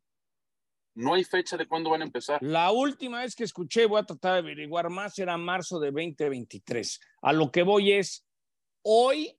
No 0.93 1.13
hay 1.13 1.25
fecha 1.25 1.57
de 1.57 1.67
cuándo 1.67 1.89
van 1.89 2.01
a 2.01 2.05
empezar. 2.05 2.41
La 2.41 2.71
última 2.71 3.21
vez 3.21 3.35
que 3.35 3.43
escuché, 3.43 3.85
voy 3.85 3.99
a 3.99 4.05
tratar 4.05 4.33
de 4.33 4.39
averiguar 4.39 4.89
más, 4.89 5.19
era 5.19 5.37
marzo 5.37 5.79
de 5.79 5.91
2023. 5.91 7.01
A 7.21 7.33
lo 7.33 7.51
que 7.51 7.63
voy 7.63 7.91
es, 7.91 8.25
hoy 8.81 9.35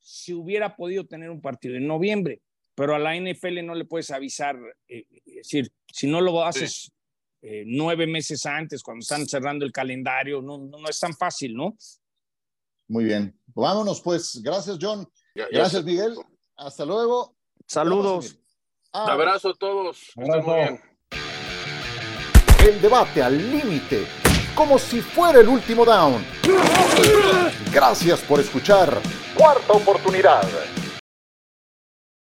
si 0.00 0.32
hubiera 0.32 0.76
podido 0.76 1.06
tener 1.06 1.30
un 1.30 1.40
partido 1.40 1.76
en 1.76 1.86
noviembre, 1.86 2.42
pero 2.74 2.94
a 2.94 2.98
la 2.98 3.14
NFL 3.14 3.64
no 3.64 3.74
le 3.74 3.84
puedes 3.84 4.10
avisar, 4.10 4.58
eh, 4.88 5.04
es 5.26 5.34
decir, 5.34 5.72
si 5.92 6.06
no 6.06 6.20
lo 6.20 6.44
haces 6.44 6.90
eh, 7.42 7.64
nueve 7.66 8.06
meses 8.06 8.44
antes, 8.46 8.82
cuando 8.82 9.00
están 9.00 9.26
cerrando 9.26 9.64
el 9.64 9.72
calendario, 9.72 10.42
no, 10.42 10.58
no, 10.58 10.88
es 10.88 11.00
tan 11.00 11.14
fácil, 11.14 11.54
¿no? 11.54 11.76
Muy 12.88 13.04
bien. 13.04 13.38
Vámonos 13.54 14.00
pues. 14.00 14.40
Gracias, 14.42 14.78
John. 14.80 15.08
Gracias, 15.34 15.84
Miguel. 15.84 16.16
Hasta 16.56 16.84
luego. 16.84 17.36
Saludos. 17.66 18.36
Un 18.92 19.10
abrazo 19.10 19.50
a 19.50 19.54
todos. 19.54 20.12
El 22.66 22.80
debate 22.82 23.22
al 23.22 23.38
límite, 23.38 24.06
como 24.54 24.78
si 24.78 25.00
fuera 25.00 25.40
el 25.40 25.48
último 25.48 25.84
down. 25.84 26.22
Gracias 27.72 28.20
por 28.20 28.40
escuchar. 28.40 29.00
Cuarta 29.36 29.72
oportunidad. 29.72 30.44